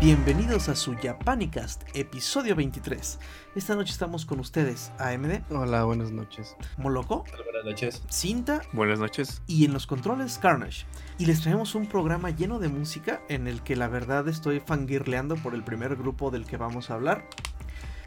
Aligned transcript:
Bienvenidos 0.00 0.70
a 0.70 0.76
su 0.76 0.94
Japanicast, 0.96 1.82
episodio 1.94 2.56
23. 2.56 3.18
Esta 3.54 3.74
noche 3.74 3.92
estamos 3.92 4.24
con 4.24 4.40
ustedes, 4.40 4.92
AMD, 4.98 5.42
Hola, 5.50 5.84
buenas 5.84 6.10
noches. 6.10 6.56
Moloco, 6.78 7.24
Buenas 7.44 7.64
noches. 7.66 8.02
Cinta 8.08 8.62
Buenas 8.72 8.98
noches. 8.98 9.42
y 9.46 9.66
en 9.66 9.74
los 9.74 9.86
controles 9.86 10.38
Carnage. 10.38 10.86
Y 11.18 11.26
les 11.26 11.42
traemos 11.42 11.74
un 11.74 11.86
programa 11.86 12.30
lleno 12.30 12.58
de 12.58 12.68
música 12.68 13.20
en 13.28 13.46
el 13.46 13.62
que 13.62 13.76
la 13.76 13.88
verdad 13.88 14.26
estoy 14.28 14.60
fangirleando 14.60 15.36
por 15.36 15.54
el 15.54 15.62
primer 15.62 15.96
grupo 15.96 16.30
del 16.30 16.46
que 16.46 16.56
vamos 16.56 16.88
a 16.90 16.94
hablar. 16.94 17.26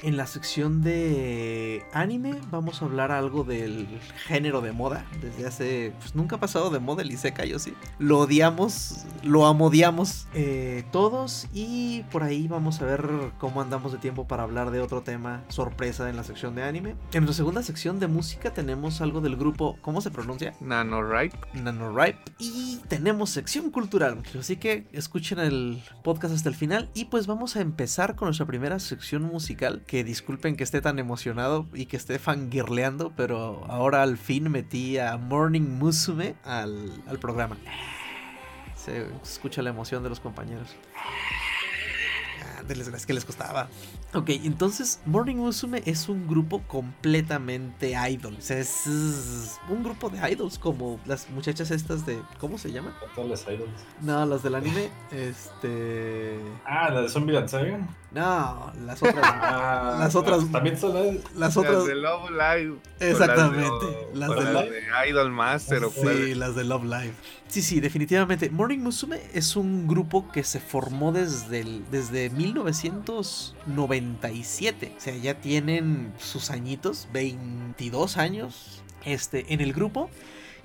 En 0.03 0.17
la 0.17 0.27
sección 0.27 0.81
de 0.81 1.85
anime 1.93 2.35
vamos 2.51 2.81
a 2.81 2.85
hablar 2.85 3.13
algo 3.13 3.45
del 3.45 3.87
género 4.27 4.59
de 4.59 4.73
moda. 4.73 5.05
Desde 5.21 5.47
hace... 5.47 5.93
Pues 5.97 6.13
nunca 6.13 6.35
ha 6.35 6.39
pasado 6.41 6.69
de 6.71 6.79
moda 6.79 7.03
el 7.03 7.11
Isekai, 7.11 7.49
yo 7.49 7.57
sí. 7.57 7.73
Lo 7.99 8.19
odiamos, 8.19 9.05
lo 9.23 9.45
amodiamos 9.45 10.27
eh, 10.33 10.83
todos. 10.91 11.47
Y 11.53 12.03
por 12.11 12.23
ahí 12.23 12.49
vamos 12.49 12.81
a 12.81 12.85
ver 12.85 13.09
cómo 13.39 13.61
andamos 13.61 13.93
de 13.93 13.97
tiempo 13.97 14.27
para 14.27 14.43
hablar 14.43 14.71
de 14.71 14.81
otro 14.81 15.03
tema 15.03 15.45
sorpresa 15.47 16.09
en 16.09 16.17
la 16.17 16.25
sección 16.25 16.53
de 16.53 16.63
anime. 16.63 16.97
En 17.13 17.23
nuestra 17.23 17.35
segunda 17.35 17.63
sección 17.63 18.01
de 18.01 18.07
música 18.07 18.51
tenemos 18.53 18.99
algo 18.99 19.21
del 19.21 19.37
grupo... 19.37 19.77
¿Cómo 19.79 20.01
se 20.01 20.11
pronuncia? 20.11 20.53
NaNoWriMo. 20.59 21.33
NaNoWriMo 21.53 22.19
y 22.39 22.81
tenemos 22.89 23.29
sección 23.29 23.71
cultural. 23.71 24.21
Así 24.37 24.57
que 24.57 24.85
escuchen 24.91 25.39
el 25.39 25.81
podcast 26.03 26.35
hasta 26.35 26.49
el 26.49 26.55
final 26.55 26.89
y 26.93 27.05
pues 27.05 27.25
vamos 27.25 27.55
a 27.55 27.61
empezar 27.61 28.17
con 28.17 28.25
nuestra 28.25 28.45
primera 28.45 28.79
sección 28.79 29.23
musical. 29.23 29.81
Que 29.93 30.03
disculpen 30.03 30.55
que 30.55 30.63
esté 30.63 30.81
tan 30.81 30.97
emocionado 30.97 31.67
y 31.71 31.85
que 31.85 31.97
esté 31.97 32.17
fangirleando, 32.17 33.13
pero 33.15 33.63
ahora 33.69 34.01
al 34.01 34.17
fin 34.17 34.49
metí 34.49 34.97
a 34.97 35.17
Morning 35.17 35.61
Musume 35.61 36.33
al, 36.43 36.91
al 37.05 37.19
programa. 37.19 37.57
Se 38.75 39.05
escucha 39.21 39.61
la 39.61 39.69
emoción 39.69 40.01
de 40.01 40.09
los 40.09 40.19
compañeros. 40.19 40.75
Ah, 40.97 42.63
Es 42.67 43.05
que 43.05 43.13
les 43.13 43.23
costaba. 43.23 43.69
Ok, 44.15 44.29
entonces 44.29 44.99
Morning 45.07 45.37
Musume 45.37 45.81
es 45.85 46.07
un 46.07 46.27
grupo 46.27 46.61
completamente 46.67 47.93
idol. 48.11 48.35
O 48.37 48.41
sea, 48.41 48.59
es, 48.59 49.59
un 49.69 49.83
grupo 49.83 50.09
de 50.09 50.31
idols 50.31 50.59
como 50.59 50.99
las 51.05 51.29
muchachas 51.31 51.71
estas 51.71 52.05
de... 52.05 52.21
¿Cómo 52.39 52.57
se 52.59 52.71
llama? 52.71 52.95
Con 52.99 53.09
todos 53.15 53.29
los 53.29 53.41
idols. 53.53 53.71
No, 54.01 54.23
las 54.25 54.43
del 54.43 54.55
anime. 54.55 54.89
Este... 55.11 56.37
Ah, 56.65 56.89
la 56.91 57.01
de 57.01 57.09
Zombie 57.09 57.47
Saga. 57.47 57.79
No, 58.11 58.71
las 58.85 59.01
otras... 59.01 59.17
Ah, 59.23 59.95
Las 59.99 60.15
otras- 60.15 60.51
También 60.51 60.77
son 60.77 60.93
las. 60.93 61.33
Las 61.35 61.57
otras... 61.57 61.73
Las 61.75 61.85
de 61.87 61.95
Love 61.95 62.29
Live. 62.31 62.77
Exactamente, 62.99 64.07
las 64.13 64.29
las 64.29 64.39
de 64.39 64.45
de, 64.45 64.53
Love- 64.53 64.69
de 64.69 65.09
Idol 65.09 65.31
Master 65.31 65.83
o 65.85 65.89
Sí, 65.89 66.35
las 66.35 66.55
de 66.55 66.63
Love 66.63 66.83
Live. 66.83 67.13
Sí, 67.47 67.61
sí, 67.61 67.79
definitivamente. 67.79 68.49
Morning 68.49 68.79
Musume 68.79 69.21
es 69.33 69.55
un 69.55 69.87
grupo 69.87 70.27
que 70.31 70.43
se 70.43 70.59
formó 70.59 71.11
desde, 71.11 71.59
el- 71.61 71.85
desde 71.91 72.29
1997. 72.31 74.93
O 74.97 74.99
sea, 74.99 75.15
ya 75.17 75.39
tienen 75.39 76.13
sus 76.17 76.49
añitos, 76.49 77.07
22 77.13 78.17
años 78.17 78.81
este, 79.05 79.53
en 79.53 79.61
el 79.61 79.73
grupo. 79.73 80.09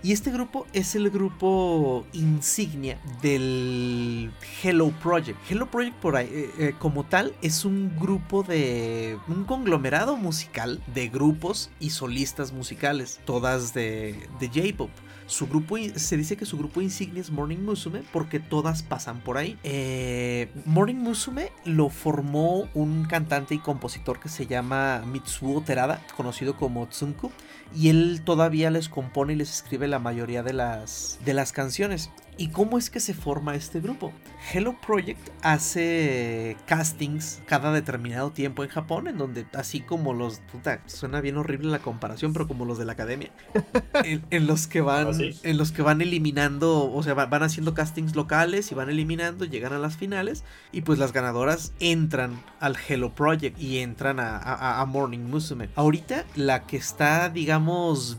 Y 0.00 0.12
este 0.12 0.30
grupo 0.30 0.64
es 0.72 0.94
el 0.94 1.10
grupo 1.10 2.06
insignia 2.12 3.00
del 3.20 4.30
Hello 4.62 4.92
Project. 5.02 5.36
Hello 5.50 5.68
Project 5.68 5.96
por 5.96 6.14
ahí, 6.16 6.28
eh, 6.30 6.50
eh, 6.58 6.72
como 6.78 7.02
tal 7.04 7.34
es 7.42 7.64
un 7.64 7.92
grupo 7.98 8.44
de 8.44 9.18
un 9.26 9.42
conglomerado 9.44 10.16
musical 10.16 10.80
de 10.94 11.08
grupos 11.08 11.70
y 11.80 11.90
solistas 11.90 12.52
musicales, 12.52 13.18
todas 13.26 13.74
de, 13.74 14.28
de 14.38 14.46
J-pop. 14.48 14.90
Su 15.28 15.46
grupo 15.46 15.76
se 15.94 16.16
dice 16.16 16.38
que 16.38 16.46
su 16.46 16.56
grupo 16.56 16.80
insignia 16.80 17.20
es 17.20 17.30
Morning 17.30 17.58
Musume 17.58 18.02
porque 18.12 18.40
todas 18.40 18.82
pasan 18.82 19.20
por 19.20 19.36
ahí. 19.36 19.58
Eh, 19.62 20.50
Morning 20.64 20.94
Musume 20.94 21.52
lo 21.66 21.90
formó 21.90 22.66
un 22.72 23.04
cantante 23.04 23.54
y 23.54 23.58
compositor 23.58 24.20
que 24.20 24.30
se 24.30 24.46
llama 24.46 25.02
Mitsuo 25.06 25.60
Terada, 25.60 26.02
conocido 26.16 26.56
como 26.56 26.86
Tsunku 26.86 27.30
y 27.74 27.88
él 27.88 28.22
todavía 28.24 28.70
les 28.70 28.88
compone 28.88 29.32
y 29.34 29.36
les 29.36 29.52
escribe 29.52 29.88
la 29.88 29.98
mayoría 29.98 30.42
de 30.42 30.52
las, 30.52 31.18
de 31.24 31.34
las 31.34 31.52
canciones. 31.52 32.10
¿Y 32.40 32.50
cómo 32.50 32.78
es 32.78 32.88
que 32.88 33.00
se 33.00 33.14
forma 33.14 33.56
este 33.56 33.80
grupo? 33.80 34.12
Hello 34.52 34.76
Project 34.86 35.18
hace 35.42 36.56
castings 36.66 37.40
cada 37.46 37.72
determinado 37.72 38.30
tiempo 38.30 38.62
en 38.62 38.70
Japón, 38.70 39.08
en 39.08 39.18
donde 39.18 39.44
así 39.54 39.80
como 39.80 40.14
los... 40.14 40.38
Puta, 40.52 40.80
suena 40.86 41.20
bien 41.20 41.36
horrible 41.36 41.68
la 41.68 41.80
comparación, 41.80 42.32
pero 42.32 42.46
como 42.46 42.64
los 42.64 42.78
de 42.78 42.84
la 42.84 42.92
academia. 42.92 43.30
en, 44.04 44.24
en 44.30 44.46
los 44.46 44.68
que 44.68 44.80
van... 44.80 45.08
¿Ah? 45.08 45.18
En 45.42 45.58
los 45.58 45.72
que 45.72 45.82
van 45.82 46.00
eliminando, 46.00 46.92
o 46.92 47.02
sea, 47.02 47.14
va- 47.14 47.26
van 47.26 47.42
haciendo 47.42 47.74
castings 47.74 48.14
locales 48.14 48.70
y 48.70 48.74
van 48.76 48.88
eliminando, 48.88 49.44
llegan 49.44 49.72
a 49.72 49.78
las 49.78 49.96
finales 49.96 50.44
y 50.70 50.82
pues 50.82 51.00
las 51.00 51.12
ganadoras 51.12 51.72
entran 51.80 52.40
al 52.60 52.76
Hello 52.88 53.12
Project 53.16 53.58
y 53.60 53.78
entran 53.78 54.20
a, 54.20 54.36
a- 54.38 54.80
a 54.80 54.84
Morning 54.86 55.18
Musume. 55.28 55.70
Ahorita 55.74 56.24
la 56.36 56.66
que 56.68 56.76
está, 56.76 57.28
digamos, 57.30 57.57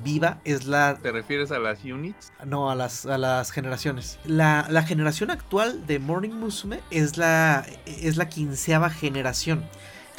viva 0.03 0.39
es 0.43 0.65
la... 0.65 0.97
¿Te 1.01 1.11
refieres 1.11 1.51
a 1.51 1.59
las 1.59 1.83
units? 1.83 2.31
No, 2.45 2.69
a 2.69 2.75
las, 2.75 3.05
a 3.05 3.17
las 3.17 3.51
generaciones. 3.51 4.19
La, 4.25 4.67
la 4.69 4.83
generación 4.83 5.31
actual 5.31 5.85
de 5.87 5.99
Morning 5.99 6.31
Musume 6.31 6.81
es 6.91 7.17
la, 7.17 7.65
es 7.85 8.17
la 8.17 8.29
quinceava 8.29 8.89
generación. 8.89 9.65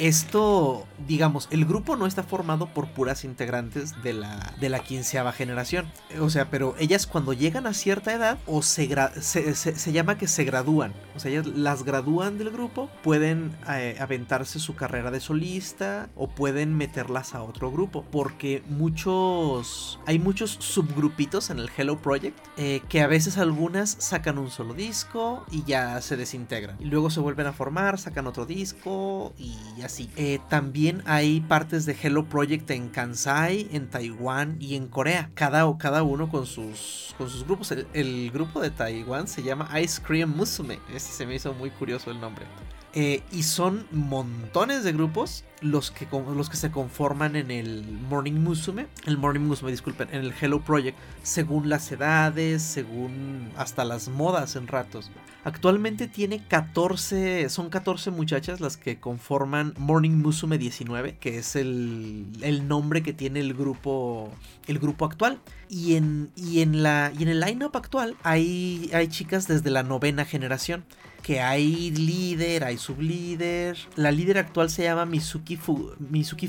Esto, 0.01 0.87
digamos, 1.07 1.47
el 1.51 1.63
grupo 1.63 1.95
no 1.95 2.07
está 2.07 2.23
formado 2.23 2.65
por 2.65 2.87
puras 2.87 3.23
integrantes 3.23 4.01
de 4.01 4.13
la, 4.13 4.51
de 4.59 4.67
la 4.67 4.79
quinceava 4.79 5.31
generación. 5.31 5.85
O 6.19 6.31
sea, 6.31 6.49
pero 6.49 6.73
ellas 6.79 7.05
cuando 7.05 7.33
llegan 7.33 7.67
a 7.67 7.73
cierta 7.75 8.11
edad 8.11 8.39
o 8.47 8.63
se, 8.63 8.89
se, 9.21 9.53
se- 9.53 9.75
se 9.75 9.91
llama 9.91 10.17
que 10.17 10.27
se 10.27 10.43
gradúan. 10.43 10.91
O 11.15 11.19
sea, 11.19 11.29
ellas 11.29 11.45
las 11.45 11.83
gradúan 11.83 12.39
del 12.39 12.49
grupo, 12.49 12.89
pueden 13.03 13.55
eh, 13.69 13.95
aventarse 13.99 14.57
su 14.57 14.73
carrera 14.73 15.11
de 15.11 15.19
solista 15.19 16.09
o 16.15 16.27
pueden 16.27 16.75
meterlas 16.75 17.35
a 17.35 17.43
otro 17.43 17.71
grupo. 17.71 18.03
Porque 18.11 18.63
muchos, 18.69 19.99
hay 20.07 20.17
muchos 20.17 20.57
subgrupitos 20.59 21.51
en 21.51 21.59
el 21.59 21.69
Hello 21.77 21.99
Project 22.01 22.39
eh, 22.57 22.81
que 22.89 23.01
a 23.01 23.07
veces 23.07 23.37
algunas 23.37 23.97
sacan 23.99 24.39
un 24.39 24.49
solo 24.49 24.73
disco 24.73 25.45
y 25.51 25.63
ya 25.63 26.01
se 26.01 26.17
desintegran. 26.17 26.77
Y 26.79 26.85
luego 26.85 27.11
se 27.11 27.19
vuelven 27.19 27.45
a 27.45 27.53
formar, 27.53 27.99
sacan 27.99 28.25
otro 28.25 28.47
disco 28.47 29.33
y 29.37 29.55
Eh, 29.99 30.39
también 30.49 31.01
hay 31.05 31.41
partes 31.41 31.85
de 31.85 31.95
Hello 32.01 32.25
Project 32.25 32.69
en 32.71 32.89
Kansai, 32.89 33.67
en 33.71 33.89
Taiwán 33.89 34.57
y 34.59 34.75
en 34.75 34.87
Corea. 34.87 35.31
Cada, 35.33 35.65
cada 35.77 36.03
uno 36.03 36.29
con 36.29 36.45
sus, 36.45 37.13
con 37.17 37.29
sus 37.29 37.45
grupos. 37.45 37.71
El, 37.71 37.87
el 37.93 38.31
grupo 38.31 38.61
de 38.61 38.69
Taiwán 38.69 39.27
se 39.27 39.43
llama 39.43 39.69
Ice 39.79 40.01
Cream 40.01 40.35
Musume. 40.35 40.79
Ese 40.93 41.11
se 41.11 41.25
me 41.25 41.35
hizo 41.35 41.53
muy 41.53 41.69
curioso 41.71 42.11
el 42.11 42.19
nombre. 42.19 42.45
Eh, 42.93 43.23
y 43.31 43.43
son 43.43 43.87
montones 43.91 44.83
de 44.83 44.91
grupos 44.91 45.45
los 45.61 45.91
que, 45.91 46.07
los 46.35 46.49
que 46.49 46.57
se 46.57 46.71
conforman 46.71 47.37
en 47.37 47.49
el 47.49 47.83
Morning 48.09 48.33
Musume. 48.33 48.87
El 49.05 49.17
Morning 49.17 49.41
Musume, 49.41 49.71
disculpen, 49.71 50.09
en 50.11 50.21
el 50.21 50.33
Hello 50.39 50.59
Project. 50.59 50.97
Según 51.23 51.69
las 51.69 51.89
edades, 51.91 52.61
según 52.61 53.49
hasta 53.55 53.85
las 53.85 54.09
modas 54.09 54.57
en 54.57 54.67
ratos. 54.67 55.09
Actualmente 55.45 56.07
tiene 56.07 56.45
14, 56.45 57.49
son 57.49 57.69
14 57.69 58.11
muchachas 58.11 58.59
las 58.59 58.75
que 58.75 58.99
conforman 58.99 59.73
Morning 59.77 60.21
Musume 60.21 60.57
19, 60.57 61.17
que 61.17 61.37
es 61.37 61.55
el, 61.55 62.25
el 62.41 62.67
nombre 62.67 63.03
que 63.03 63.13
tiene 63.13 63.39
el 63.39 63.53
grupo, 63.53 64.31
el 64.67 64.79
grupo 64.79 65.05
actual. 65.05 65.39
Y 65.69 65.95
en, 65.95 66.29
y 66.35 66.61
en, 66.61 66.83
la, 66.83 67.13
y 67.17 67.23
en 67.23 67.29
el 67.29 67.39
lineup 67.39 67.75
actual 67.75 68.17
hay, 68.23 68.89
hay 68.93 69.07
chicas 69.07 69.47
desde 69.47 69.69
la 69.69 69.83
novena 69.83 70.25
generación 70.25 70.83
que 71.23 71.39
hay 71.41 71.91
líder, 71.91 72.63
hay 72.63 72.77
sublíder. 72.77 73.77
La 73.95 74.11
líder 74.11 74.37
actual 74.37 74.69
se 74.69 74.83
llama 74.83 75.05
Mizuki, 75.05 75.55
Fu- 75.57 75.91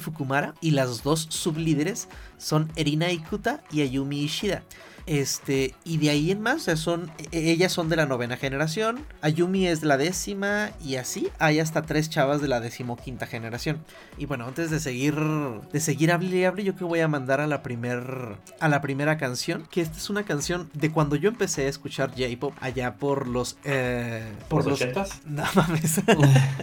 Fukumara 0.01 0.55
y 0.61 0.71
las 0.73 1.03
dos 1.03 1.27
sublíderes 1.31 2.09
son 2.39 2.71
Erina 2.77 3.11
Ikuta 3.13 3.63
y 3.71 3.83
Ayumi 3.83 4.23
Ishida. 4.23 4.63
Este, 5.07 5.75
y 5.85 5.99
de 5.99 6.11
ahí 6.11 6.31
en 6.31 6.41
más, 6.41 6.57
o 6.57 6.61
sea, 6.61 6.77
son, 6.77 7.11
e- 7.33 7.51
ellas 7.51 7.73
son 7.73 7.89
de 7.89 7.97
la 7.97 8.07
novena 8.07 8.37
generación, 8.37 9.01
Ayumi 9.21 9.67
es 9.67 9.81
de 9.81 9.87
la 9.87 9.97
décima 9.97 10.71
y 10.85 10.97
así 10.97 11.29
hay 11.39 11.61
hasta 11.61 11.83
tres 11.83 12.11
chavas 12.11 12.41
de 12.41 12.49
la 12.49 12.61
decimoquinta 12.61 13.27
generación. 13.27 13.85
Y 14.19 14.27
bueno, 14.27 14.47
antes 14.47 14.71
de 14.71 14.81
seguir, 14.81 15.15
de 15.15 15.81
seguir 15.81 16.13
hable 16.13 16.37
y 16.37 16.45
hable, 16.45 16.65
yo 16.65 16.77
que 16.77 16.85
voy 16.85 17.01
a 17.01 17.09
mandar 17.09 17.41
a 17.41 17.47
la 17.47 17.63
primer, 17.63 18.37
a 18.61 18.69
la 18.69 18.81
primera 18.81 19.17
canción, 19.17 19.67
que 19.71 19.81
esta 19.81 19.97
es 19.97 20.11
una 20.11 20.25
canción 20.25 20.71
de 20.75 20.91
cuando 20.91 21.17
yo 21.17 21.29
empecé 21.29 21.67
a 21.67 21.69
escuchar 21.69 22.11
J-pop 22.11 22.55
allá 22.61 22.97
por 22.97 23.27
los, 23.29 23.57
eh, 23.65 24.31
por 24.49 24.63
¿Por 24.65 24.73
los, 24.73 24.81
los 24.81 25.25
no 25.25 25.45
mames. 25.55 26.01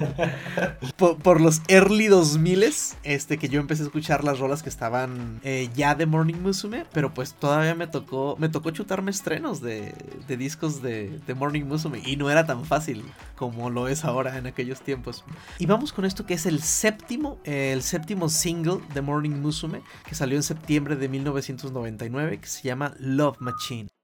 por, 0.97 1.17
por 1.17 1.41
los 1.41 1.61
early 1.67 2.07
2000 2.07 2.59
este 3.03 3.37
que 3.37 3.49
yo 3.49 3.59
empecé 3.59 3.83
a 3.83 3.85
escuchar 3.85 4.23
las 4.23 4.39
rolas 4.39 4.63
que 4.63 4.69
estaban 4.69 5.39
eh, 5.43 5.69
ya 5.75 5.95
de 5.95 6.05
Morning 6.05 6.35
Musume, 6.35 6.85
pero 6.91 7.13
pues 7.13 7.33
todavía 7.33 7.75
me 7.75 7.87
tocó 7.87 8.28
me 8.37 8.49
tocó 8.49 8.71
chutarme 8.71 9.11
estrenos 9.11 9.61
de, 9.61 9.93
discos 10.27 10.81
de, 10.81 11.19
de 11.25 11.33
Morning 11.33 11.63
Musume 11.63 12.01
y 12.05 12.15
no 12.15 12.29
era 12.29 12.45
tan 12.45 12.65
fácil 12.65 13.03
como 13.35 13.69
lo 13.69 13.87
es 13.87 14.05
ahora 14.05 14.37
en 14.37 14.47
aquellos 14.47 14.81
tiempos. 14.81 15.23
Y 15.57 15.65
vamos 15.65 15.93
con 15.93 16.05
esto 16.05 16.25
que 16.25 16.33
es 16.33 16.45
el 16.45 16.61
séptimo, 16.61 17.39
el 17.43 17.81
séptimo 17.81 18.29
single 18.29 18.79
de 18.93 19.01
Morning 19.01 19.41
Musume 19.41 19.81
que 20.05 20.15
salió 20.15 20.37
en 20.37 20.43
septiembre 20.43 20.95
de 20.95 21.09
1999 21.09 22.39
que 22.39 22.47
se 22.47 22.63
llama 22.63 22.93
Love 22.99 23.37
Machine.「 23.39 23.98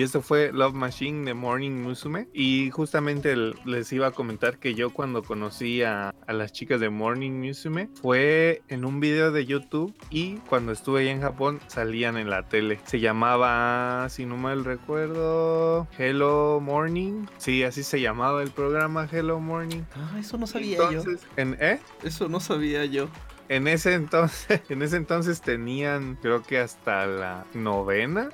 Y 0.00 0.02
esto 0.02 0.22
fue 0.22 0.50
Love 0.50 0.72
Machine 0.72 1.26
de 1.26 1.34
Morning 1.34 1.72
Musume. 1.72 2.26
Y 2.32 2.70
justamente 2.70 3.36
les 3.66 3.92
iba 3.92 4.06
a 4.06 4.10
comentar 4.12 4.58
que 4.58 4.74
yo 4.74 4.88
cuando 4.88 5.22
conocí 5.22 5.82
a, 5.82 6.14
a, 6.26 6.32
las 6.32 6.52
chicas 6.54 6.80
de 6.80 6.88
Morning 6.88 7.32
Musume 7.32 7.90
fue 8.00 8.62
en 8.68 8.86
un 8.86 8.98
video 8.98 9.30
de 9.30 9.44
YouTube 9.44 9.94
y 10.08 10.36
cuando 10.48 10.72
estuve 10.72 11.02
allá 11.02 11.10
en 11.10 11.20
Japón 11.20 11.60
salían 11.66 12.16
en 12.16 12.30
la 12.30 12.48
tele. 12.48 12.80
Se 12.86 12.98
llamaba, 12.98 14.08
si 14.08 14.24
no 14.24 14.38
mal 14.38 14.64
recuerdo, 14.64 15.86
Hello 15.98 16.60
Morning. 16.62 17.26
Sí, 17.36 17.62
así 17.62 17.82
se 17.82 18.00
llamaba 18.00 18.42
el 18.42 18.52
programa 18.52 19.06
Hello 19.12 19.38
Morning. 19.38 19.82
Ah, 19.94 20.16
eso 20.18 20.38
no 20.38 20.46
sabía 20.46 20.78
Entonces, 20.78 21.20
yo. 21.20 21.28
En, 21.36 21.58
¿eh? 21.60 21.78
Eso 22.02 22.26
no 22.30 22.40
sabía 22.40 22.86
yo 22.86 23.10
en 23.50 23.66
ese 23.66 23.94
entonces, 23.94 24.60
en 24.70 24.80
ese 24.80 24.96
entonces 24.96 25.40
tenían, 25.42 26.16
creo 26.22 26.42
que 26.42 26.58
hasta 26.60 27.04
la 27.06 27.44
novena 27.52 28.30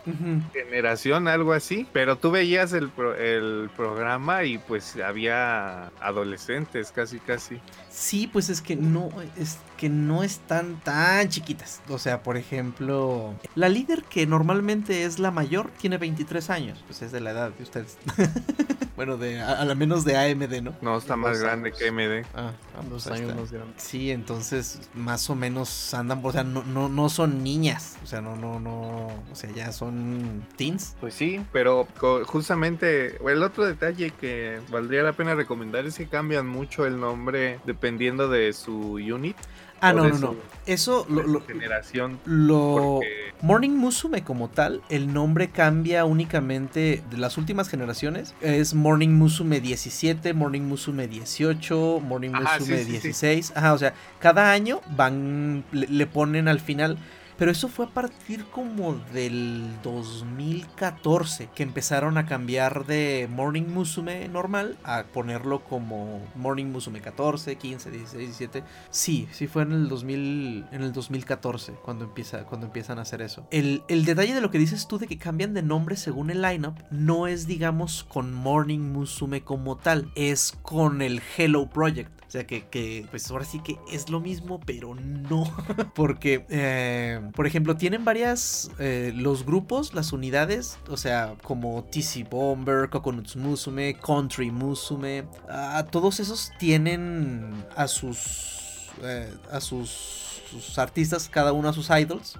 generación, 0.53 1.27
algo 1.27 1.53
así. 1.55 1.89
Pero 1.93 2.17
tú 2.19 2.31
veías 2.31 2.73
el, 2.75 2.91
pro- 2.91 3.15
el 3.17 3.71
programa 3.75 4.45
y 4.45 4.59
pues 4.59 4.95
había 4.97 5.87
adolescentes, 6.01 6.93
casi, 6.93 7.19
casi. 7.19 7.59
Sí, 7.91 8.27
pues 8.31 8.51
es 8.51 8.61
que 8.61 8.77
no, 8.77 9.09
es 9.39 9.59
que 9.79 9.89
no 9.89 10.23
están 10.23 10.79
tan 10.85 11.29
chiquitas. 11.31 11.81
O 11.89 11.99
sea, 11.99 12.23
por 12.23 12.37
ejemplo, 12.37 13.35
la 13.55 13.71
líder 13.71 14.03
que 14.05 14.27
normalmente 14.27 15.05
es 15.05 15.19
la 15.19 15.31
mayor 15.31 15.71
tiene 15.81 15.97
23 15.97 16.51
años. 16.51 16.85
Pues 16.87 17.01
es 17.01 17.11
de 17.13 17.21
la 17.21 17.31
edad 17.31 17.51
de 17.53 17.63
ustedes. 17.63 17.97
bueno, 18.97 19.17
de 19.17 19.41
a, 19.41 19.53
a 19.63 19.65
la 19.65 19.75
menos 19.75 20.05
de 20.05 20.17
AMD, 20.17 20.61
¿no? 20.63 20.75
No, 20.83 20.99
está 20.99 21.17
más 21.17 21.41
grande 21.41 21.71
años. 21.71 21.79
que 21.79 21.91
MD. 21.91 22.27
Ah, 22.35 22.53
Dos 22.83 23.05
pues 23.05 23.07
ahí 23.07 23.13
años 23.21 23.31
está. 23.31 23.41
más 23.41 23.53
grandes. 23.53 23.83
Sí, 23.83 24.11
entonces 24.11 24.81
más 24.95 25.29
o 25.31 25.35
menos 25.35 25.95
andan, 25.95 26.21
o 26.23 26.33
sea, 26.33 26.45
no, 26.45 26.63
no, 26.65 26.89
no 26.89 27.09
son 27.09 27.43
niñas, 27.43 27.97
o 28.03 28.07
sea, 28.07 28.21
no, 28.21 28.37
no, 28.37 28.61
no, 28.61 29.07
o 29.07 29.35
sea, 29.35 29.51
ya 29.51 29.73
son 29.73 30.47
teens. 30.57 30.97
Pues 31.01 31.15
sí, 31.15 31.45
pero 31.53 31.87
justamente 32.27 33.17
el 33.27 33.43
otro 33.43 33.65
detalle 33.65 34.11
que 34.11 34.61
valdría 34.71 35.03
la 35.03 35.13
pena 35.13 35.35
recomendar 35.35 35.87
es 35.87 35.97
que 35.97 36.07
cambian 36.07 36.47
mucho 36.47 36.87
el 36.87 37.01
nombre 37.01 37.61
dependiendo 37.65 38.29
de 38.29 38.53
su 38.53 38.95
unit. 38.95 39.37
Ah, 39.81 39.93
no, 39.93 40.09
no, 40.09 40.19
no, 40.19 40.37
eso 40.67 41.07
lo, 41.09 41.41
generación. 41.43 42.19
lo- 42.25 42.75
Porque 42.99 43.33
Morning 43.43 43.71
Musume 43.71 44.25
como 44.25 44.49
tal, 44.49 44.81
el 44.89 45.13
nombre 45.13 45.51
cambia 45.51 46.05
únicamente 46.07 47.03
de 47.11 47.19
las 47.19 47.37
últimas 47.37 47.69
generaciones. 47.69 48.35
Es 48.41 48.73
Morning 48.75 49.11
Musume 49.11 49.61
17, 49.61 50.33
Morning 50.33 50.63
Musume 50.63 51.07
18, 51.09 52.01
Morning 52.03 52.31
Ajá, 52.35 52.59
Musume 52.59 52.79
sí, 52.79 52.85
sí, 52.85 52.91
sí. 52.93 53.01
16. 53.03 53.53
Ajá, 53.55 53.75
o 53.75 53.79
sea, 53.79 53.95
cada 54.19 54.51
año 54.53 54.81
van, 54.97 55.65
le, 55.73 55.87
le 55.87 56.07
ponen 56.07 56.49
al 56.49 56.61
final. 56.61 56.97
Pero 57.39 57.51
eso 57.51 57.69
fue 57.69 57.87
a 57.87 57.91
partir 57.91 58.47
como 58.47 58.95
del 59.13 59.69
2014 59.83 61.51
que 61.55 61.63
empezaron 61.63 62.17
a 62.19 62.27
cambiar 62.27 62.87
de 62.87 63.29
Morning 63.31 63.69
Musume 63.69 64.27
normal 64.29 64.79
a 64.85 65.05
ponerlo 65.05 65.63
como 65.65 66.23
Morning 66.35 66.67
Musume 66.67 67.01
14, 67.01 67.57
15, 67.57 67.91
16, 67.91 68.19
17. 68.19 68.65
Sí, 68.91 69.29
sí 69.33 69.47
fue 69.47 69.63
en 69.63 69.73
el 69.73 69.89
2000, 69.89 70.67
en 70.73 70.83
el 70.83 70.93
2014 70.93 71.73
cuando 71.83 72.13
cuando 72.49 72.67
empiezan 72.67 72.99
a 72.99 73.03
hacer 73.03 73.23
eso. 73.23 73.47
El, 73.51 73.83
el 73.89 74.05
detalle 74.05 74.35
de 74.35 74.41
lo 74.41 74.51
que 74.51 74.59
dices 74.59 74.89
tú 74.89 74.99
de 74.99 75.07
que 75.07 75.19
cambian 75.19 75.55
de 75.55 75.63
nombre 75.63 75.97
según 75.97 76.31
el 76.31 76.43
lineup 76.43 76.79
no 76.91 77.27
es 77.27 77.47
digamos 77.47 78.05
con 78.05 78.33
Morning 78.33 78.93
Musume 78.93 79.43
como 79.43 79.77
tal, 79.77 80.11
es 80.15 80.53
con 80.63 81.03
el 81.03 81.21
Hello 81.37 81.69
Project. 81.69 82.16
Que, 82.45 83.07
pues 83.11 83.31
ahora 83.31 83.45
sí 83.45 83.61
que 83.61 83.79
es 83.91 84.11
lo 84.11 84.21
mismo, 84.21 84.61
pero 84.65 84.95
no. 84.95 85.45
Porque, 85.95 86.45
eh, 86.51 87.21
por 87.35 87.47
ejemplo, 87.47 87.77
tienen 87.77 88.05
varias, 88.05 88.71
eh, 88.79 89.13
los 89.15 89.47
grupos, 89.47 89.95
las 89.95 90.13
unidades, 90.13 90.79
o 90.89 90.97
sea, 90.97 91.35
como 91.43 91.85
TC 91.85 92.29
Bomber, 92.29 92.91
Coconuts 92.91 93.37
Musume, 93.37 93.95
Country 93.95 94.51
Musume, 94.51 95.25
ah, 95.49 95.87
todos 95.91 96.21
esos 96.21 96.53
tienen 96.59 97.65
a 97.75 97.89
sus, 97.89 98.91
eh, 99.03 99.33
a 99.51 99.61
sus 99.61 100.43
artistas, 100.77 101.29
cada 101.29 101.53
uno 101.53 101.69
a 101.69 101.73
sus 101.73 101.89
idols. 101.91 102.37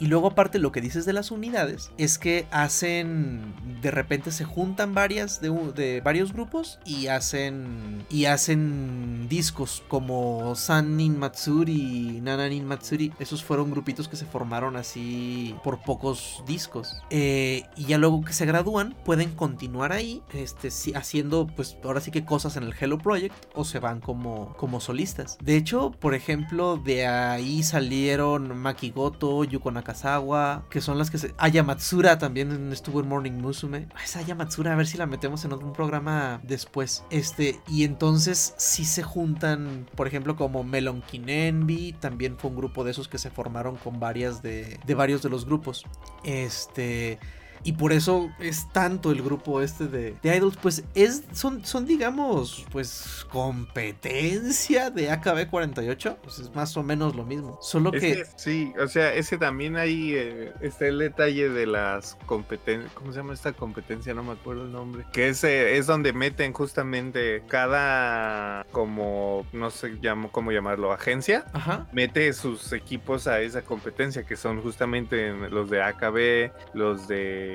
Y 0.00 0.06
luego 0.06 0.28
aparte 0.28 0.58
lo 0.58 0.72
que 0.72 0.80
dices 0.80 1.04
de 1.04 1.12
las 1.12 1.30
unidades 1.30 1.92
es 1.98 2.18
que 2.18 2.46
hacen, 2.50 3.54
de 3.82 3.90
repente 3.90 4.32
se 4.32 4.44
juntan 4.44 4.94
varias 4.94 5.42
de, 5.42 6.00
varios 6.02 6.32
grupos 6.32 6.78
y 6.86 7.08
hacen 7.08 8.06
y 8.08 8.24
hacen 8.24 9.28
discos 9.28 9.82
como 9.88 10.54
Sanin 10.56 11.18
Matsuri 11.18 12.20
Nananin 12.22 12.64
Matsuri. 12.64 13.12
Esos 13.18 13.44
fueron 13.44 13.70
grupitos 13.70 14.08
que 14.08 14.16
se 14.16 14.24
formaron 14.24 14.76
así 14.76 15.54
por 15.62 15.82
pocos 15.82 16.42
discos. 16.46 17.02
Eh, 17.10 17.64
y 17.76 17.84
ya 17.84 17.98
luego 17.98 18.22
que 18.22 18.32
se 18.32 18.46
gradúan 18.46 18.96
pueden 19.04 19.32
continuar 19.32 19.92
ahí 19.92 20.22
este, 20.32 20.70
haciendo 20.94 21.46
pues 21.46 21.76
ahora 21.84 22.00
sí 22.00 22.10
que 22.10 22.24
cosas 22.24 22.56
en 22.56 22.62
el 22.62 22.74
Hello 22.78 22.96
Project 22.96 23.34
o 23.54 23.64
se 23.66 23.80
van 23.80 24.00
como, 24.00 24.54
como 24.56 24.80
solistas. 24.80 25.36
De 25.42 25.56
hecho, 25.56 25.90
por 25.90 26.14
ejemplo, 26.14 26.78
de 26.78 27.06
ahí 27.06 27.62
salieron 27.62 28.56
Makigoto, 28.56 29.44
Yuko 29.44 29.70
Nakazawa, 29.90 30.64
que 30.70 30.80
son 30.80 30.98
las 30.98 31.10
que 31.10 31.18
se... 31.18 31.34
Aya 31.38 31.62
Matsura 31.62 32.18
también 32.18 32.72
estuvo 32.72 33.00
en 33.00 33.08
Morning 33.08 33.32
Musume. 33.32 33.88
Ah, 33.94 34.04
Esa 34.04 34.20
Aya 34.20 34.34
Matsura, 34.34 34.72
a 34.72 34.76
ver 34.76 34.86
si 34.86 34.96
la 34.96 35.06
metemos 35.06 35.44
en 35.44 35.52
algún 35.52 35.72
programa 35.72 36.40
después. 36.44 37.04
Este, 37.10 37.60
y 37.68 37.84
entonces 37.84 38.54
sí 38.56 38.84
se 38.84 39.02
juntan, 39.02 39.86
por 39.96 40.06
ejemplo, 40.06 40.36
como 40.36 40.62
Melon 40.64 41.02
Envy, 41.12 41.92
también 41.94 42.36
fue 42.38 42.50
un 42.50 42.56
grupo 42.56 42.84
de 42.84 42.92
esos 42.92 43.08
que 43.08 43.18
se 43.18 43.30
formaron 43.30 43.76
con 43.76 43.98
varias 43.98 44.42
de, 44.42 44.78
de 44.86 44.94
varios 44.94 45.22
de 45.22 45.30
los 45.30 45.44
grupos. 45.44 45.84
Este... 46.24 47.18
Y 47.62 47.72
por 47.72 47.92
eso 47.92 48.30
es 48.38 48.70
tanto 48.72 49.10
el 49.10 49.22
grupo 49.22 49.60
este 49.60 49.86
de, 49.86 50.16
de 50.22 50.36
idols, 50.36 50.56
pues 50.56 50.84
es, 50.94 51.22
son, 51.32 51.64
son 51.64 51.86
digamos, 51.86 52.64
pues 52.72 53.26
competencia 53.30 54.90
de 54.90 55.10
AKB48, 55.10 56.16
pues 56.22 56.38
es 56.38 56.54
más 56.54 56.76
o 56.76 56.82
menos 56.82 57.14
lo 57.14 57.24
mismo. 57.24 57.58
Solo 57.60 57.92
Es 57.92 58.00
que... 58.00 58.14
que 58.14 58.24
sí, 58.36 58.72
o 58.80 58.88
sea, 58.88 59.12
ese 59.14 59.38
también 59.38 59.76
ahí 59.76 60.14
eh, 60.14 60.52
está 60.60 60.86
el 60.86 60.98
detalle 60.98 61.48
de 61.48 61.66
las 61.66 62.16
competencias. 62.26 62.92
¿Cómo 62.94 63.12
se 63.12 63.18
llama 63.18 63.34
esta 63.34 63.52
competencia? 63.52 64.14
No 64.14 64.22
me 64.22 64.32
acuerdo 64.32 64.64
el 64.64 64.72
nombre. 64.72 65.04
Que 65.12 65.28
es, 65.28 65.44
eh, 65.44 65.76
es 65.76 65.86
donde 65.86 66.12
meten 66.12 66.52
justamente 66.52 67.42
cada, 67.48 68.64
como, 68.72 69.46
no 69.52 69.70
sé 69.70 69.90
llamo, 70.00 70.30
cómo 70.30 70.52
llamarlo, 70.52 70.92
agencia. 70.92 71.44
Ajá. 71.52 71.86
Mete 71.92 72.32
sus 72.32 72.72
equipos 72.72 73.26
a 73.26 73.40
esa 73.40 73.62
competencia, 73.62 74.24
que 74.24 74.36
son 74.36 74.62
justamente 74.62 75.32
los 75.50 75.70
de 75.70 75.82
AKB, 75.82 76.52
los 76.74 77.08
de 77.08 77.49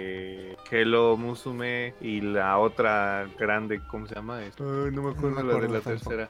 Hello 0.70 1.16
Musume 1.18 1.94
y 2.02 2.22
la 2.22 2.58
otra 2.58 3.28
grande, 3.38 3.82
¿cómo 3.88 4.08
se 4.08 4.16
llama? 4.16 4.40
Ay, 4.40 4.52
no 4.58 5.04
me 5.04 5.12
acuerdo, 5.12 5.44
me 5.44 5.44
la 5.44 5.60
de 5.60 5.68
la 5.68 5.80
tampoco. 5.80 5.90
tercera. 5.90 6.30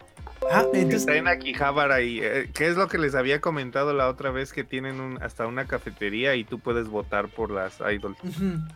Ah, 0.52 0.66
entonces... 0.74 1.02
está 1.02 1.16
en 1.16 1.28
Akihabara 1.28 2.02
y 2.02 2.20
eh, 2.22 2.50
que 2.54 2.68
es 2.68 2.76
lo 2.76 2.88
que 2.88 2.98
les 2.98 3.16
había 3.16 3.42
comentado 3.42 3.94
la 3.94 4.08
otra 4.10 4.32
vez 4.32 4.54
que 4.54 4.64
tienen 4.64 5.00
un, 5.00 5.22
hasta 5.24 5.48
una 5.48 5.66
cafetería 5.66 6.36
y 6.36 6.44
tú 6.44 6.60
puedes 6.60 6.88
votar 6.88 7.30
por 7.30 7.50
las 7.50 7.80
idols. 7.80 8.18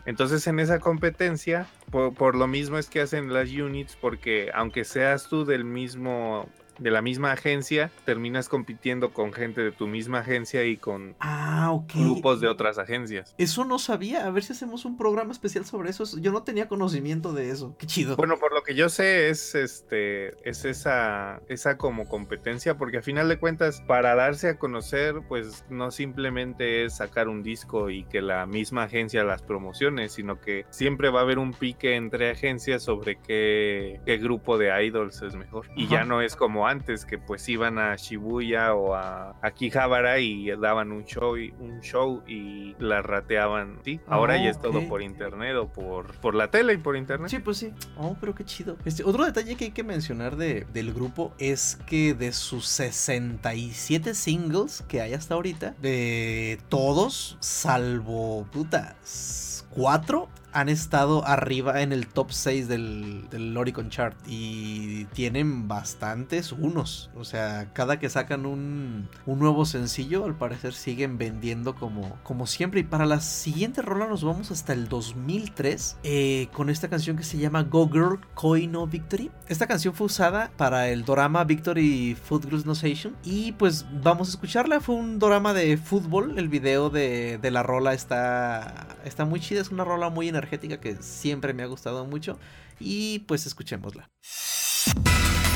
Entonces 0.06 0.46
en 0.46 0.58
esa 0.58 0.80
competencia, 0.80 1.66
por, 1.90 2.14
por 2.14 2.34
lo 2.34 2.46
mismo 2.46 2.78
es 2.78 2.88
que 2.88 3.00
hacen 3.00 3.32
las 3.32 3.50
units 3.50 3.96
porque 4.00 4.50
aunque 4.54 4.84
seas 4.84 5.28
tú 5.28 5.44
del 5.44 5.64
mismo 5.64 6.48
de 6.80 6.90
la 6.90 7.02
misma 7.02 7.32
agencia, 7.32 7.90
terminas 8.04 8.48
compitiendo 8.48 9.12
con 9.12 9.32
gente 9.32 9.60
de 9.60 9.70
tu 9.72 9.86
misma 9.86 10.18
agencia 10.20 10.64
y 10.64 10.76
con 10.76 11.14
Ah, 11.20 11.78
grupos 11.94 12.40
de 12.40 12.48
otras 12.48 12.78
agencias. 12.78 13.34
Eso 13.38 13.64
no 13.64 13.78
sabía. 13.78 14.26
A 14.26 14.30
ver 14.30 14.42
si 14.42 14.52
hacemos 14.52 14.84
un 14.84 14.96
programa 14.96 15.32
especial 15.32 15.64
sobre 15.64 15.90
eso. 15.90 16.04
Yo 16.18 16.32
no 16.32 16.42
tenía 16.42 16.68
conocimiento 16.68 17.32
de 17.32 17.50
eso. 17.50 17.76
Qué 17.78 17.86
chido. 17.86 18.16
Bueno, 18.16 18.38
por 18.38 18.52
lo 18.52 18.62
que 18.62 18.74
yo 18.74 18.88
sé 18.88 19.28
es 19.28 19.54
este 19.54 20.48
es 20.48 20.64
esa 20.64 21.40
esa 21.48 21.76
como 21.76 22.08
competencia 22.08 22.76
porque 22.76 22.98
a 22.98 23.02
final 23.02 23.28
de 23.28 23.38
cuentas 23.38 23.82
para 23.86 24.14
darse 24.14 24.48
a 24.48 24.58
conocer 24.58 25.16
pues 25.28 25.64
no 25.68 25.90
simplemente 25.90 26.84
es 26.84 26.96
sacar 26.96 27.28
un 27.28 27.42
disco 27.42 27.90
y 27.90 28.04
que 28.04 28.22
la 28.22 28.46
misma 28.46 28.84
agencia 28.84 29.22
las 29.24 29.42
promocione, 29.42 30.08
sino 30.08 30.40
que 30.40 30.64
siempre 30.70 31.10
va 31.10 31.20
a 31.20 31.22
haber 31.22 31.38
un 31.38 31.52
pique 31.52 31.94
entre 31.96 32.30
agencias 32.30 32.82
sobre 32.82 33.16
qué, 33.16 34.00
qué 34.06 34.16
grupo 34.18 34.58
de 34.58 34.84
idols 34.84 35.22
es 35.22 35.34
mejor. 35.34 35.66
Y 35.76 35.86
Ajá. 35.86 35.92
ya 35.96 36.04
no 36.04 36.20
es 36.22 36.36
como 36.36 36.66
antes 36.70 37.04
que 37.04 37.18
pues 37.18 37.48
iban 37.48 37.78
a 37.78 37.96
Shibuya 37.96 38.74
o 38.74 38.94
a 38.94 39.36
Akihabara 39.42 40.18
y 40.18 40.50
daban 40.60 40.92
un 40.92 41.04
show 41.04 41.36
y 41.36 41.50
un 41.58 41.80
show 41.80 42.22
y 42.26 42.74
la 42.78 43.02
rateaban, 43.02 43.78
¿sí? 43.84 44.00
Ahora 44.06 44.34
Ah, 44.34 44.44
ya 44.44 44.50
es 44.50 44.60
todo 44.60 44.86
por 44.88 45.02
internet 45.02 45.56
o 45.56 45.68
por 45.68 46.14
por 46.20 46.34
la 46.34 46.50
tele 46.50 46.74
y 46.74 46.78
por 46.78 46.96
internet. 46.96 47.28
Sí, 47.30 47.38
pues 47.38 47.58
sí. 47.58 47.72
Oh, 47.96 48.16
pero 48.20 48.34
qué 48.34 48.44
chido. 48.44 48.76
Este, 48.84 49.04
otro 49.04 49.24
detalle 49.24 49.56
que 49.56 49.66
hay 49.66 49.70
que 49.72 49.84
mencionar 49.84 50.36
de- 50.36 50.66
del 50.72 50.92
grupo 50.94 51.32
es 51.38 51.76
que 51.86 52.14
de 52.14 52.32
sus 52.32 52.66
67 52.66 54.14
singles 54.14 54.82
que 54.88 55.00
hay 55.00 55.14
hasta 55.14 55.34
ahorita, 55.34 55.74
de 55.80 56.58
todos, 56.68 57.36
salvo 57.40 58.46
putas, 58.52 59.66
cuatro 59.70 60.28
han 60.52 60.68
estado 60.68 61.26
arriba 61.26 61.82
en 61.82 61.92
el 61.92 62.06
top 62.06 62.32
6 62.32 62.68
del, 62.68 63.28
del 63.30 63.56
Oricon 63.56 63.90
Chart 63.90 64.16
y 64.26 65.04
tienen 65.06 65.68
bastantes 65.68 66.52
unos. 66.52 67.10
O 67.14 67.24
sea, 67.24 67.72
cada 67.72 67.98
que 67.98 68.08
sacan 68.08 68.46
un, 68.46 69.08
un 69.26 69.38
nuevo 69.38 69.64
sencillo, 69.64 70.24
al 70.24 70.36
parecer 70.36 70.74
siguen 70.74 71.18
vendiendo 71.18 71.74
como, 71.74 72.18
como 72.22 72.46
siempre. 72.46 72.80
Y 72.80 72.84
para 72.84 73.06
la 73.06 73.20
siguiente 73.20 73.82
rola 73.82 74.06
nos 74.06 74.24
vamos 74.24 74.50
hasta 74.50 74.72
el 74.72 74.88
2003 74.88 75.98
eh, 76.02 76.48
con 76.52 76.70
esta 76.70 76.88
canción 76.88 77.16
que 77.16 77.22
se 77.24 77.38
llama 77.38 77.62
Go 77.62 77.88
Girl 77.88 78.20
Koi 78.34 78.66
no 78.66 78.86
Victory. 78.86 79.30
Esta 79.48 79.66
canción 79.66 79.94
fue 79.94 80.06
usada 80.06 80.50
para 80.56 80.88
el 80.88 81.04
dorama 81.04 81.44
Victory 81.44 82.16
Food 82.20 82.46
Girls 82.46 82.66
No 82.66 82.72
Station 82.72 83.16
y 83.24 83.52
pues 83.52 83.86
vamos 84.02 84.28
a 84.28 84.30
escucharla. 84.32 84.80
Fue 84.80 84.94
un 84.94 85.18
dorama 85.18 85.54
de 85.54 85.76
fútbol. 85.76 86.38
El 86.38 86.48
video 86.48 86.90
de, 86.90 87.38
de 87.38 87.50
la 87.50 87.62
rola 87.62 87.94
está, 87.94 88.98
está 89.04 89.24
muy 89.24 89.40
chida. 89.40 89.60
Es 89.60 89.70
una 89.70 89.84
rola 89.84 90.10
muy 90.10 90.28
energética 90.28 90.39
que 90.80 90.96
siempre 90.96 91.52
me 91.52 91.62
ha 91.62 91.66
gustado 91.66 92.04
mucho. 92.04 92.38
Y 92.78 93.20
pues 93.20 93.46
escuchémosla.「 93.46 95.49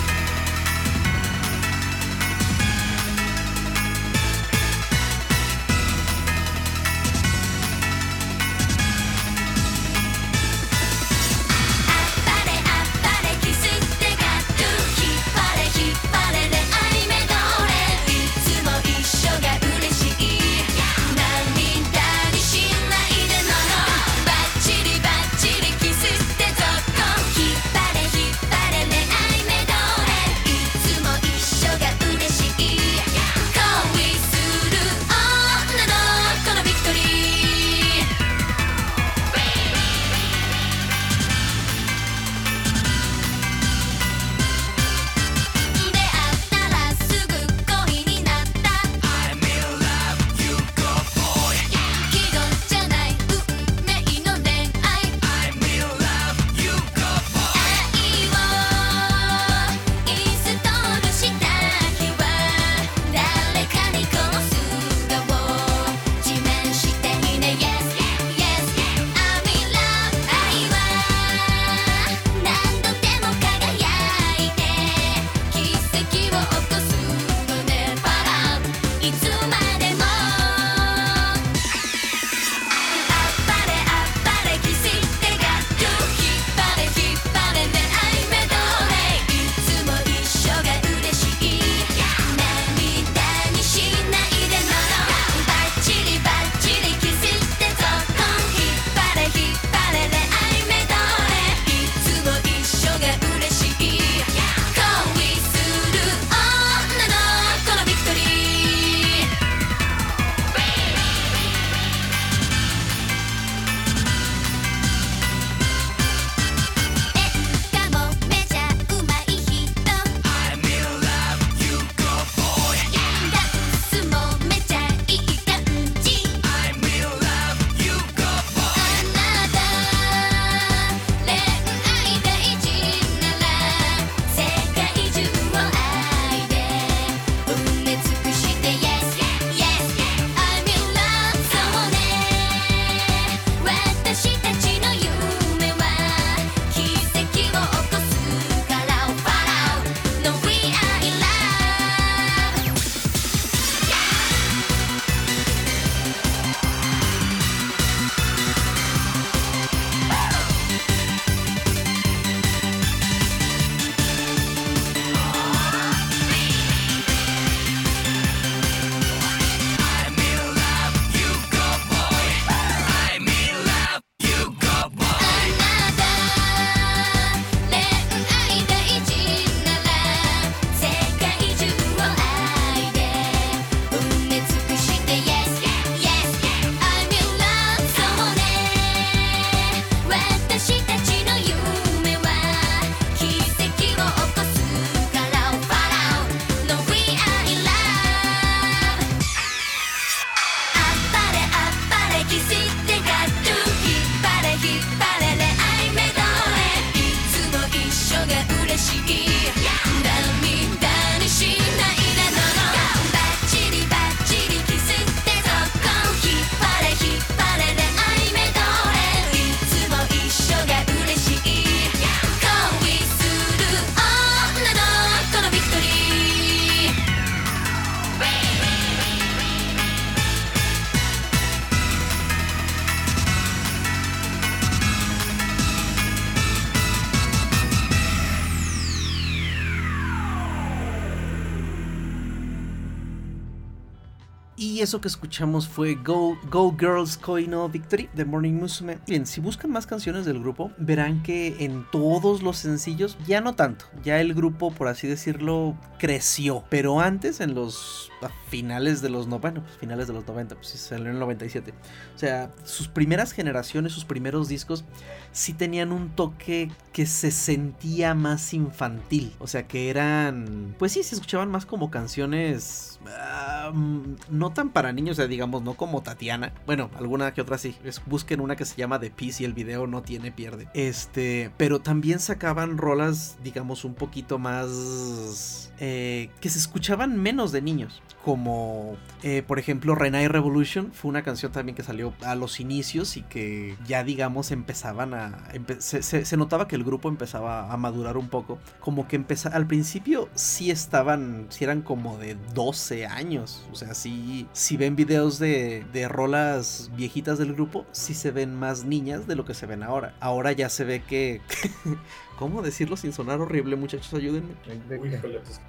eso 244.85 245.01
que 245.01 245.09
escuchamos 245.09 245.67
fue 245.67 245.95
Go, 245.95 246.39
Go 246.51 246.77
Girls 246.79 247.17
Koi 247.17 247.49
no 247.49 247.69
Victory 247.71 248.11
de 248.13 248.27
Morning 248.27 248.53
Musume. 248.53 248.99
Bien, 249.07 249.25
si 249.27 249.41
buscan 249.41 249.71
más 249.71 249.87
canciones 249.87 250.27
del 250.27 250.39
grupo, 250.39 250.71
verán 250.77 251.23
que 251.23 251.57
en 251.65 251.87
todos 251.91 252.43
los 252.43 252.59
sencillos, 252.59 253.17
ya 253.27 253.41
no 253.41 253.55
tanto, 253.55 253.87
ya 254.05 254.21
el 254.21 254.35
grupo, 254.35 254.71
por 254.71 254.89
así 254.89 255.09
decirlo, 255.09 255.75
creció. 255.99 256.65
Pero 256.69 257.01
antes, 257.01 257.41
en 257.41 257.55
los 257.55 258.11
a 258.25 258.31
finales 258.49 259.03
de 259.03 259.11
los 259.11 259.27
90, 259.27 259.61
pues 259.61 259.77
finales 259.77 260.07
de 260.07 260.15
los 260.15 260.27
90, 260.27 260.55
pues 260.57 260.69
salió 260.69 261.07
en 261.07 261.13
el 261.13 261.19
97. 261.19 261.73
O 262.15 262.19
sea, 262.19 262.51
sus 262.65 262.89
primeras 262.89 263.33
generaciones, 263.33 263.93
sus 263.93 264.05
primeros 264.05 264.49
discos, 264.49 264.85
sí 265.33 265.53
tenían 265.53 265.93
un 265.93 266.11
toque 266.11 266.71
que 266.93 267.07
se 267.07 267.31
sentía 267.31 268.15
más 268.15 268.55
infantil. 268.55 269.35
O 269.39 269.47
sea, 269.47 269.67
que 269.67 269.91
eran, 269.91 270.75
pues 270.79 270.93
sí, 270.93 271.03
se 271.03 271.15
escuchaban 271.15 271.51
más 271.51 271.67
como 271.67 271.91
canciones 271.91 273.01
ah, 273.07 273.71
mm, 273.73 274.17
no 274.31 274.53
tan 274.53 274.71
para 274.71 274.93
niños, 274.93 275.15
o 275.15 275.17
sea, 275.17 275.27
digamos, 275.27 275.63
no 275.63 275.75
como 275.75 276.03
Tatiana. 276.03 276.53
Bueno, 276.67 276.91
alguna 276.97 277.33
que 277.35 277.41
otra 277.41 277.59
sí. 277.59 277.77
Busquen 278.07 278.41
una 278.41 278.57
que 278.57 278.65
se 278.65 278.77
llama 278.77 279.01
The 279.01 279.11
Peace 279.11 279.43
y 279.43 279.47
el 279.47 279.53
video 279.53 279.87
no 279.87 280.03
tiene 280.03 280.33
pierde. 280.33 280.69
Este, 280.75 281.51
pero 281.57 281.81
también 281.81 282.21
sacaban 282.21 282.79
rolas, 282.79 283.39
digamos, 283.43 283.85
un 283.85 283.95
poquito 283.95 284.39
más 284.39 285.73
eh, 285.81 286.31
que 286.41 286.51
se 286.51 286.59
escuchaban 286.59 287.21
menos 287.21 287.53
de 287.53 287.63
niños. 287.63 288.03
Como, 288.23 288.97
eh, 289.23 289.43
por 289.47 289.59
ejemplo, 289.59 289.95
Renai 289.95 290.29
Revolution 290.29 290.93
fue 290.95 291.11
una 291.11 291.23
canción 291.23 291.53
también 291.53 291.77
que 291.77 291.83
salió 291.83 292.15
a 292.23 292.35
los 292.35 292.59
inicios 292.59 293.19
y 293.19 293.23
que 293.23 293.77
ya, 293.87 294.03
digamos, 294.03 294.51
empezaban 294.51 295.13
a. 295.13 295.47
empe- 295.53 295.79
se, 295.81 296.37
notaba 296.39 296.67
que 296.67 296.75
el 296.75 296.85
grupo 296.85 297.11
empezaba 297.11 297.71
a 297.71 297.77
madurar 297.77 298.17
un 298.17 298.29
poco. 298.29 298.59
Como 298.81 299.07
que 299.09 299.17
empeza, 299.17 299.51
al 299.51 299.67
principio 299.67 300.31
sí 300.35 300.71
estaban, 300.71 301.47
sí 301.51 301.65
eran 301.65 301.83
como 301.83 302.17
de 302.17 302.37
12 302.55 303.05
años. 303.07 303.67
O 303.71 303.75
sea, 303.75 303.93
sí, 303.93 304.49
si 304.55 304.79
ven 304.79 304.97
videos 304.97 305.39
de, 305.39 305.85
de 305.93 306.09
rolas 306.09 306.91
viejitas 306.97 307.37
del 307.39 307.53
grupo, 307.53 307.85
sí 307.93 308.15
se 308.15 308.31
ven 308.31 308.55
más 308.55 308.85
niñas 308.85 309.27
de 309.27 309.37
lo 309.37 309.45
que 309.45 309.53
se 309.53 309.67
ven 309.67 309.83
ahora. 309.83 310.15
Ahora 310.21 310.53
ya 310.53 310.71
se 310.71 310.85
ve 310.85 311.03
que. 311.03 311.43
¿Cómo 312.39 312.63
decirlo 312.63 312.97
sin 312.97 313.13
sonar 313.13 313.41
horrible, 313.41 313.77
muchachos? 313.77 314.13
Ayúdenme. 314.15 314.55
Pues. 314.89 315.61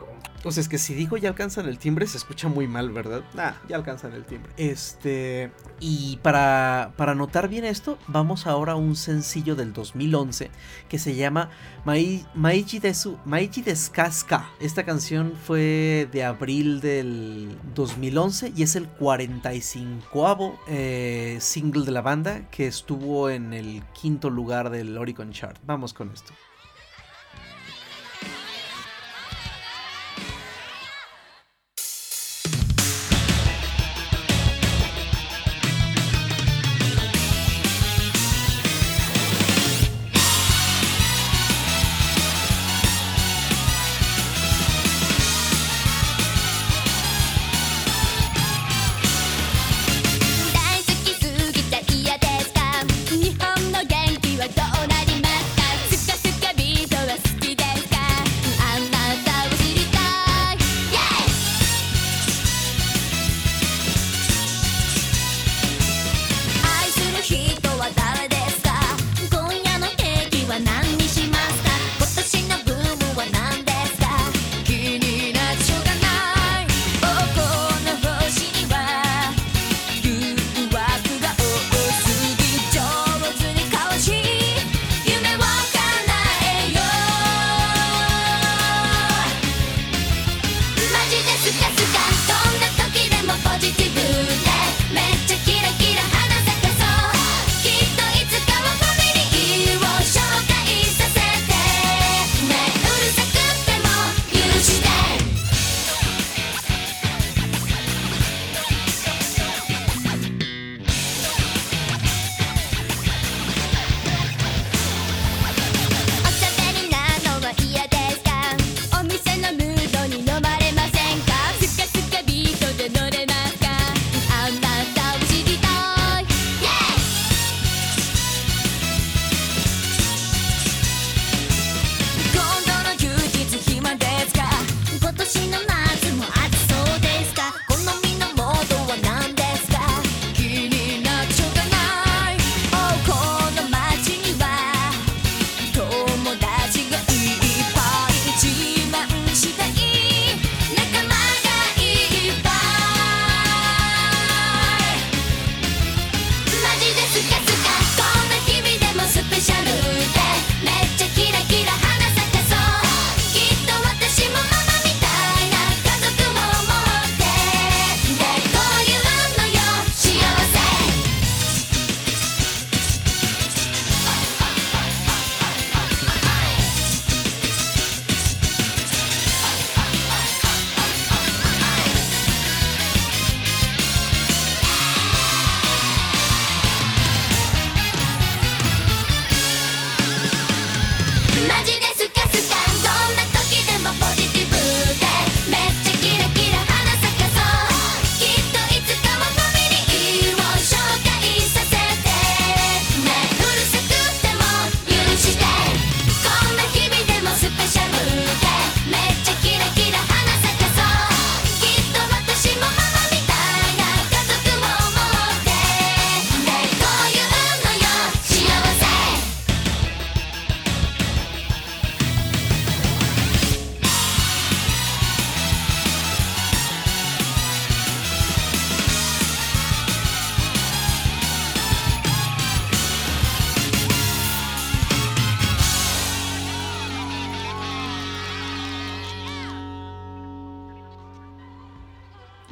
O 0.43 0.51
sea, 0.51 0.61
es 0.61 0.69
que 0.69 0.77
si 0.77 0.93
digo 0.93 1.17
ya 1.17 1.29
alcanzan 1.29 1.67
el 1.67 1.77
timbre, 1.77 2.07
se 2.07 2.17
escucha 2.17 2.47
muy 2.47 2.67
mal, 2.67 2.91
¿verdad? 2.91 3.23
Nah, 3.33 3.53
ya 3.67 3.75
alcanzan 3.75 4.13
el 4.13 4.25
timbre. 4.25 4.51
Este. 4.57 5.51
Y 5.79 6.17
para, 6.23 6.93
para 6.97 7.13
notar 7.13 7.49
bien 7.49 7.65
esto, 7.65 7.97
vamos 8.07 8.47
ahora 8.47 8.73
a 8.73 8.75
un 8.75 8.95
sencillo 8.95 9.55
del 9.55 9.73
2011 9.73 10.49
que 10.89 10.99
se 10.99 11.15
llama 11.15 11.49
Mai, 11.83 12.25
Maiji 12.33 12.79
Desu, 12.79 13.17
Maiji 13.25 13.61
Deskaska. 13.61 14.49
Esta 14.59 14.83
canción 14.85 15.33
fue 15.35 16.09
de 16.11 16.23
abril 16.23 16.81
del 16.81 17.57
2011 17.75 18.53
y 18.55 18.63
es 18.63 18.75
el 18.75 18.87
45 18.87 20.59
eh, 20.67 21.37
single 21.39 21.85
de 21.85 21.91
la 21.91 22.01
banda 22.01 22.49
que 22.49 22.67
estuvo 22.67 23.29
en 23.29 23.53
el 23.53 23.83
quinto 23.93 24.29
lugar 24.29 24.69
del 24.69 24.97
Oricon 24.97 25.31
Chart. 25.31 25.57
Vamos 25.65 25.93
con 25.93 26.11
esto. 26.11 26.33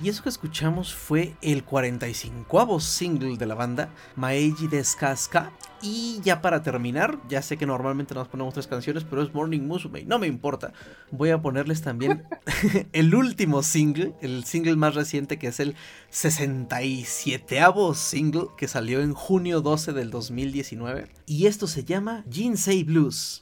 Y 0.04 0.10
eso 0.10 0.22
que 0.22 0.28
escuchamos 0.28 0.94
fue 0.94 1.34
el 1.42 1.64
45 1.64 2.82
single 2.82 3.38
de 3.38 3.46
la 3.46 3.56
banda, 3.56 3.88
Maeji 4.18 4.68
Descasca. 4.68 5.54
Y 5.82 6.20
ya 6.24 6.42
para 6.42 6.62
terminar, 6.62 7.20
ya 7.30 7.42
sé 7.42 7.56
que 7.56 7.66
normalmente 7.66 8.14
nos 8.14 8.28
ponemos 8.28 8.54
tres 8.54 8.68
canciones, 8.68 9.06
pero 9.06 9.22
es 9.22 9.34
Morning 9.34 9.62
Musume, 9.62 10.04
no 10.04 10.20
me 10.20 10.28
importa. 10.28 10.74
Voy 11.10 11.30
a 11.30 11.42
ponerles 11.42 11.84
también 11.84 12.26
el 12.92 13.16
último 13.16 13.64
single, 13.64 14.14
el 14.20 14.44
single 14.44 14.76
más 14.76 14.94
reciente 14.94 15.40
que 15.40 15.48
es 15.48 15.62
el 15.62 15.74
67 16.10 17.58
single 17.96 18.48
que 18.58 18.68
salió 18.68 19.00
en 19.00 19.14
junio 19.14 19.62
12 19.62 19.94
del 19.94 20.10
2019. 20.10 21.08
Y 21.28 21.46
esto 21.46 21.66
se 21.66 21.86
llama 21.86 22.26
Jinsei 22.30 22.84
Blues. 22.84 23.42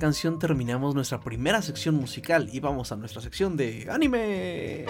canción 0.00 0.40
terminamos 0.40 0.96
nuestra 0.96 1.20
primera 1.20 1.62
sección 1.62 1.94
musical 1.94 2.48
y 2.52 2.58
vamos 2.58 2.90
a 2.90 2.96
nuestra 2.96 3.20
sección 3.20 3.56
de 3.56 3.86
anime. 3.88 4.86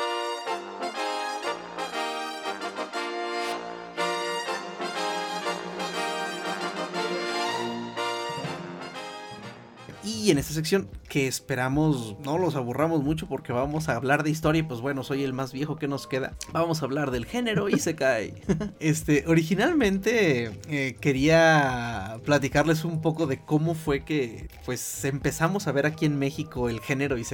Y 10.02 10.30
en 10.30 10.38
esta 10.38 10.54
sección 10.54 10.88
que 11.10 11.26
esperamos 11.26 12.16
no 12.24 12.38
los 12.38 12.54
aburramos 12.54 13.02
mucho 13.02 13.26
porque 13.26 13.52
vamos 13.52 13.88
a 13.88 13.96
hablar 13.96 14.22
de 14.22 14.30
historia 14.30 14.60
y 14.60 14.62
pues 14.62 14.80
bueno, 14.80 15.02
soy 15.02 15.24
el 15.24 15.32
más 15.32 15.52
viejo 15.52 15.74
que 15.74 15.88
nos 15.88 16.06
queda. 16.06 16.36
Vamos 16.52 16.80
a 16.80 16.84
hablar 16.84 17.10
del 17.10 17.26
género 17.26 17.68
y 17.68 17.74
este, 18.80 19.24
originalmente 19.26 20.52
eh, 20.68 20.96
quería 21.00 22.18
platicarles 22.24 22.84
un 22.84 23.02
poco 23.02 23.26
de 23.26 23.40
cómo 23.40 23.74
fue 23.74 24.04
que 24.04 24.48
pues 24.64 25.04
empezamos 25.04 25.66
a 25.66 25.72
ver 25.72 25.84
aquí 25.84 26.06
en 26.06 26.16
México 26.16 26.68
el 26.68 26.80
género 26.80 27.18
y 27.18 27.24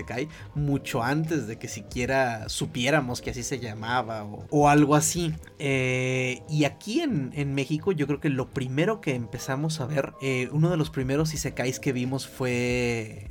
mucho 0.55 1.03
antes 1.03 1.47
de 1.47 1.59
que 1.59 1.69
siquiera 1.69 2.49
supiéramos 2.49 3.21
que 3.21 3.31
así 3.31 3.43
se 3.43 3.59
llamaba 3.59 4.25
o, 4.25 4.47
o 4.49 4.69
algo 4.71 4.95
así. 4.95 5.35
Eh, 5.59 6.43
y 6.49 6.65
aquí 6.65 7.01
en, 7.01 7.33
en 7.35 7.55
México 7.55 7.93
yo 7.93 8.07
creo 8.07 8.21
que 8.21 8.31
lo 8.31 8.49
primero 8.49 9.03
que 9.03 9.15
empezamos 9.15 9.81
a 9.83 9.87
ver, 9.87 10.15
eh, 10.23 10.49
uno 10.53 10.71
de 10.71 10.79
los 10.79 10.89
primeros 10.89 11.35
isekais 11.35 11.79
que 11.79 11.93
vimos 11.93 12.27
fue 12.27 13.27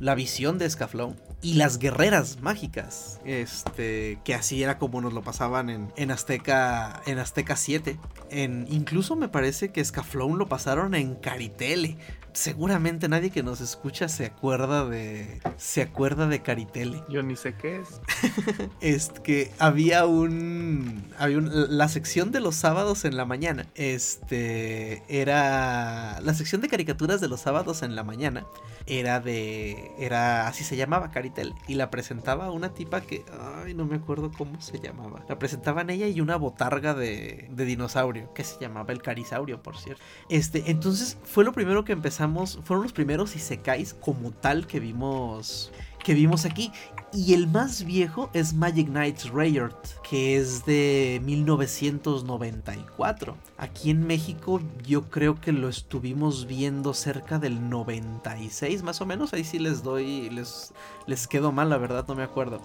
La 0.00 0.14
visión 0.14 0.58
de 0.58 0.68
Scaflón 0.68 1.16
y 1.42 1.54
las 1.54 1.78
guerreras 1.78 2.40
mágicas, 2.40 3.20
este, 3.24 4.18
que 4.24 4.34
así 4.34 4.62
era 4.62 4.78
como 4.78 5.00
nos 5.00 5.12
lo 5.12 5.22
pasaban 5.22 5.70
en, 5.70 5.92
en 5.96 6.10
Azteca, 6.10 7.02
en 7.06 7.18
Azteca 7.18 7.56
7. 7.56 7.98
En, 8.30 8.66
incluso 8.70 9.16
me 9.16 9.28
parece 9.28 9.70
que 9.70 9.84
Scaflón 9.84 10.38
lo 10.38 10.48
pasaron 10.48 10.94
en 10.94 11.14
Caritele. 11.14 11.98
Seguramente 12.36 13.08
nadie 13.08 13.30
que 13.30 13.42
nos 13.42 13.62
escucha 13.62 14.08
se 14.10 14.26
acuerda 14.26 14.84
de 14.84 15.40
se 15.56 15.80
acuerda 15.80 16.26
de 16.26 16.42
Caritele. 16.42 17.02
Yo 17.08 17.22
ni 17.22 17.34
sé 17.34 17.54
qué 17.54 17.76
es. 17.80 17.98
es 18.82 19.08
que 19.24 19.50
había 19.58 20.04
un 20.04 21.02
había 21.18 21.38
un- 21.38 21.78
la 21.78 21.88
sección 21.88 22.32
de 22.32 22.40
los 22.40 22.54
sábados 22.54 23.06
en 23.06 23.16
la 23.16 23.24
mañana 23.24 23.64
este 23.74 25.02
era 25.08 26.20
la 26.20 26.34
sección 26.34 26.60
de 26.60 26.68
caricaturas 26.68 27.22
de 27.22 27.28
los 27.28 27.40
sábados 27.40 27.82
en 27.82 27.96
la 27.96 28.04
mañana 28.04 28.46
era 28.86 29.18
de 29.18 29.90
era 29.98 30.46
así 30.46 30.62
se 30.62 30.76
llamaba 30.76 31.10
Caritel 31.10 31.54
y 31.66 31.74
la 31.76 31.90
presentaba 31.90 32.50
una 32.50 32.74
tipa 32.74 33.00
que 33.00 33.24
ay 33.64 33.72
no 33.72 33.86
me 33.86 33.96
acuerdo 33.96 34.30
cómo 34.36 34.60
se 34.60 34.78
llamaba. 34.78 35.24
La 35.26 35.38
presentaban 35.38 35.88
ella 35.88 36.06
y 36.06 36.20
una 36.20 36.36
botarga 36.36 36.92
de, 36.92 37.48
de 37.50 37.64
dinosaurio 37.64 38.30
que 38.34 38.44
se 38.44 38.60
llamaba 38.60 38.92
el 38.92 39.00
carisaurio 39.00 39.62
por 39.62 39.78
cierto. 39.78 40.02
Este 40.28 40.70
entonces 40.70 41.16
fue 41.24 41.42
lo 41.42 41.52
primero 41.54 41.82
que 41.84 41.92
empezamos 41.92 42.25
fueron 42.64 42.82
los 42.82 42.92
primeros 42.92 43.36
isekais 43.36 43.94
como 43.94 44.30
tal 44.30 44.66
que 44.66 44.80
vimos 44.80 45.72
que 46.04 46.14
vimos 46.14 46.44
aquí 46.44 46.70
y 47.12 47.34
el 47.34 47.48
más 47.48 47.84
viejo 47.84 48.30
es 48.32 48.54
Magic 48.54 48.88
Knights 48.88 49.30
Rayard, 49.30 49.74
que 50.08 50.36
es 50.36 50.64
de 50.66 51.20
1994. 51.24 53.36
Aquí 53.56 53.90
en 53.90 54.06
México 54.06 54.60
yo 54.86 55.10
creo 55.10 55.40
que 55.40 55.50
lo 55.50 55.68
estuvimos 55.68 56.46
viendo 56.46 56.94
cerca 56.94 57.38
del 57.38 57.68
96 57.70 58.84
más 58.84 59.00
o 59.00 59.06
menos. 59.06 59.32
Ahí 59.32 59.44
sí 59.44 59.58
les 59.58 59.82
doy, 59.82 60.28
les, 60.30 60.74
les 61.06 61.26
quedo 61.26 61.50
mal, 61.52 61.70
la 61.70 61.78
verdad 61.78 62.04
no 62.06 62.14
me 62.14 62.22
acuerdo. 62.22 62.60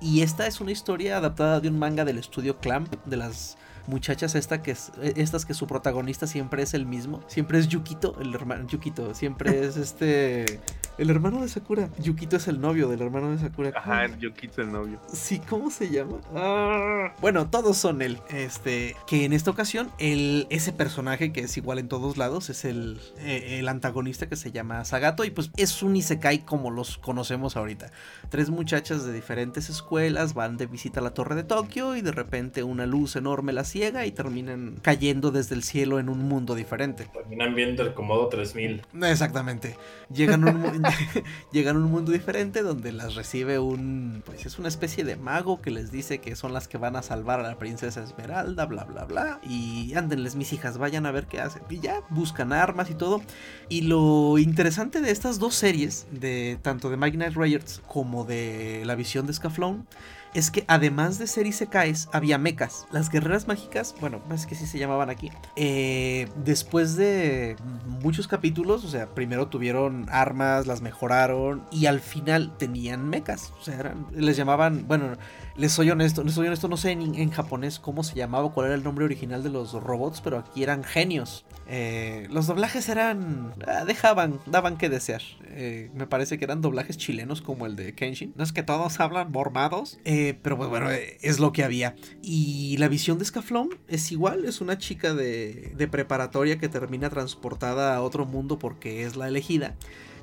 Y 0.00 0.22
esta 0.22 0.46
es 0.46 0.60
una 0.60 0.72
historia 0.72 1.18
adaptada 1.18 1.60
de 1.60 1.68
un 1.68 1.78
manga 1.78 2.04
del 2.04 2.18
estudio 2.18 2.58
Clamp, 2.58 2.92
de 3.04 3.16
las 3.16 3.56
muchachas 3.88 4.34
esta 4.34 4.62
que 4.62 4.72
es- 4.72 4.92
eh, 5.02 5.14
estas 5.16 5.44
que 5.46 5.54
su 5.54 5.66
protagonista 5.66 6.26
siempre 6.26 6.62
es 6.62 6.74
el 6.74 6.86
mismo. 6.86 7.22
Siempre 7.26 7.58
es 7.58 7.68
Yukito, 7.68 8.16
el 8.20 8.34
hermano 8.34 8.66
Yukito, 8.66 9.14
siempre 9.14 9.64
es 9.64 9.76
este 9.76 10.60
el 10.98 11.10
hermano 11.10 11.42
de 11.42 11.48
Sakura. 11.48 11.90
Yukito 11.98 12.36
es 12.36 12.48
el 12.48 12.58
novio 12.60 12.88
del 12.88 13.02
hermano 13.02 13.30
de 13.30 13.38
Sakura. 13.38 13.70
Ajá, 13.76 14.06
yo 14.18 14.32
quito 14.32 14.62
el 14.62 14.72
novio. 14.72 14.98
Sí, 15.12 15.40
¿cómo 15.40 15.70
se 15.70 15.90
llama? 15.90 16.16
Ah, 16.34 17.12
bueno, 17.20 17.50
todos 17.50 17.76
son 17.76 18.00
él. 18.00 18.18
Este, 18.30 18.96
que 19.06 19.24
en 19.26 19.32
esta 19.34 19.50
ocasión, 19.50 19.90
el, 19.98 20.46
ese 20.48 20.72
personaje 20.72 21.32
que 21.32 21.40
es 21.40 21.56
igual 21.58 21.78
en 21.78 21.88
todos 21.88 22.16
lados 22.16 22.48
es 22.48 22.64
el, 22.64 22.98
eh, 23.18 23.58
el 23.60 23.68
antagonista 23.68 24.26
que 24.28 24.36
se 24.36 24.52
llama 24.52 24.84
Sagato. 24.86 25.24
Y 25.24 25.30
pues 25.30 25.50
es 25.58 25.82
un 25.82 25.96
Isekai 25.96 26.44
como 26.46 26.70
los 26.70 26.96
conocemos 26.96 27.56
ahorita. 27.56 27.90
Tres 28.30 28.48
muchachas 28.48 29.04
de 29.04 29.12
diferentes 29.12 29.68
escuelas 29.68 30.32
van 30.32 30.56
de 30.56 30.64
visita 30.66 31.00
a 31.00 31.02
la 31.02 31.10
torre 31.10 31.34
de 31.34 31.44
Tokio 31.44 31.94
y 31.96 32.00
de 32.00 32.12
repente 32.12 32.62
una 32.62 32.86
luz 32.86 33.16
enorme 33.16 33.52
las 33.52 33.68
ciega 33.76 34.06
y 34.06 34.10
terminan 34.10 34.78
cayendo 34.80 35.30
desde 35.30 35.54
el 35.54 35.62
cielo 35.62 35.98
en 35.98 36.08
un 36.08 36.20
mundo 36.20 36.54
diferente. 36.54 37.10
Terminan 37.12 37.54
viendo 37.54 37.82
el 37.82 37.92
Comodo 37.92 38.28
3000. 38.28 38.82
Exactamente. 39.02 39.76
Llegan 40.10 40.48
a 40.48 40.50
un, 40.50 40.82
llegan 41.52 41.76
a 41.76 41.78
un 41.80 41.90
mundo 41.90 42.10
diferente 42.10 42.62
donde 42.62 42.92
las 42.92 43.16
recibe 43.16 43.58
un. 43.58 44.22
Pues 44.24 44.46
es 44.46 44.58
una 44.58 44.68
especie 44.68 45.04
de 45.04 45.16
mago 45.16 45.60
que 45.60 45.70
les 45.70 45.92
dice 45.92 46.18
que 46.18 46.36
son 46.36 46.54
las 46.54 46.68
que 46.68 46.78
van 46.78 46.96
a 46.96 47.02
salvar 47.02 47.40
a 47.40 47.42
la 47.42 47.58
princesa 47.58 48.02
Esmeralda, 48.02 48.64
bla, 48.64 48.84
bla, 48.84 49.04
bla. 49.04 49.40
Y 49.42 49.92
ándenles, 49.94 50.36
mis 50.36 50.54
hijas, 50.54 50.78
vayan 50.78 51.04
a 51.04 51.10
ver 51.10 51.26
qué 51.26 51.40
hacen. 51.40 51.62
Y 51.68 51.80
ya, 51.80 52.00
buscan 52.08 52.54
armas 52.54 52.88
y 52.88 52.94
todo. 52.94 53.20
Y 53.68 53.82
lo 53.82 54.38
interesante 54.38 55.02
de 55.02 55.10
estas 55.10 55.38
dos 55.38 55.54
series, 55.54 56.06
de 56.10 56.58
tanto 56.62 56.88
de 56.88 56.96
Mike 56.96 57.18
Knight 57.18 57.34
Rayards 57.34 57.82
como 57.86 58.24
de 58.24 58.84
La 58.86 58.94
visión 58.94 59.26
de 59.26 59.34
Scaflón, 59.34 59.86
es 60.34 60.50
que 60.50 60.64
además 60.68 61.18
de 61.18 61.26
ser 61.26 61.46
isekais, 61.46 62.08
había 62.12 62.38
mechas. 62.38 62.86
Las 62.90 63.10
guerreras 63.10 63.48
mágicas, 63.48 63.94
bueno, 64.00 64.20
es 64.32 64.46
que 64.46 64.54
sí 64.54 64.66
se 64.66 64.78
llamaban 64.78 65.10
aquí. 65.10 65.30
eh, 65.56 66.28
después 66.44 66.96
de 66.96 67.56
muchos 68.02 68.28
capítulos, 68.28 68.84
o 68.84 68.88
sea, 68.88 69.06
primero 69.14 69.48
tuvieron 69.48 70.06
armas, 70.10 70.66
las 70.66 70.82
mejoraron 70.82 71.64
y 71.70 71.86
al 71.86 72.00
final 72.00 72.56
tenían 72.58 73.08
mechas. 73.08 73.52
O 73.60 73.64
sea, 73.64 73.78
eran- 73.78 74.06
les 74.12 74.36
llamaban, 74.36 74.86
bueno, 74.86 75.12
les 75.56 75.72
soy 75.72 75.90
honesto, 75.90 76.22
les 76.22 76.34
soy 76.34 76.46
honesto, 76.46 76.68
no 76.68 76.76
sé 76.76 76.92
en, 76.92 77.30
japonés 77.30 77.78
cómo 77.78 78.04
se 78.04 78.14
llamaba, 78.14 78.50
cuál 78.52 78.66
era 78.66 78.74
el 78.74 78.84
nombre 78.84 79.04
original 79.04 79.42
de 79.42 79.50
los 79.50 79.72
robots, 79.72 80.20
pero 80.20 80.38
aquí 80.38 80.62
eran 80.62 80.84
genios. 80.84 81.44
Eh, 81.68 82.26
los 82.30 82.46
doblajes 82.46 82.88
eran. 82.88 83.54
ah, 83.66 83.84
dejaban, 83.84 84.38
daban 84.46 84.76
que 84.76 84.88
desear. 84.88 85.22
Eh, 85.48 85.90
me 85.94 86.06
parece 86.06 86.38
que 86.38 86.44
eran 86.44 86.60
doblajes 86.60 86.96
chilenos 86.96 87.42
como 87.42 87.66
el 87.66 87.74
de 87.76 87.94
Kenshin. 87.94 88.34
No 88.36 88.44
es 88.44 88.52
que 88.52 88.62
todos 88.62 89.00
hablan 89.00 89.32
mormados, 89.32 89.98
eh, 90.04 90.38
pero 90.42 90.56
pues 90.56 90.68
bueno, 90.68 90.90
es 90.90 91.40
lo 91.40 91.52
que 91.52 91.64
había. 91.64 91.96
Y 92.22 92.76
la 92.76 92.88
visión 92.88 93.18
de 93.18 93.24
Scaflón 93.24 93.70
es 93.88 94.12
igual, 94.12 94.44
es 94.44 94.60
una 94.60 94.78
chica 94.78 95.14
de, 95.14 95.72
de 95.76 95.88
preparatoria 95.88 96.58
que 96.58 96.68
termina 96.68 97.08
transportada 97.08 97.96
a 97.96 98.02
otro 98.02 98.26
mundo 98.26 98.58
porque 98.58 99.04
es 99.04 99.16
la 99.16 99.28
elegida. 99.28 99.74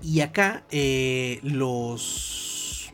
Y 0.01 0.19
acá 0.19 0.65
los, 1.43 2.52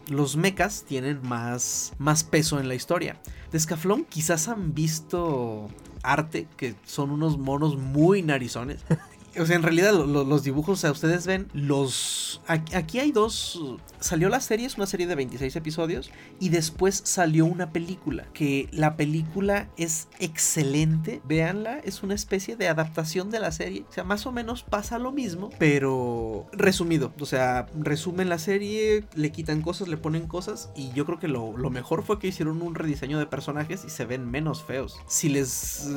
los 0.10 0.36
mechas 0.36 0.84
tienen 0.88 1.22
más, 1.28 1.94
más 1.98 2.24
peso 2.24 2.60
en 2.60 2.68
la 2.68 2.76
historia. 2.76 3.20
De 3.52 3.60
Scaflón 3.60 4.06
quizás 4.06 4.48
han 4.48 4.74
visto 4.74 5.70
arte, 6.04 6.48
que 6.58 6.76
son 6.86 7.12
unos 7.12 7.38
monos 7.38 7.78
muy 7.78 8.22
narizones. 8.22 8.82
O 9.38 9.46
sea, 9.46 9.56
en 9.56 9.64
realidad 9.64 9.94
lo- 9.94 10.06
lo- 10.08 10.24
los 10.24 10.44
dibujos, 10.44 10.80
o 10.80 10.82
sea, 10.82 10.92
ustedes 10.92 11.26
ven 11.28 11.48
los... 11.54 12.42
Aquí, 12.48 12.76
aquí 12.76 13.00
hay 13.00 13.12
dos... 13.12 13.60
Salió 14.00 14.30
la 14.30 14.40
serie, 14.40 14.66
es 14.66 14.78
una 14.78 14.86
serie 14.86 15.08
de 15.08 15.16
26 15.16 15.56
episodios, 15.58 16.10
y 16.40 16.50
después 16.50 17.02
salió 17.04 17.46
una 17.46 17.72
película, 17.74 18.26
que 18.34 18.70
la 18.72 18.96
película 18.96 19.70
es 19.76 20.08
excelente, 20.20 21.22
véanla, 21.26 21.80
es 21.80 22.02
una 22.02 22.16
especie 22.16 22.56
de 22.56 22.70
adaptación 22.70 23.30
de 23.30 23.40
la 23.42 23.52
serie, 23.52 23.84
o 23.90 23.92
sea, 23.92 24.04
más 24.06 24.26
o 24.26 24.32
menos 24.32 24.64
pasa 24.64 24.98
lo 25.00 25.12
mismo, 25.12 25.50
pero 25.60 26.48
resumido, 26.54 27.14
o 27.20 27.26
sea, 27.26 27.68
resumen 27.78 28.30
la 28.30 28.40
serie, 28.40 29.04
le 29.16 29.32
quitan 29.32 29.62
cosas, 29.62 29.88
le 29.90 29.98
ponen 29.98 30.28
cosas, 30.28 30.70
y 30.76 30.92
yo 30.94 31.06
creo 31.06 31.20
que 31.20 31.28
lo, 31.28 31.58
lo 31.58 31.70
mejor 31.70 32.04
fue 32.04 32.20
que 32.20 32.28
hicieron 32.28 32.62
un 32.62 32.76
rediseño 32.76 33.20
de 33.20 33.26
personajes 33.26 33.84
y 33.86 33.90
se 33.90 34.06
ven 34.06 34.30
menos 34.32 34.64
feos. 34.64 34.98
Si 35.08 35.28
les, 35.30 35.88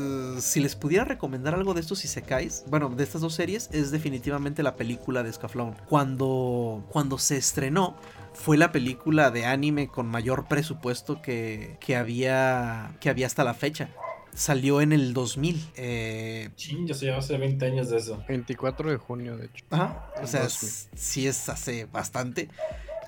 si 0.40 0.61
les 0.61 0.75
pudiera 0.77 1.05
recomendar 1.05 1.55
algo 1.55 1.73
de 1.73 1.81
estos 1.81 2.05
isekais, 2.05 2.64
bueno, 2.68 2.88
de 2.88 3.05
estas 3.05 3.21
dos 3.22 3.35
series, 3.35 3.70
es 3.72 3.90
definitivamente 3.90 4.62
la 4.62 4.76
película 4.76 5.22
de 5.22 5.32
Scaflón. 5.32 5.74
Cuando, 5.88 6.85
cuando 6.90 7.16
se 7.18 7.38
estrenó, 7.38 7.96
fue 8.35 8.56
la 8.58 8.70
película 8.72 9.30
de 9.30 9.46
anime 9.46 9.88
con 9.88 10.06
mayor 10.06 10.46
presupuesto 10.48 11.22
que, 11.22 11.78
que, 11.80 11.96
había, 11.96 12.94
que 13.00 13.08
había 13.08 13.26
hasta 13.26 13.42
la 13.44 13.54
fecha. 13.54 13.88
Salió 14.35 14.80
en 14.80 14.92
el 14.92 15.12
2000. 15.12 15.62
Eh, 15.76 16.48
Chin, 16.56 16.87
yo 16.87 16.94
sé, 16.94 17.11
hace 17.12 17.37
20 17.37 17.66
años 17.66 17.90
de 17.90 17.98
eso. 17.98 18.22
24 18.28 18.90
de 18.90 18.96
junio, 18.96 19.37
de 19.37 19.46
hecho. 19.46 19.64
Ajá. 19.70 20.11
O 20.22 20.26
sea, 20.26 20.42
2000. 20.44 20.68
s- 20.70 20.88
sí 20.94 21.26
es 21.26 21.49
hace 21.51 21.84
bastante. 21.84 22.49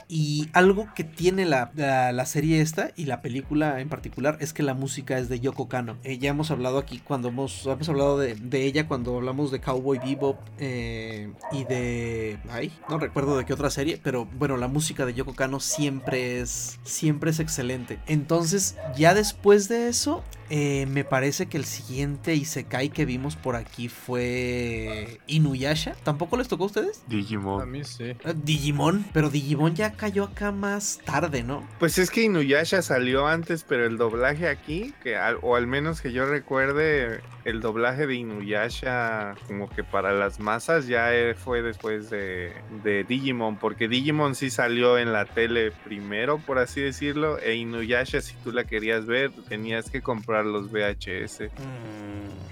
Y 0.09 0.49
algo 0.53 0.89
que 0.95 1.05
tiene 1.05 1.45
la, 1.45 1.71
la- 1.75 2.25
serie 2.25 2.61
esta 2.61 2.91
y 2.97 3.05
la 3.05 3.21
película 3.21 3.81
en 3.81 3.89
particular 3.89 4.39
es 4.41 4.53
que 4.53 4.63
la 4.63 4.75
música 4.75 5.19
es 5.19 5.29
de 5.29 5.41
Yoko 5.41 5.69
Kano. 5.69 5.99
Eh, 6.05 6.19
ya 6.19 6.31
hemos 6.31 6.51
hablado 6.51 6.79
aquí 6.79 6.99
cuando 6.99 7.29
hemos, 7.29 7.67
hemos 7.67 7.89
hablado 7.89 8.19
de, 8.19 8.35
de 8.35 8.65
ella 8.65 8.89
cuando 8.89 9.17
hablamos 9.17 9.51
de 9.51 9.61
Cowboy 9.61 9.99
Bebop 9.99 10.39
eh, 10.59 11.31
y 11.53 11.65
de... 11.65 12.39
Ay, 12.51 12.73
no 12.89 12.99
recuerdo 12.99 13.37
de 13.37 13.45
qué 13.45 13.53
otra 13.53 13.71
serie, 13.71 14.01
pero 14.03 14.27
bueno, 14.39 14.57
la 14.57 14.69
música 14.69 15.05
de 15.07 15.15
Yoko 15.15 15.35
Kano 15.35 15.61
siempre 15.61 16.41
es, 16.41 16.79
siempre 16.83 17.31
es 17.31 17.41
excelente. 17.41 17.99
Entonces, 18.07 18.77
ya 18.97 19.15
después 19.15 19.69
de 19.69 19.89
eso, 19.89 20.23
Eh, 20.51 20.87
me 20.91 21.05
parece 21.05 21.47
que 21.47 21.57
el 21.57 21.65
siguiente 21.65 22.35
Isekai 22.35 22.91
que 22.91 23.05
vimos 23.05 23.37
por 23.37 23.57
aquí 23.57 23.89
fue 23.89 25.21
Inuyasha. 25.27 25.95
¿Tampoco 26.03 26.37
les 26.37 26.49
tocó 26.49 26.65
a 26.65 26.67
ustedes? 26.67 27.03
A 27.07 27.11
Digimon. 27.11 27.71
mí 27.71 27.85
sí. 27.85 28.05
Eh, 28.05 28.19
Digimon, 28.35 29.05
pero 29.13 29.31
Digimon 29.31 29.75
ya 29.75 29.93
cayó 29.93 30.25
acá 30.25 30.53
más 30.53 30.99
tarde, 31.05 31.43
¿no? 31.43 31.67
Pues 31.79 31.99
es 31.99 32.11
que 32.11 32.23
Inuyasha 32.23 32.83
salió 32.83 33.27
antes, 33.27 33.65
pero 33.65 33.87
el 33.87 33.97
doblaje 33.97 34.49
aquí, 34.49 34.93
que 35.03 35.17
al- 35.17 35.39
o 35.43 35.57
al 35.57 35.67
menos 35.67 36.01
que 36.01 36.13
yo 36.13 36.27
recuerde, 36.27 37.21
el 37.45 37.61
doblaje 37.61 38.07
de 38.07 38.15
Inuyasha 38.17 39.35
como 39.47 39.69
que 39.69 39.85
para 39.85 40.13
las 40.13 40.41
masas 40.41 40.87
ya 40.87 41.15
eh, 41.15 41.35
fue 41.35 41.63
después 41.63 42.11
de, 42.11 42.53
de 42.83 43.05
Digimon, 43.05 43.57
porque 43.57 43.89
Digimon 43.89 44.35
sí 44.35 44.51
salió 44.51 44.99
en 44.99 45.13
la 45.13 45.25
tele 45.27 45.71
primero, 45.85 46.39
por 46.39 46.59
así 46.59 46.81
decirlo, 46.81 47.39
e 47.39 47.55
Inuyasha 47.55 48.21
si 48.21 48.35
tú 48.37 48.53
la 48.53 48.65
querías 48.65 49.07
ver 49.07 49.31
tenías 49.49 49.91
que 49.91 50.01
comprar 50.03 50.34
los 50.43 50.71
VHS, 50.73 51.51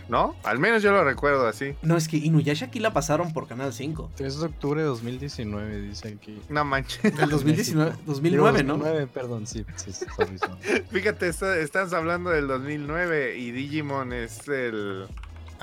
¿no? 0.08 0.34
Al 0.44 0.58
menos 0.58 0.82
yo 0.82 0.92
lo 0.92 1.04
recuerdo 1.04 1.46
así. 1.46 1.74
No, 1.82 1.96
es 1.96 2.08
que 2.08 2.16
Inuyasha 2.18 2.66
aquí 2.66 2.78
la 2.80 2.92
pasaron 2.92 3.32
por 3.32 3.46
Canal 3.48 3.72
5. 3.72 4.10
3 4.16 4.40
de 4.40 4.46
octubre 4.46 4.80
de 4.82 4.86
2019, 4.86 5.80
dice 5.80 6.08
aquí. 6.20 6.38
No 6.48 6.64
manches. 6.64 7.02
Del 7.16 7.30
2019, 7.30 7.90
México. 7.90 8.04
2009, 8.06 8.58
Digo, 8.62 8.68
¿no? 8.68 8.74
2009, 8.84 9.10
perdón, 9.12 9.46
sí. 9.46 9.64
sí, 9.76 9.92
sí. 9.92 10.04
Fíjate, 10.90 11.28
está- 11.28 11.58
estás 11.58 11.92
hablando 11.92 12.30
del 12.30 12.46
2009 12.48 13.38
y 13.38 13.50
Digimon 13.52 14.12
es 14.12 14.46
el... 14.48 15.06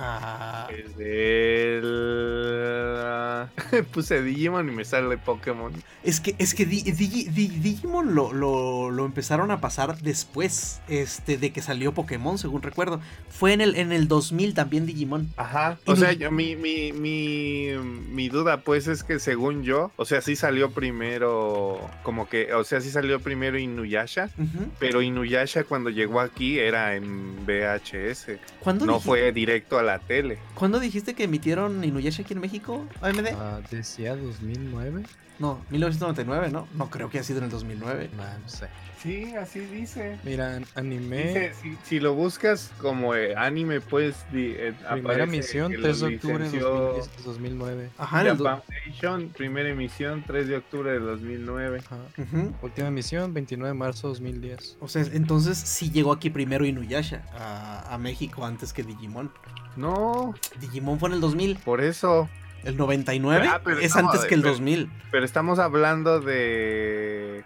Ah, 0.02 0.68
Es 0.72 0.95
del... 0.97 1.84
Puse 3.93 4.22
Digimon 4.22 4.70
y 4.70 4.72
me 4.72 4.86
sale 4.86 5.18
Pokémon. 5.18 5.72
es 6.04 6.20
que, 6.20 6.36
es 6.38 6.54
que 6.54 6.66
Di- 6.66 6.84
Digi- 6.84 7.30
Di- 7.30 7.47
Digimon 7.60 8.16
lo, 8.16 8.32
lo, 8.34 8.89
lo 8.91 9.06
empezaron 9.06 9.52
a 9.52 9.60
pasar 9.62 9.97
después 10.02 10.82
este, 10.88 11.38
de 11.38 11.52
que 11.52 11.62
salió 11.62 11.93
Pokémon, 11.93 12.38
según 12.38 12.62
recuerdo. 12.62 13.00
Fue 13.30 13.54
en 13.54 13.62
el, 13.62 13.76
en 13.76 13.91
el 13.91 14.08
2000 14.08 14.54
también 14.54 14.86
Digimon. 14.86 15.32
Ajá. 15.38 15.78
O 15.86 15.95
sea, 15.95 16.14
yo, 16.14 16.32
mi, 16.32 16.56
mi, 16.56 16.91
mi, 16.93 17.70
mi 18.12 18.30
duda 18.30 18.62
pues 18.62 18.88
es 18.88 19.04
que 19.04 19.20
según 19.20 19.64
yo, 19.64 19.91
o 19.97 20.06
sea, 20.06 20.22
sí 20.22 20.36
salió 20.36 20.72
primero, 20.72 21.80
como 22.04 22.28
que, 22.30 22.54
o 22.54 22.64
sea, 22.64 22.82
sí 22.82 22.89
salió 22.89 23.20
primero 23.20 23.58
Inuyasha, 23.58 24.30
pero 24.80 25.02
Inuyasha 25.02 25.64
cuando 25.64 25.89
llegó 25.89 26.20
aquí 26.22 26.60
era 26.60 26.95
en 26.95 27.45
VHS, 27.45 28.38
¿Cuándo, 28.60 28.86
no 28.86 29.00
fue 29.00 29.32
directo 29.32 29.78
a 29.80 29.84
la 29.84 29.88
tele. 29.97 30.37
¿Cuándo 30.53 30.79
dijiste 30.79 31.15
que 31.15 31.23
emitieron 31.23 31.83
Inuyasha 31.83 32.21
aquí 32.21 32.33
en 32.33 32.41
México? 32.41 32.85
¿AMD? 33.01 33.27
Ah, 33.35 33.61
decía 33.71 34.15
2009. 34.15 35.03
No, 35.39 35.61
1999, 35.69 36.49
¿no? 36.51 36.67
No 36.75 36.89
creo 36.89 37.09
que 37.09 37.17
haya 37.17 37.25
sido 37.25 37.39
en 37.39 37.45
el 37.45 37.49
2009. 37.49 38.09
Nah, 38.17 38.37
no 38.37 38.49
sé. 38.49 38.67
Sí, 39.01 39.33
así 39.37 39.61
dice. 39.61 40.19
Mira, 40.25 40.57
an- 40.57 40.65
anime. 40.75 41.23
Dice, 41.27 41.53
si, 41.61 41.77
si 41.85 41.99
lo 42.01 42.13
buscas 42.13 42.69
como 42.79 43.15
eh, 43.15 43.33
anime, 43.37 43.79
pues 43.79 44.25
di- 44.33 44.51
eh, 44.57 44.73
Primera 44.91 45.23
emisión, 45.23 45.71
que 45.71 45.77
3 45.77 46.01
lo 46.01 46.07
de 46.09 46.15
octubre 46.15 46.37
de 46.39 46.43
licenció 46.43 46.69
2010 46.69 47.23
2009. 47.23 47.89
Ajá, 47.97 48.17
Japan 48.25 48.61
Foundation, 48.67 49.29
primera 49.29 49.69
emisión, 49.69 50.21
3 50.27 50.47
de 50.49 50.57
octubre 50.57 50.91
de 50.91 50.99
2009. 50.99 51.79
Ajá. 51.85 51.97
Ujú. 52.17 52.53
Última 52.61 52.87
emisión, 52.89 53.33
29 53.33 53.69
de 53.69 53.73
marzo 53.79 54.07
de 54.07 54.11
2010. 54.15 54.75
O 54.81 54.89
sea, 54.89 55.03
entonces 55.13 55.57
sí 55.57 55.89
llegó 55.91 56.11
aquí 56.11 56.29
primero 56.29 56.65
Inuyasha 56.65 57.23
a, 57.33 57.93
a 57.93 57.97
México 57.97 58.45
antes 58.45 58.73
que 58.73 58.83
Digimon. 58.83 59.31
No, 59.76 60.34
Digimon 60.59 60.99
fue 60.99 61.09
en 61.09 61.15
el 61.15 61.22
2000. 61.22 61.57
por 61.63 61.82
eso. 61.82 62.30
El 62.63 62.76
99 62.76 63.47
Ah, 63.49 63.61
pero 63.63 63.80
es 63.80 63.95
no, 63.95 64.01
antes 64.09 64.26
que 64.26 64.36
el 64.36 64.41
pero- 64.41 64.51
2000. 64.53 64.91
Pero 65.11 65.24
estamos 65.26 65.59
hablando 65.59 66.20
de 66.20 67.43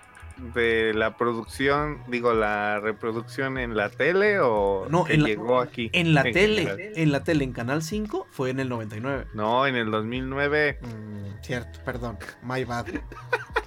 de 0.56 0.94
la 0.96 1.16
producción, 1.16 2.00
digo, 2.08 2.34
la 2.34 2.80
reproducción 2.80 3.58
en 3.60 3.78
la 3.78 3.90
tele 3.90 4.40
o 4.42 4.88
No, 4.90 5.04
que 5.06 5.14
en 5.14 5.22
la- 5.24 5.30
llegó 5.30 5.60
aquí. 5.60 5.90
En 5.94 6.16
la 6.16 6.22
En 6.24 6.34
tele, 6.34 6.62
general. 6.66 6.80
en 6.96 7.12
la 7.12 7.24
tele, 7.24 7.44
en 7.44 7.54
Canal 7.54 7.84
5, 7.84 8.28
fue 8.32 8.50
en 8.50 8.60
el 8.60 8.68
99. 8.68 9.28
No, 9.36 9.68
en 9.68 9.76
el 9.76 9.92
2009. 9.92 10.80
Mm, 10.82 11.44
cierto, 11.44 11.80
perdón. 11.86 12.18
My 12.42 12.64
bad. 12.66 12.88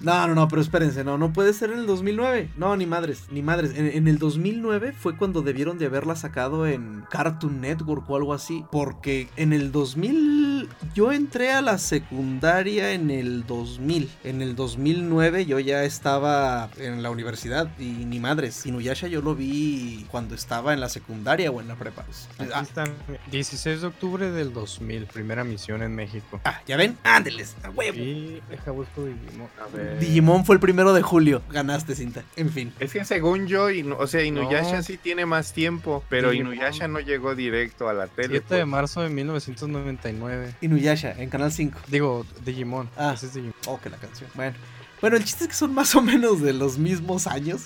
No, 0.00 0.26
no, 0.28 0.34
no, 0.34 0.48
pero 0.48 0.62
espérense, 0.62 1.04
no, 1.04 1.18
no 1.18 1.32
puede 1.32 1.52
ser 1.52 1.70
en 1.70 1.80
el 1.80 1.86
2009. 1.86 2.50
No, 2.56 2.76
ni 2.76 2.86
madres, 2.86 3.24
ni 3.30 3.42
madres. 3.42 3.72
En, 3.76 3.86
en 3.86 4.08
el 4.08 4.18
2009 4.18 4.92
fue 4.92 5.16
cuando 5.16 5.42
debieron 5.42 5.78
de 5.78 5.86
haberla 5.86 6.14
sacado 6.16 6.66
en 6.66 7.04
Cartoon 7.10 7.60
Network 7.60 8.08
o 8.08 8.16
algo 8.16 8.34
así. 8.34 8.64
Porque 8.70 9.28
en 9.36 9.52
el 9.52 9.72
2000 9.72 10.68
yo 10.94 11.12
entré 11.12 11.52
a 11.52 11.62
la 11.62 11.78
secundaria 11.78 12.92
en 12.92 13.10
el 13.10 13.46
2000. 13.46 14.08
En 14.24 14.42
el 14.42 14.54
2009 14.56 15.46
yo 15.46 15.58
ya 15.58 15.84
estaba 15.84 16.70
en 16.78 17.02
la 17.02 17.10
universidad 17.10 17.68
y 17.78 17.84
ni 18.04 18.20
madres. 18.20 18.64
Inuyasha 18.66 19.08
yo 19.08 19.20
lo 19.22 19.34
vi 19.34 20.06
cuando 20.10 20.34
estaba 20.34 20.72
en 20.74 20.80
la 20.80 20.88
secundaria 20.88 21.50
o 21.50 21.60
en 21.60 21.68
la 21.68 21.74
prepa. 21.76 22.02
Aquí 22.38 22.50
Ah, 22.54 22.62
está. 22.62 22.84
16 23.30 23.80
de 23.80 23.86
octubre 23.86 24.30
del 24.30 24.52
2000, 24.52 25.06
primera 25.06 25.44
misión 25.44 25.82
en 25.82 25.94
México. 25.94 26.40
ah, 26.44 26.60
¿ya 26.66 26.76
ven? 26.76 26.96
Ándeles, 27.04 27.56
a 27.62 27.70
huevo. 27.70 27.98
Y 27.98 28.40
deja 28.50 28.70
busco 28.70 29.06
Digimon. 29.26 29.48
A 29.62 29.76
ver. 29.76 29.98
Digimon 29.98 30.44
fue 30.44 30.54
el 30.56 30.60
primero 30.60 30.92
de 30.92 31.02
julio. 31.02 31.42
Ganaste, 31.50 31.94
cinta. 31.94 32.22
En 32.36 32.50
fin. 32.50 32.72
Es 32.80 32.92
que 32.92 33.04
según 33.04 33.46
yo, 33.46 33.70
Inu- 33.70 33.96
o 33.98 34.06
sea, 34.06 34.22
Inuyasha 34.24 34.76
No. 34.76 34.82
sí 34.82 34.96
tiene 34.96 35.26
más 35.26 35.52
tiempo, 35.52 36.04
pero 36.08 36.30
Digimon. 36.30 36.54
Inuyasha 36.54 36.88
no 36.88 37.00
llegó 37.00 37.34
directo 37.34 37.88
a 37.88 37.92
la 37.94 38.06
tele. 38.06 38.28
7 38.38 38.54
de 38.54 38.60
pues. 38.62 38.66
marzo 38.66 39.02
de 39.02 39.08
1999. 39.10 40.54
Inuyasha, 40.60 41.12
en 41.18 41.30
Canal 41.30 41.52
5. 41.52 41.78
Digo, 41.88 42.26
Digimon. 42.44 42.88
Ah. 42.96 43.12
Ese 43.14 43.26
es 43.26 43.34
Digimon. 43.34 43.54
Oh, 43.66 43.80
que 43.80 43.90
la 43.90 43.96
canción. 43.98 44.30
Bueno. 44.34 44.56
Bueno, 45.00 45.16
el 45.16 45.24
chiste 45.24 45.44
es 45.44 45.48
que 45.50 45.54
son 45.54 45.72
más 45.74 45.94
o 45.94 46.02
menos 46.02 46.40
de 46.42 46.52
los 46.52 46.78
mismos 46.78 47.26
años. 47.26 47.62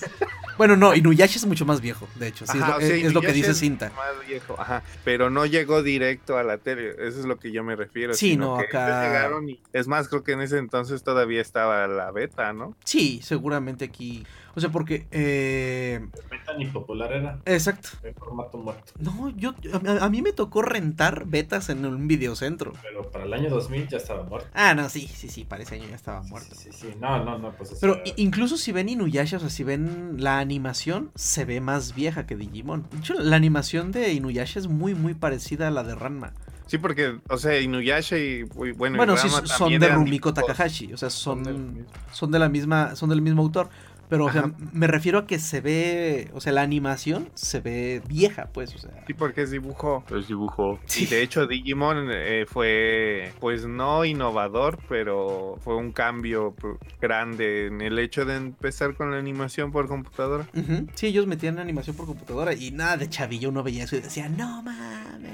Bueno, 0.57 0.75
no, 0.75 0.93
Inuyasha 0.93 1.37
es 1.37 1.45
mucho 1.47 1.65
más 1.65 1.81
viejo, 1.81 2.07
de 2.15 2.27
hecho. 2.27 2.45
Sí, 2.45 2.59
es, 2.59 2.67
lo, 2.67 2.75
o 2.75 2.79
sea, 2.79 2.87
es- 2.95 3.05
es 3.05 3.13
lo 3.13 3.21
que 3.21 3.33
dice 3.33 3.55
Cinta. 3.55 3.91
Más 3.95 4.27
viejo, 4.27 4.55
ajá, 4.59 4.83
pero 5.03 5.31
no 5.31 5.47
llegó 5.47 5.81
directo 5.81 6.37
a 6.37 6.43
la 6.43 6.59
tele, 6.59 6.91
eso 6.99 7.19
es 7.19 7.25
lo 7.25 7.39
que 7.39 7.51
yo 7.51 7.63
me 7.63 7.75
refiero. 7.75 8.13
Sí, 8.13 8.31
sino 8.31 8.55
no, 8.55 8.57
que 8.59 8.65
acá- 8.65 8.85
ellos 8.87 9.01
llegaron 9.07 9.49
y- 9.49 9.59
es 9.73 9.87
más, 9.87 10.07
creo 10.09 10.23
que 10.23 10.33
en 10.33 10.41
ese 10.41 10.59
entonces 10.59 11.01
todavía 11.03 11.41
estaba 11.41 11.87
la 11.87 12.11
beta, 12.11 12.53
¿no? 12.53 12.75
Sí, 12.83 13.19
seguramente 13.23 13.85
aquí. 13.85 14.25
O 14.55 14.59
sea, 14.59 14.69
porque. 14.69 15.07
Eh, 15.11 16.05
¿Qué 16.29 16.37
tan 16.45 16.61
impopular 16.61 17.11
era? 17.11 17.39
exacto. 17.45 17.89
En 18.03 18.13
formato 18.13 18.57
muerto. 18.57 18.93
No, 18.99 19.29
yo. 19.35 19.55
A, 19.73 20.05
a 20.05 20.09
mí 20.09 20.21
me 20.21 20.31
tocó 20.31 20.61
rentar 20.61 21.25
betas 21.25 21.69
en 21.69 21.85
un 21.85 22.07
videocentro. 22.07 22.73
Pero 22.81 23.09
para 23.09 23.25
el 23.25 23.33
año 23.33 23.49
2000 23.49 23.87
ya 23.87 23.97
estaba 23.97 24.23
muerto. 24.23 24.47
Ah, 24.53 24.73
no, 24.75 24.89
sí, 24.89 25.07
sí, 25.07 25.29
sí, 25.29 25.43
para 25.43 25.63
ese 25.63 25.75
año 25.75 25.87
ya 25.89 25.95
estaba 25.95 26.21
muerto. 26.21 26.55
Sí, 26.55 26.69
sí, 26.71 26.77
sí. 26.81 26.93
No, 26.99 27.23
no, 27.23 27.37
no, 27.39 27.51
pues 27.53 27.77
Pero 27.81 27.99
incluso 28.15 28.57
si 28.57 28.71
ven 28.71 28.89
Inuyasha, 28.89 29.37
o 29.37 29.39
sea, 29.39 29.49
si 29.49 29.63
ven 29.63 30.17
la 30.19 30.39
animación, 30.39 31.11
se 31.15 31.45
ve 31.45 31.59
más 31.59 31.95
vieja 31.95 32.25
que 32.25 32.35
Digimon. 32.35 32.85
De 32.91 32.99
hecho, 32.99 33.15
la 33.15 33.35
animación 33.35 33.91
de 33.91 34.13
Inuyasha 34.13 34.59
es 34.59 34.67
muy, 34.67 34.93
muy 34.93 35.13
parecida 35.13 35.67
a 35.67 35.71
la 35.71 35.83
de 35.83 35.95
Ranma. 35.95 36.33
Sí, 36.65 36.77
porque, 36.77 37.19
o 37.29 37.37
sea, 37.37 37.59
Inuyasha 37.59 38.17
y, 38.17 38.45
uy, 38.55 38.71
bueno, 38.71 38.95
y 38.95 38.97
Bueno, 38.97 39.17
sí, 39.17 39.29
son 39.45 39.77
de 39.77 39.89
Rumiko. 39.89 40.33
Takahashi, 40.33 40.93
o 40.93 40.97
sea, 40.97 41.09
Son 41.09 41.85
son 42.11 42.31
de 42.31 42.39
la 42.39 42.49
misma, 42.49 42.95
son 42.95 43.09
del 43.09 43.21
mismo 43.21 43.41
autor. 43.41 43.69
Pero, 44.13 44.25
o 44.25 44.31
sea, 44.31 44.41
Ajá. 44.41 44.53
me 44.73 44.85
refiero 44.85 45.17
a 45.17 45.25
que 45.25 45.39
se 45.39 45.59
ve, 45.59 46.29
o 46.35 46.39
sea, 46.39 46.53
la 46.53 46.61
animación 46.61 47.31
se 47.33 47.61
ve 47.61 47.99
vieja, 48.07 48.49
pues, 48.53 48.75
o 48.75 48.77
sea. 48.77 48.91
Sí, 49.07 49.15
porque 49.15 49.41
es 49.41 49.49
dibujo. 49.49 50.03
Es 50.15 50.27
dibujo. 50.27 50.79
Sí. 50.85 51.05
Y 51.05 51.07
de 51.07 51.23
hecho 51.23 51.47
Digimon 51.47 52.09
eh, 52.11 52.45
fue, 52.47 53.33
pues 53.39 53.65
no 53.65 54.05
innovador, 54.05 54.77
pero 54.87 55.57
fue 55.63 55.77
un 55.77 55.91
cambio 55.93 56.53
grande 57.01 57.65
en 57.65 57.81
el 57.81 57.97
hecho 57.97 58.23
de 58.23 58.35
empezar 58.35 58.93
con 58.93 59.09
la 59.09 59.17
animación 59.17 59.71
por 59.71 59.87
computadora. 59.87 60.47
Ujú. 60.53 60.85
Sí, 60.93 61.07
ellos 61.07 61.25
metían 61.25 61.57
animación 61.57 61.95
por 61.95 62.05
computadora 62.05 62.53
y 62.53 62.69
nada 62.69 62.97
de 62.97 63.09
chavillo 63.09 63.49
uno 63.49 63.63
veía 63.63 63.85
eso 63.85 63.95
y 63.95 64.01
decía, 64.01 64.29
no 64.29 64.61
mames, 64.61 65.31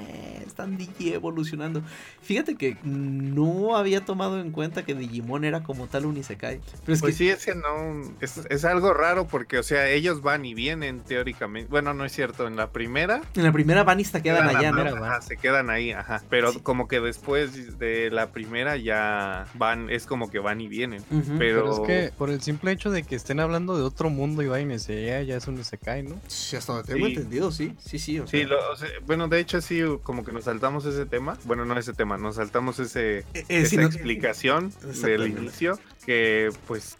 están 0.60 0.76
Digi 0.76 1.12
evolucionando. 1.12 1.82
Fíjate 2.22 2.54
que 2.56 2.76
no 2.82 3.76
había 3.76 4.04
tomado 4.04 4.40
en 4.40 4.50
cuenta 4.52 4.84
que 4.84 4.94
Digimon 4.94 5.44
era 5.44 5.62
como 5.62 5.86
tal 5.86 6.06
un 6.06 6.16
Isekai. 6.16 6.60
Pero 6.84 6.94
es 6.94 7.00
Pues 7.00 7.12
que 7.12 7.18
sí, 7.18 7.28
es 7.28 7.44
que 7.44 7.54
no, 7.54 8.02
es, 8.20 8.38
es 8.48 8.64
algo 8.64 8.92
raro 8.94 9.26
porque, 9.26 9.58
o 9.58 9.62
sea, 9.62 9.88
ellos 9.88 10.22
van 10.22 10.44
y 10.44 10.54
vienen 10.54 11.00
teóricamente. 11.00 11.68
Bueno, 11.70 11.94
no 11.94 12.04
es 12.04 12.12
cierto, 12.12 12.46
en 12.46 12.56
la 12.56 12.70
primera 12.70 13.22
en 13.34 13.44
la 13.44 13.52
primera 13.52 13.84
van 13.84 14.00
y 14.00 14.04
se 14.04 14.22
quedan 14.22 14.48
quedan 14.48 14.56
allá, 14.56 14.72
¿no? 14.72 15.04
ajá, 15.04 15.22
se 15.22 15.36
quedan 15.36 15.70
ahí, 15.70 15.92
ajá. 15.92 16.22
Pero 16.30 16.52
Sí. 16.52 16.60
como 16.62 16.88
que 16.88 17.00
después 17.00 17.78
de 17.78 18.10
la 18.10 18.30
primera 18.32 18.76
ya 18.76 19.46
van, 19.54 19.90
es 19.90 20.06
como 20.06 20.30
que 20.30 20.38
van 20.38 20.60
y 20.60 20.68
vienen. 20.68 21.02
Pero, 21.10 21.38
Pero 21.38 21.72
es 21.72 21.80
que 21.80 22.12
por 22.16 22.30
el 22.30 22.40
simple 22.42 22.72
hecho 22.72 22.90
de 22.90 23.02
que 23.02 23.14
estén 23.16 23.40
hablando 23.40 23.76
de 23.76 23.82
otro 23.82 24.10
mundo 24.10 24.42
y 24.42 24.46
vayan 24.48 24.70
y 24.72 24.78
se 24.78 25.06
ya, 25.06 25.22
ya 25.22 25.36
es 25.36 25.46
un 25.46 25.58
Isekai, 25.58 26.02
¿no? 26.02 26.16
Sí, 26.26 26.56
hasta 26.56 26.72
donde 26.74 26.92
tengo 26.92 27.06
Sí. 27.06 27.12
entendido, 27.14 27.50
sí, 27.52 27.74
sí, 27.78 27.98
sí. 27.98 28.18
O 28.20 28.26
Sí, 28.26 28.44
lo- 28.44 28.70
o 28.72 28.76
sea, 28.76 28.88
bueno, 29.06 29.28
de 29.28 29.38
hecho 29.40 29.60
sí, 29.60 29.80
como 30.02 30.24
que 30.24 30.32
nos 30.32 30.48
saltamos 30.50 30.84
ese 30.84 31.06
tema. 31.06 31.38
Bueno, 31.44 31.64
no 31.64 31.78
ese 31.78 31.92
tema, 31.92 32.18
nos 32.18 32.36
saltamos 32.36 32.80
ese, 32.80 33.18
eh, 33.18 33.24
eh, 33.34 33.44
esa 33.48 33.82
explicación 33.82 34.72
del 35.02 35.28
inicio. 35.28 35.78
Que 36.04 36.50
pues 36.66 36.96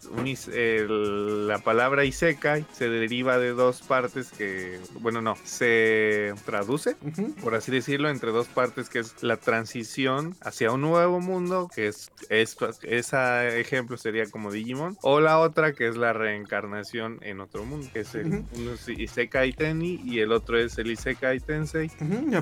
el- 0.53 1.47
la 1.47 1.59
palabra 1.59 2.05
isekai 2.05 2.65
se 2.71 2.89
deriva 2.89 3.37
de 3.37 3.49
dos 3.49 3.81
partes 3.81 4.31
que, 4.31 4.79
bueno, 4.99 5.21
no, 5.21 5.35
se 5.43 6.33
traduce 6.45 6.95
por 7.43 7.55
así 7.55 7.71
decirlo, 7.71 8.09
entre 8.09 8.31
dos 8.31 8.47
partes, 8.47 8.89
que 8.89 8.99
es 8.99 9.21
la 9.21 9.37
transición 9.37 10.35
hacia 10.41 10.71
un 10.71 10.81
nuevo 10.81 11.19
mundo, 11.19 11.69
que 11.73 11.87
es, 11.87 12.11
es 12.29 12.55
ese 12.83 13.59
ejemplo 13.59 13.97
sería 13.97 14.25
como 14.29 14.51
Digimon, 14.51 14.97
o 15.01 15.19
la 15.19 15.39
otra 15.39 15.73
que 15.73 15.87
es 15.87 15.97
la 15.97 16.13
reencarnación 16.13 17.19
en 17.21 17.39
otro 17.41 17.63
mundo, 17.65 17.87
que 17.93 18.01
es 18.01 18.15
el 18.15 18.43
uno 18.55 18.73
es 18.73 18.87
Isekai 18.87 19.53
Teni 19.53 20.01
y 20.03 20.19
el 20.19 20.31
otro 20.31 20.57
es 20.59 20.77
el 20.77 20.91
Isekai 20.91 21.39
Tensei. 21.39 21.89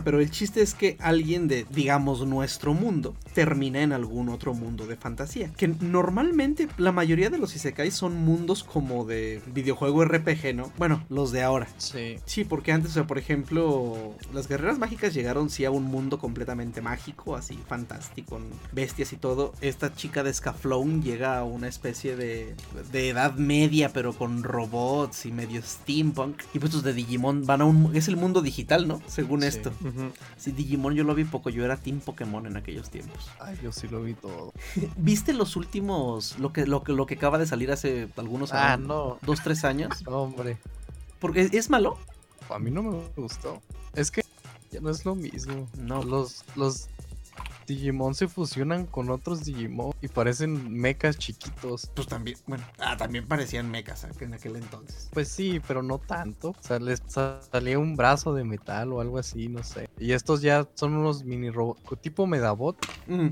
Pero 0.03 0.19
el 0.19 0.29
chiste 0.31 0.61
es 0.61 0.73
que 0.73 0.97
alguien 0.99 1.47
de, 1.47 1.65
digamos, 1.69 2.25
nuestro 2.25 2.73
mundo 2.73 3.15
termina 3.33 3.81
en 3.81 3.91
algún 3.93 4.29
otro 4.29 4.53
mundo 4.53 4.85
de 4.87 4.95
fantasía. 4.95 5.51
Que 5.57 5.67
normalmente 5.67 6.48
la 6.77 6.91
mayoría 6.91 7.29
de 7.29 7.37
los 7.37 7.55
isekais 7.55 7.93
son 7.93 8.15
mundos 8.15 8.63
como 8.63 9.05
de 9.05 9.41
videojuego 9.53 10.03
RPG, 10.05 10.55
¿no? 10.55 10.71
Bueno, 10.77 11.03
los 11.09 11.31
de 11.31 11.43
ahora. 11.43 11.67
Sí. 11.77 12.17
Sí, 12.25 12.43
porque 12.43 12.71
antes, 12.71 12.91
o 12.91 12.93
sea, 12.95 13.07
por 13.07 13.17
ejemplo, 13.17 14.15
las 14.33 14.47
guerreras 14.47 14.79
mágicas 14.79 15.13
llegaron 15.13 15.49
sí 15.49 15.65
a 15.65 15.71
un 15.71 15.83
mundo 15.83 16.19
completamente 16.19 16.81
mágico, 16.81 17.35
así 17.35 17.57
fantástico, 17.67 18.29
con 18.35 18.45
bestias 18.71 19.13
y 19.13 19.17
todo. 19.17 19.53
Esta 19.61 19.93
chica 19.93 20.23
de 20.23 20.33
Scaflón 20.33 21.01
llega 21.01 21.39
a 21.39 21.43
una 21.43 21.67
especie 21.67 22.15
de, 22.15 22.55
de 22.91 23.09
edad 23.09 23.35
media, 23.35 23.91
pero 23.93 24.13
con 24.13 24.43
robots 24.43 25.25
y 25.25 25.31
medio 25.31 25.61
steampunk. 25.61 26.41
Y 26.53 26.59
pues 26.59 26.73
los 26.73 26.83
de 26.83 26.93
Digimon 26.93 27.45
van 27.45 27.61
a 27.61 27.65
un... 27.65 27.95
Es 27.95 28.07
el 28.07 28.17
mundo 28.17 28.41
digital, 28.41 28.87
¿no? 28.87 29.01
Según 29.07 29.41
Sí. 29.41 29.47
esto. 29.47 29.71
Ujú. 29.81 30.11
Sí, 30.37 30.51
Digimon 30.51 30.93
yo 30.95 31.03
lo 31.03 31.15
vi 31.15 31.23
poco, 31.23 31.49
yo 31.49 31.63
era 31.65 31.77
Team 31.77 31.99
Pokémon 31.99 32.45
en 32.45 32.57
aquellos 32.57 32.89
tiempos. 32.89 33.29
Ay, 33.39 33.57
yo 33.63 33.71
sí 33.71 33.87
lo 33.87 34.01
vi 34.03 34.13
todo. 34.13 34.53
¿Viste 34.97 35.33
los 35.33 35.55
últimos, 35.55 36.38
lo 36.39 36.51
que, 36.53 36.65
lo 36.65 36.83
que, 36.83 36.93
lo 36.93 37.05
que 37.05 37.15
acaba 37.15 37.37
de 37.37 37.45
salir 37.45 37.71
hace 37.71 38.09
algunos 38.17 38.53
Ah, 38.53 38.73
años? 38.73 38.87
no. 38.87 39.17
Dos, 39.21 39.41
tres 39.43 39.63
años. 39.65 39.89
Hombre. 40.07 40.57
Porque 41.19 41.41
es, 41.41 41.53
es 41.53 41.69
malo. 41.69 41.97
A 42.49 42.57
mí 42.59 42.71
no 42.71 42.81
me 42.83 43.01
gustó. 43.15 43.61
Es 43.93 44.09
que 44.11 44.23
ya 44.71 44.79
no 44.81 44.89
es 44.89 45.05
lo 45.05 45.15
mismo. 45.15 45.67
No. 45.77 46.01
Los, 46.03 46.43
los 46.55 46.87
Digimon 47.67 48.15
se 48.15 48.27
fusionan 48.27 48.87
con 48.87 49.11
otros 49.11 49.45
Digimon 49.45 49.93
y 50.01 50.07
parecen 50.07 50.71
mechas 50.73 51.17
chiquitos. 51.19 51.91
Pues 51.93 52.07
también, 52.07 52.37
bueno, 52.47 52.63
ah, 52.79 52.97
también 52.97 53.27
parecían 53.27 53.69
mechas 53.69 54.07
en 54.19 54.33
aquel 54.33 54.55
entonces. 54.55 55.07
Pues 55.13 55.27
sí, 55.27 55.61
pero 55.67 55.83
no 55.83 55.99
tanto. 55.99 56.49
O 56.49 56.55
sea, 56.63 56.79
les 56.79 57.03
sa- 57.05 57.39
salía 57.51 57.77
un 57.77 57.95
brazo 57.95 58.33
de 58.33 58.43
metal 58.43 58.91
o 58.93 59.01
algo 59.01 59.19
así, 59.19 59.47
no 59.49 59.63
sé. 59.63 59.87
Y 59.99 60.13
estos 60.13 60.41
ya 60.41 60.67
son 60.73 60.95
unos 60.95 61.23
mini 61.23 61.51
robots, 61.51 61.81
tipo 62.01 62.25
Medabot. 62.25 62.75
Mm, 63.05 63.27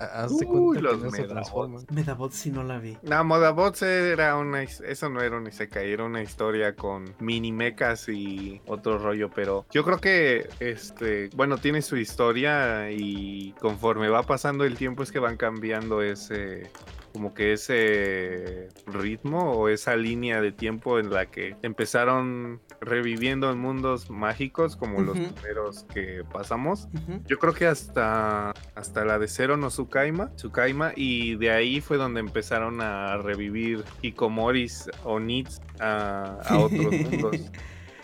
Ha- 0.00 0.22
Haz 0.24 0.38
de 0.38 0.46
Uy, 0.46 0.46
cuenta 0.46 0.76
que 0.76 0.82
los 0.82 0.92
se 0.94 1.06
Medabots. 1.22 1.28
transforman. 1.32 1.84
Medabot 1.90 2.32
si 2.32 2.50
no 2.50 2.62
la 2.64 2.78
vi. 2.78 2.96
No, 3.02 3.22
Modabots 3.24 3.82
era 3.82 4.36
una, 4.36 4.62
eso 4.62 5.08
no 5.10 5.20
era 5.20 5.36
un 5.36 5.46
Isekai, 5.46 5.92
era 5.92 6.04
una 6.04 6.22
historia 6.22 6.74
con 6.74 7.14
mini 7.20 7.52
mechas 7.52 8.08
y 8.08 8.60
otro 8.66 8.98
rollo, 8.98 9.30
pero 9.30 9.66
yo 9.70 9.84
creo 9.84 9.98
que, 9.98 10.48
este, 10.60 11.28
bueno, 11.36 11.58
tiene 11.58 11.82
su 11.82 11.96
historia 11.96 12.90
y 12.90 13.52
conforme 13.60 14.08
va 14.08 14.22
pasando 14.22 14.64
el 14.64 14.76
tiempo 14.76 15.02
es 15.02 15.12
que 15.12 15.18
van 15.18 15.36
cambiando 15.36 16.00
ese, 16.02 16.70
como 17.12 17.34
que 17.34 17.52
ese 17.52 18.68
ritmo 18.86 19.52
o 19.52 19.68
esa 19.68 19.96
línea 19.96 20.40
de 20.40 20.52
tiempo 20.52 20.98
en 20.98 21.10
la 21.10 21.26
que 21.26 21.56
empezaron 21.62 22.60
reviviendo 22.80 23.50
en 23.50 23.58
mundos 23.58 24.10
mágicos 24.10 24.76
como 24.76 25.02
los 25.02 25.18
primeros 25.18 25.84
que 25.92 26.24
pasamos. 26.32 26.88
Yo 27.26 27.38
creo 27.38 27.52
que 27.52 27.66
hasta, 27.66 28.52
hasta 28.74 29.04
la 29.04 29.18
de 29.18 29.28
Zero 29.28 29.56
no 29.56 29.68
Tsukaima, 29.68 30.34
Tsukaima, 30.36 30.92
y 30.96 31.36
de 31.36 31.50
ahí 31.50 31.80
fue 31.80 31.98
donde 31.98 32.20
empezaron 32.20 32.80
a 32.80 33.18
revivir 33.18 33.84
Hikomoris 34.02 34.90
o 35.04 35.20
Nits 35.20 35.60
a, 35.78 36.38
a 36.44 36.58
otros 36.58 36.92
mundos. 37.10 37.50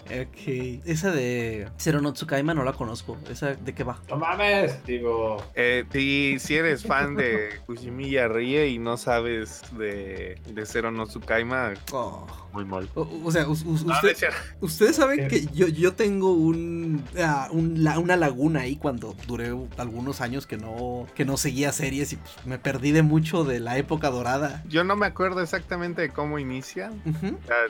Ok. 0.07 0.83
Esa 0.87 1.11
de 1.11 1.69
Zero 1.79 2.01
no 2.01 2.13
Tsukaima 2.13 2.55
no 2.55 2.65
la 2.65 2.73
conozco. 2.73 3.17
¿Esa 3.31 3.55
de 3.55 3.75
qué 3.75 3.85
va? 3.85 4.01
No 4.09 4.17
mames, 4.17 4.85
digo, 4.85 5.43
Eh, 5.55 5.85
si, 5.93 6.39
si 6.39 6.55
eres 6.57 6.85
fan 6.85 7.17
de 7.17 7.61
Kushimiya 7.67 8.29
Rie 8.29 8.69
y 8.69 8.79
no 8.79 8.97
sabes 8.97 9.63
de, 9.77 10.41
de 10.53 10.67
Zero 10.67 10.91
no 10.91 11.07
Tsukaima, 11.07 11.73
Oh. 11.93 12.27
muy 12.53 12.65
mal. 12.65 12.89
O, 12.95 13.09
o 13.25 13.31
sea, 13.31 13.47
usted- 13.49 14.17
ustedes 14.61 14.97
saben 14.97 15.29
que 15.29 15.47
yo, 15.53 15.69
yo 15.69 15.93
tengo 15.95 16.33
un, 16.33 17.05
ah, 17.19 17.49
un 17.51 17.83
la- 17.85 17.99
una 17.99 18.17
laguna 18.17 18.61
ahí 18.61 18.77
cuando 18.77 19.15
duré 19.27 19.55
algunos 19.77 20.21
años 20.21 20.47
que 20.47 20.57
no, 20.57 21.07
que 21.15 21.25
no 21.25 21.37
seguía 21.37 21.73
series 21.73 22.13
y 22.13 22.17
pues, 22.17 22.47
me 22.47 22.59
perdí 22.59 22.93
de 22.93 23.03
mucho 23.03 23.45
de 23.45 23.61
la 23.61 23.77
época 23.79 24.11
dorada. 24.11 24.63
Yo 24.69 24.85
no 24.85 24.97
me 24.97 25.07
acuerdo 25.07 25.41
exactamente 25.43 26.03
de 26.03 26.09
cómo 26.11 26.39
inicia. 26.39 26.91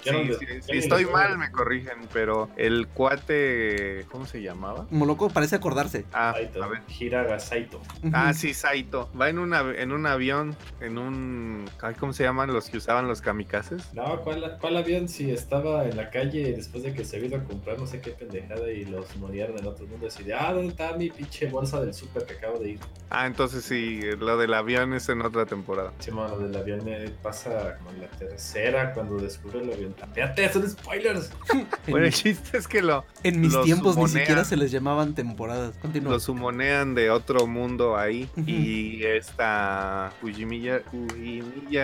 Sí, 0.05 0.11
sí, 0.39 0.47
si 0.62 0.78
estoy 0.78 1.07
mal 1.07 1.39
me 1.39 1.51
corrigen, 1.51 1.95
pero 2.12 2.26
el 2.57 2.89
cuate, 2.89 4.05
¿cómo 4.11 4.27
se 4.27 4.43
llamaba? 4.43 4.87
Moloco 4.91 5.29
parece 5.31 5.57
acordarse. 5.57 6.05
Ah, 6.12 6.33
Saito, 6.35 6.62
a 6.62 6.68
ver. 6.68 6.81
Hiraga 6.99 7.39
Saito. 7.39 7.81
Ah, 8.12 8.33
sí, 8.35 8.55
Saito. 8.55 9.11
Va 9.18 9.29
en, 9.29 9.39
una, 9.39 9.61
en 9.77 9.93
un 9.93 10.07
avión, 10.07 10.57
en 10.81 10.99
un... 10.99 11.64
ay, 11.81 11.95
¿Cómo 11.95 12.12
se 12.12 12.24
llaman 12.24 12.53
los 12.53 12.68
que 12.70 12.79
usaban 12.79 13.09
los 13.09 13.20
kamikazes? 13.20 13.93
No, 13.95 14.20
¿cuál, 14.22 14.59
¿cuál 14.61 14.77
avión 14.77 15.09
si 15.09 15.31
estaba 15.31 15.85
en 15.85 15.97
la 15.97 16.11
calle 16.11 16.53
después 16.53 16.83
de 16.85 16.93
que 16.93 17.05
se 17.05 17.16
había 17.16 17.29
ido 17.29 17.39
a 17.39 17.45
comprar 17.45 17.79
no 17.79 17.87
sé 17.87 18.01
qué 18.01 18.11
pendejada 18.11 18.70
y 18.70 18.85
los 18.85 19.16
murieron 19.16 19.59
en 19.59 19.66
otro 19.66 19.87
mundo? 19.87 20.07
Así 20.07 20.22
de, 20.24 20.35
ah, 20.35 20.53
¿dónde 20.53 20.70
está 20.70 20.93
mi 20.97 21.11
pinche 21.11 21.47
bolsa 21.49 21.81
del 21.81 21.95
súper 21.95 22.24
que 22.24 22.35
acabo 22.35 22.59
de 22.59 22.70
ir? 22.70 22.81
Ah, 23.11 23.27
entonces 23.27 23.64
sí, 23.64 24.01
lo 24.18 24.37
del 24.37 24.53
avión 24.55 24.93
es 24.95 25.09
en 25.09 25.22
otra 25.22 25.47
temporada. 25.47 25.93
Sí, 26.01 26.11
mano, 26.11 26.37
lo 26.37 26.49
del 26.49 26.57
avión 26.57 26.85
me 26.85 27.09
pasa 27.22 27.77
como 27.79 27.91
en 27.91 28.03
la 28.03 28.09
tercera 28.09 28.93
cuando 28.93 29.16
descubre 29.16 29.61
el 29.61 29.72
avión. 29.72 29.95
¡Espérate, 30.01 30.53
son 30.53 30.68
spoilers! 30.68 31.31
Bueno, 31.89 32.07
chiste 32.22 32.58
es 32.58 32.66
que 32.68 32.82
lo, 32.82 33.04
en 33.22 33.40
mis 33.40 33.52
tiempos 33.62 33.96
ni 33.96 34.08
siquiera 34.08 34.44
se 34.44 34.56
les 34.56 34.70
llamaban 34.70 35.14
temporadas. 35.14 35.76
Continúa. 35.82 36.12
lo 36.12 36.20
sumonean 36.20 36.94
de 36.94 37.10
otro 37.10 37.46
mundo 37.46 37.96
ahí. 37.96 38.28
Y 38.46 39.02
esta 39.04 40.12
Fujimiya 40.20 40.82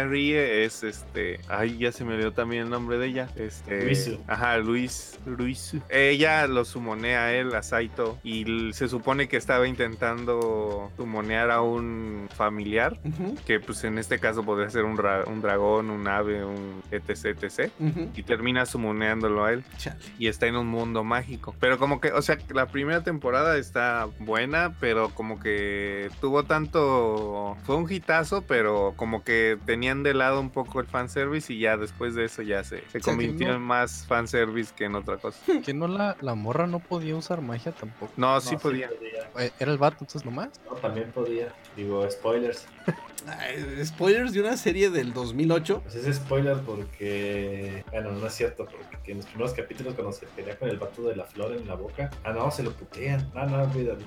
Rie 0.06 0.64
es 0.64 0.82
este... 0.82 1.40
Ay, 1.48 1.78
ya 1.78 1.92
se 1.92 2.04
me 2.04 2.14
olvidó 2.14 2.32
también 2.32 2.64
el 2.64 2.70
nombre 2.70 2.98
de 2.98 3.06
ella. 3.06 3.28
Este... 3.36 3.84
Luisu. 3.84 4.18
Ajá, 4.26 4.58
Luis. 4.58 5.18
Luis. 5.26 5.76
Ella 5.88 6.46
lo 6.46 6.64
sumonea 6.64 7.24
a 7.26 7.32
él, 7.34 7.54
a 7.54 7.62
Saito. 7.62 8.18
Y 8.24 8.72
se 8.72 8.88
supone 8.88 9.28
que 9.28 9.36
estaba 9.36 9.66
intentando 9.68 10.90
sumonear 10.96 11.50
a 11.50 11.60
un 11.62 12.28
familiar. 12.34 12.98
Que 13.46 13.60
pues 13.60 13.84
en 13.84 13.98
este 13.98 14.18
caso 14.18 14.42
podría 14.44 14.70
ser 14.70 14.84
un, 14.84 14.96
ra- 14.96 15.24
un 15.26 15.40
dragón, 15.40 15.90
un 15.90 16.06
ave, 16.08 16.44
un 16.44 16.82
etc, 16.90 17.42
etc. 17.42 17.70
Y 18.16 18.22
termina 18.22 18.66
sumoneándolo 18.66 19.44
a 19.44 19.52
él. 19.52 19.64
Chale. 19.78 20.00
Y 20.22 20.28
está 20.28 20.46
en 20.46 20.54
un 20.54 20.68
mundo 20.68 21.02
mágico. 21.02 21.52
Pero 21.58 21.80
como 21.80 22.00
que, 22.00 22.12
o 22.12 22.22
sea, 22.22 22.38
la 22.54 22.66
primera 22.66 23.02
temporada 23.02 23.56
está 23.58 24.06
buena, 24.20 24.72
pero 24.78 25.08
como 25.08 25.40
que 25.40 26.10
tuvo 26.20 26.44
tanto... 26.44 27.56
Fue 27.64 27.74
un 27.74 27.90
hitazo, 27.90 28.42
pero 28.42 28.94
como 28.94 29.24
que 29.24 29.58
tenían 29.66 30.04
de 30.04 30.14
lado 30.14 30.38
un 30.38 30.50
poco 30.50 30.78
el 30.78 30.86
fanservice 30.86 31.52
y 31.52 31.58
ya 31.58 31.76
después 31.76 32.14
de 32.14 32.26
eso 32.26 32.42
ya 32.42 32.62
se, 32.62 32.84
se 32.90 33.00
convirtió 33.00 33.48
no- 33.48 33.54
en 33.54 33.62
más 33.62 34.06
fanservice 34.06 34.72
que 34.76 34.84
en 34.84 34.94
otra 34.94 35.16
cosa. 35.16 35.40
Que 35.64 35.74
no 35.74 35.88
la, 35.88 36.16
la 36.20 36.36
morra 36.36 36.68
no 36.68 36.78
podía 36.78 37.16
usar 37.16 37.40
magia 37.40 37.72
tampoco. 37.72 38.12
No, 38.16 38.34
No, 38.34 38.40
sí 38.40 38.56
podía. 38.56 38.90
Eh, 39.38 39.50
Era 39.58 39.72
el 39.72 39.78
vato, 39.78 39.96
entonces 40.02 40.24
nomás. 40.24 40.50
No, 40.70 40.76
también 40.76 41.10
podía. 41.10 41.52
Digo, 41.74 42.08
spoilers. 42.08 42.66
Spoilers 43.84 44.32
de 44.32 44.40
una 44.40 44.56
serie 44.56 44.90
del 44.90 45.12
2008. 45.12 45.82
Pues 45.82 45.94
es 45.94 46.16
spoiler 46.16 46.58
porque. 46.60 47.84
Bueno, 47.90 48.12
no 48.12 48.26
es 48.26 48.34
cierto, 48.34 48.66
porque 48.66 49.12
en 49.12 49.18
los 49.18 49.26
primeros 49.26 49.52
capítulos, 49.52 49.94
cuando 49.94 50.12
se 50.12 50.26
pelea 50.26 50.56
con 50.58 50.68
el 50.68 50.78
vato 50.78 51.02
de 51.02 51.16
la 51.16 51.24
flor 51.24 51.56
en 51.56 51.66
la 51.66 51.74
boca. 51.74 52.10
Ah, 52.24 52.32
no, 52.32 52.50
se 52.50 52.62
lo 52.62 52.72
putean. 52.72 53.30
No, 53.34 53.46
no, 53.46 53.62
olvídalo. 53.62 54.00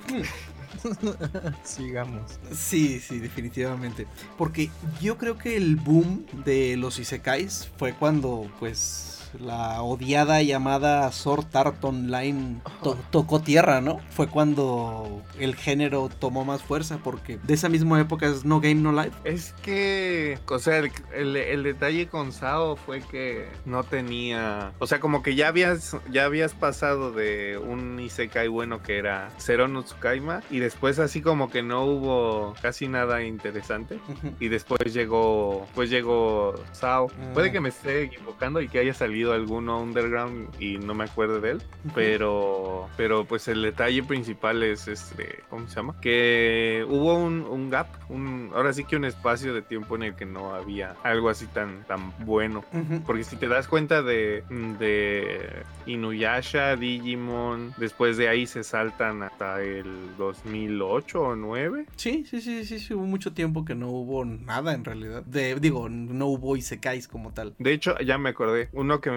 Sigamos. 1.64 2.40
Sí, 2.52 3.00
sí, 3.00 3.20
definitivamente. 3.20 4.08
Porque 4.38 4.70
yo 5.02 5.18
creo 5.18 5.38
que 5.38 5.56
el 5.56 5.76
boom 5.76 6.26
de 6.44 6.78
los 6.78 7.00
isekais 7.00 7.70
fue 7.78 7.94
cuando, 7.94 8.50
pues, 8.60 9.15
la 9.40 9.82
odiada 9.82 10.42
llamada 10.42 11.12
Sword 11.12 11.46
Art 11.56 11.84
Online 11.84 12.62
to- 12.84 12.98
tocó 13.12 13.42
tierra, 13.42 13.82
¿no? 13.82 14.00
Fue 14.10 14.28
cuando 14.28 15.22
el 15.40 15.56
género 15.56 16.10
tomó 16.20 16.46
más 16.46 16.62
fuerza, 16.64 17.00
porque 17.04 17.38
de 17.44 17.54
esa 17.54 17.70
misma 17.70 18.00
época 18.00 18.28
es 18.28 18.46
No 18.46 18.60
Game 18.62 18.76
No 18.76 18.92
Life. 18.92 19.12
Es 19.24 19.54
que, 19.64 20.40
o 20.48 20.60
sea, 20.60 20.78
el, 20.80 20.92
el- 21.14 21.36
el 21.36 21.64
detalle 21.64 22.08
con 22.08 22.32
Sao 22.32 22.76
fue 22.76 23.02
que 23.02 23.48
no 23.66 23.84
tenía, 23.84 24.72
o 24.80 24.88
sea, 24.88 25.00
como 25.00 25.22
que 25.24 25.36
ya 25.36 25.48
habías, 25.50 25.98
ya 26.12 26.26
habías 26.26 26.54
pasado 26.54 27.12
de 27.12 27.58
un 27.58 28.00
Isekai 28.00 28.48
bueno 28.48 28.82
que 28.82 28.98
era 28.98 29.30
Zero 29.40 29.68
no 29.68 29.84
Tsukaima 29.84 30.42
y 30.50 30.60
después 30.60 31.00
así 31.00 31.22
como 31.22 31.50
que 31.50 31.62
no 31.64 31.84
hubo 31.86 32.54
casi 32.62 32.88
nada 32.88 33.24
interesante. 33.24 34.00
Y 34.40 34.48
después 34.50 34.94
llegó, 34.94 35.68
pues 35.76 35.90
llegó 35.90 36.56
Sao. 36.72 37.10
Ah. 37.12 37.32
Puede 37.34 37.52
que 37.52 37.60
me 37.62 37.70
esté 37.70 38.04
equivocando 38.04 38.62
y 38.62 38.68
que 38.68 38.80
haya 38.80 38.94
salido 38.94 39.25
leído 39.26 39.34
alguno 39.34 39.82
underground 39.82 40.50
y 40.60 40.78
no 40.78 40.94
me 40.94 41.06
acuerdo 41.06 41.42
de 41.42 41.52
él, 41.52 41.62
pero 41.94 42.88
pero 42.98 43.26
pues 43.26 43.48
el 43.48 43.62
detalle 43.62 44.04
principal 44.04 44.64
es 44.64 44.88
este, 44.88 45.40
¿cómo 45.50 45.68
se 45.68 45.76
llama? 45.76 45.96
Que 46.02 46.86
hubo 46.88 47.16
un, 47.16 47.42
un 47.42 47.70
gap, 47.70 47.88
un 48.10 48.52
ahora 48.54 48.74
sí 48.74 48.84
que 48.84 48.96
un 48.96 49.06
espacio 49.06 49.54
de 49.54 49.62
tiempo 49.62 49.96
en 49.96 50.04
el 50.04 50.16
que 50.16 50.26
no 50.26 50.54
había 50.54 50.96
algo 51.04 51.30
así 51.30 51.48
tan 51.48 51.84
tan 51.86 52.14
bueno. 52.26 52.64
Ujú. 52.74 53.02
Porque 53.06 53.24
si 53.24 53.36
te 53.36 53.48
das 53.48 53.68
cuenta 53.68 54.02
de, 54.02 54.44
de 54.80 55.64
Inuyasha, 55.86 56.76
Digimon, 56.76 57.74
después 57.78 58.18
de 58.18 58.30
ahí 58.30 58.46
se 58.46 58.64
saltan 58.64 59.24
hasta 59.24 59.62
el 59.62 60.16
2008 60.18 61.22
o 61.22 61.36
9. 61.36 61.86
Sí, 61.96 62.26
sí, 62.30 62.42
sí, 62.42 62.66
sí, 62.66 62.80
sí, 62.80 62.94
hubo 62.94 63.06
mucho 63.06 63.34
tiempo 63.34 63.66
que 63.66 63.76
no 63.76 63.90
hubo 63.90 64.26
nada 64.26 64.74
en 64.74 64.84
realidad. 64.84 65.24
De, 65.24 65.56
digo, 65.56 65.90
no 65.90 66.28
hubo 66.28 66.56
isekais 66.58 67.08
como 67.08 67.32
tal. 67.32 67.56
De 67.58 67.74
hecho, 67.74 67.98
ya 68.00 68.18
me 68.18 68.30
acordé, 68.30 68.70
uno 68.74 69.02
que 69.02 69.10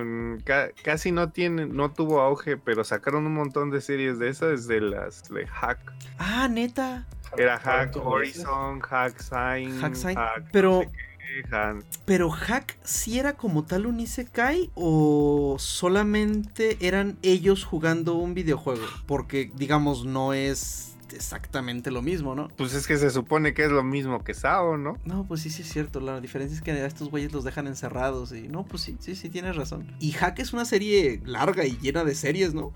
ca- 0.45 0.71
casi 0.83 1.13
no 1.13 1.31
tiene, 1.31 1.67
no 1.67 1.91
tuvo 1.93 2.21
auge, 2.21 2.57
pero 2.57 2.85
sacaron 2.85 3.27
un 3.27 3.35
montón 3.35 3.71
de 3.71 3.81
series 3.81 4.19
de 4.19 4.29
esas, 4.29 4.67
de 4.67 4.81
las 4.81 5.29
de 5.29 5.47
Hack. 5.47 5.79
Ah, 6.19 6.49
neta. 6.49 7.07
Era 7.37 7.59
Hack. 7.59 7.97
Horizon, 7.97 8.81
Hack 8.81 9.19
Sign, 9.21 9.81
Hack 9.81 9.95
Sign, 9.95 10.17
Hack 10.17 10.39
no 10.45 10.49
pero- 10.53 10.81
sé 10.81 10.89
qué, 10.93 11.49
Hack- 11.51 11.85
Pero 12.07 12.31
Hack 12.31 12.79
sí 12.85 13.19
era 13.19 13.35
como 13.35 13.65
tal 13.65 13.85
un 13.87 14.01
isekai 14.01 14.71
o 14.75 15.57
solamente 15.59 16.79
eran 16.81 17.19
ellos 17.23 17.65
jugando 17.65 18.15
un 18.15 18.33
videojuego, 18.35 18.85
porque 19.07 19.51
digamos 19.55 20.05
no 20.07 20.33
es 20.33 20.97
exactamente 21.13 21.91
lo 21.91 22.03
mismo, 22.03 22.35
¿no? 22.35 22.49
Pues 22.57 22.75
es 22.75 22.87
que 22.87 22.97
se 22.97 23.11
supone 23.11 23.55
que 23.55 23.65
es 23.65 23.71
lo 23.71 23.83
mismo 23.83 24.25
que 24.25 24.35
Sao, 24.35 24.77
¿no? 24.77 24.99
No, 25.05 25.27
pues 25.27 25.43
sí, 25.43 25.51
sí 25.51 25.63
es 25.63 25.69
cierto. 25.69 26.01
La 26.01 26.21
diferencia 26.21 26.55
es 26.57 26.63
que 26.63 26.73
a 26.73 26.87
estos 26.87 27.11
güeyes 27.11 27.33
los 27.33 27.45
dejan 27.45 27.67
encerrados 27.67 28.33
y 28.33 28.49
no, 28.49 28.65
pues 28.65 28.83
sí, 28.83 28.97
sí, 29.01 29.15
sí, 29.15 29.29
tienes 29.29 29.57
razón. 29.57 29.87
Y 30.01 30.13
Hack 30.13 30.39
es 30.39 30.53
una 30.53 30.65
serie 30.65 31.21
larga 31.25 31.65
y 31.67 31.79
llena 31.79 32.05
de 32.05 32.15
series, 32.15 32.55
¿no? 32.55 32.73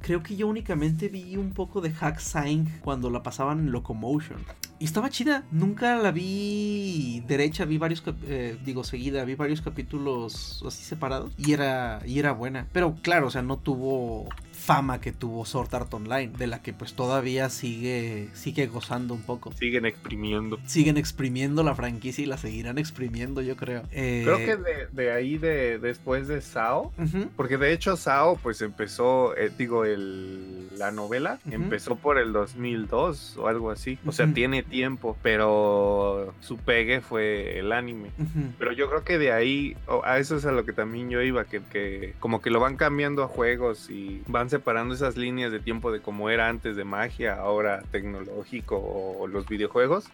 Creo 0.00 0.22
que 0.22 0.36
yo 0.36 0.46
únicamente 0.46 1.08
vi 1.08 1.36
un 1.36 1.52
poco 1.52 1.80
de 1.80 1.92
Hack 1.92 2.18
Sign 2.18 2.80
cuando 2.82 3.10
la 3.10 3.22
pasaban 3.22 3.60
en 3.60 3.72
Locomotion. 3.72 4.38
Y 4.78 4.84
estaba 4.84 5.10
chida. 5.10 5.44
Nunca 5.52 5.96
la 5.96 6.10
vi 6.10 7.22
derecha, 7.28 7.64
vi 7.64 7.78
varios, 7.78 8.02
eh, 8.26 8.58
digo 8.64 8.82
seguida, 8.82 9.24
vi 9.24 9.36
varios 9.36 9.62
capítulos 9.62 10.60
así 10.66 10.82
separados. 10.82 11.32
Y 11.36 11.52
era, 11.52 12.00
y 12.04 12.18
era 12.18 12.32
buena. 12.32 12.66
Pero 12.72 12.96
claro, 13.00 13.28
o 13.28 13.30
sea, 13.30 13.42
no 13.42 13.58
tuvo 13.58 14.28
fama 14.62 15.00
que 15.00 15.10
tuvo 15.12 15.44
Sword 15.44 15.74
Art 15.74 15.92
Online, 15.92 16.32
de 16.38 16.46
la 16.46 16.62
que 16.62 16.72
pues 16.72 16.94
todavía 16.94 17.50
sigue, 17.50 18.28
sigue 18.32 18.66
gozando 18.68 19.12
un 19.12 19.22
poco. 19.22 19.52
Siguen 19.52 19.86
exprimiendo. 19.86 20.58
Siguen 20.66 20.96
exprimiendo 20.96 21.62
la 21.64 21.74
franquicia 21.74 22.22
y 22.22 22.26
la 22.26 22.36
seguirán 22.36 22.78
exprimiendo, 22.78 23.42
yo 23.42 23.56
creo. 23.56 23.82
Eh, 23.90 24.22
Creo 24.24 24.38
que 24.38 24.56
de, 24.56 24.86
de 24.92 25.12
ahí, 25.12 25.36
de 25.36 25.78
después 25.78 26.28
de 26.28 26.40
Sao, 26.40 26.92
porque 27.36 27.58
de 27.58 27.72
hecho 27.72 27.96
Sao, 27.96 28.36
pues 28.36 28.62
empezó, 28.62 29.36
eh, 29.36 29.50
digo, 29.56 29.84
el, 29.84 30.68
la 30.78 30.92
novela 30.92 31.40
empezó 31.50 31.96
por 31.96 32.18
el 32.18 32.32
2002 32.32 33.36
o 33.38 33.48
algo 33.48 33.70
así. 33.70 33.98
O 34.06 34.12
sea, 34.12 34.32
tiene 34.32 34.62
tiempo, 34.62 35.16
pero 35.22 36.34
su 36.40 36.56
pegue 36.56 37.00
fue 37.00 37.58
el 37.58 37.72
anime. 37.72 38.10
Pero 38.58 38.72
yo 38.72 38.88
creo 38.88 39.02
que 39.04 39.18
de 39.18 39.32
ahí, 39.32 39.76
a 40.04 40.18
eso 40.18 40.36
es 40.36 40.44
a 40.46 40.52
lo 40.52 40.64
que 40.64 40.72
también 40.72 41.10
yo 41.10 41.20
iba, 41.20 41.44
que, 41.46 41.60
que 41.62 42.14
como 42.20 42.40
que 42.40 42.50
lo 42.50 42.60
van 42.60 42.76
cambiando 42.76 43.24
a 43.24 43.28
juegos 43.28 43.90
y 43.90 44.22
van 44.28 44.51
separando 44.52 44.94
esas 44.94 45.16
líneas 45.16 45.50
de 45.50 45.58
tiempo 45.58 45.90
de 45.90 46.00
como 46.00 46.30
era 46.30 46.48
antes 46.48 46.76
de 46.76 46.84
magia, 46.84 47.34
ahora 47.34 47.82
tecnológico 47.90 48.76
o, 48.76 49.26
los 49.26 49.48
videojuegos. 49.48 50.04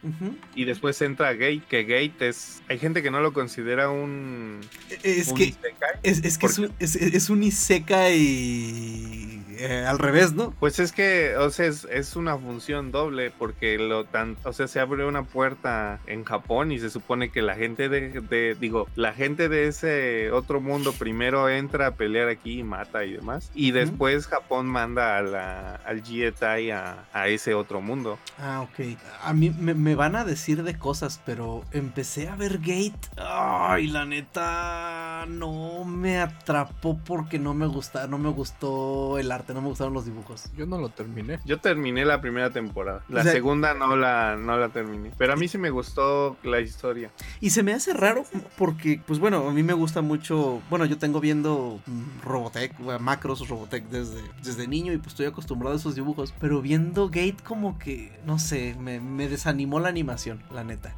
Y 0.55 0.65
después 0.65 1.01
entra 1.03 1.33
Gate, 1.33 1.63
que 1.69 1.83
Gate 1.83 2.29
es... 2.29 2.63
Hay 2.69 2.79
gente 2.79 3.03
que 3.03 3.11
no 3.11 3.21
lo 3.21 3.33
considera 3.33 3.91
un... 3.91 4.61
Es 5.03 5.29
un 5.29 5.37
que 5.37 5.45
isekai. 5.45 5.99
Es, 6.03 6.25
es 6.25 6.39
que 6.39 6.47
es 6.47 6.59
un, 6.59 6.73
es, 6.79 6.97
es 6.97 7.31
un 7.31 7.43
Iseca 7.43 8.11
y 8.11 9.38
eh, 9.59 9.85
al 9.87 9.99
revés, 9.99 10.33
¿no? 10.33 10.53
Pues 10.61 10.79
es 10.79 10.93
que, 10.93 11.37
o 11.37 11.51
sea, 11.51 11.67
es, 11.67 11.85
es 11.91 12.17
una 12.17 12.37
función 12.39 12.91
doble 12.93 13.31
porque 13.31 13.79
lo 13.79 14.05
tan, 14.05 14.37
o 14.45 14.53
sea, 14.53 14.69
se 14.69 14.81
abre 14.81 15.05
una 15.07 15.23
puerta 15.25 16.01
en 16.07 16.25
Japón 16.25 16.73
y 16.73 16.79
se 16.79 16.91
supone 16.91 17.31
que 17.31 17.43
la 17.43 17.55
gente 17.55 17.89
de, 17.89 18.21
de- 18.23 18.57
digo, 18.59 18.87
la 18.97 19.13
gente 19.13 19.49
de 19.49 19.69
ese 19.69 20.31
otro 20.33 20.61
mundo 20.61 20.93
primero 20.93 21.49
entra 21.49 21.89
a 21.89 21.91
pelear 21.93 22.29
aquí 22.29 22.61
y 22.61 22.63
mata 22.65 23.05
y 23.05 23.13
demás 23.15 23.51
y 23.55 23.71
después 23.73 24.27
Japón 24.27 24.67
manda 24.67 25.19
a 25.19 25.23
la, 25.23 25.75
al 25.85 26.03
Jietai 26.03 26.71
a, 26.71 27.05
a 27.13 27.29
ese 27.29 27.55
otro 27.55 27.81
mundo. 27.81 28.19
Ah, 28.39 28.61
ok. 28.63 28.97
A 29.23 29.33
mí 29.33 29.51
me, 29.59 29.75
me 29.75 29.95
van 29.95 30.17
a 30.17 30.25
decir 30.25 30.63
de 30.63 30.79
cosas, 30.79 31.21
pero 31.27 31.65
empecé 31.73 32.29
a 32.29 32.37
ver 32.37 32.59
Gate. 32.59 32.99
Ay, 33.17 33.89
la 33.89 34.05
neta 34.05 35.27
no 35.29 35.85
me 35.85 36.19
atrapó 36.21 36.99
porque 37.05 37.39
no 37.39 37.55
me 37.55 37.67
gusta, 37.67 38.07
no 38.07 38.19
me 38.19 38.31
gustó 38.31 39.19
el 39.19 39.31
arte, 39.33 39.48
no 39.55 39.61
me 39.63 39.69
gustaron 39.69 39.95
los 39.95 40.05
dibujos. 40.05 40.45
Yo 40.57 40.67
no 40.67 40.79
lo 40.79 40.89
terminé. 40.89 41.39
Yo 41.45 41.59
terminé 41.61 42.05
la 42.05 42.21
primera 42.21 42.51
temporada, 42.51 43.03
la 43.09 43.21
O 43.21 43.23
sea- 43.23 43.33
segunda 43.33 43.75
no 43.75 43.97
la, 43.97 44.37
no 44.37 44.57
la 44.59 44.69
terminé, 44.71 45.13
pero 45.19 45.33
a 45.33 45.37
mí 45.37 45.49
sí 45.49 45.59
me 45.59 45.71
gustó 45.71 46.37
la 46.43 46.61
historia. 46.61 47.11
Y 47.41 47.51
se 47.51 47.63
me 47.63 47.73
hace 47.73 47.93
raro 47.93 48.25
porque, 48.57 49.01
pues 49.07 49.19
bueno, 49.19 49.49
a 49.49 49.53
mí 49.53 49.63
me 49.63 49.73
gusta 49.73 50.01
mucho. 50.03 50.61
Bueno, 50.71 50.85
yo 50.85 50.99
tengo 50.99 51.21
viendo 51.21 51.81
Robotech, 52.25 52.79
Macros 53.01 53.49
Robotech 53.49 53.85
desde, 53.89 54.21
desde 54.43 54.67
niño 54.67 54.93
y 54.93 54.99
pues 54.99 55.09
estoy 55.09 55.27
acostumbrado 55.27 55.75
a 55.75 55.79
esos 55.79 55.95
dibujos. 55.95 56.35
Pero 56.41 56.61
viendo 56.63 57.09
Gate, 57.09 57.37
como 57.45 57.79
que, 57.79 58.13
no 58.27 58.39
sé, 58.39 58.77
me, 58.79 59.01
me 59.01 59.29
desanimó 59.29 59.81
la 59.81 59.89
animación, 59.89 60.43
la 60.53 60.65
neta. 60.65 60.95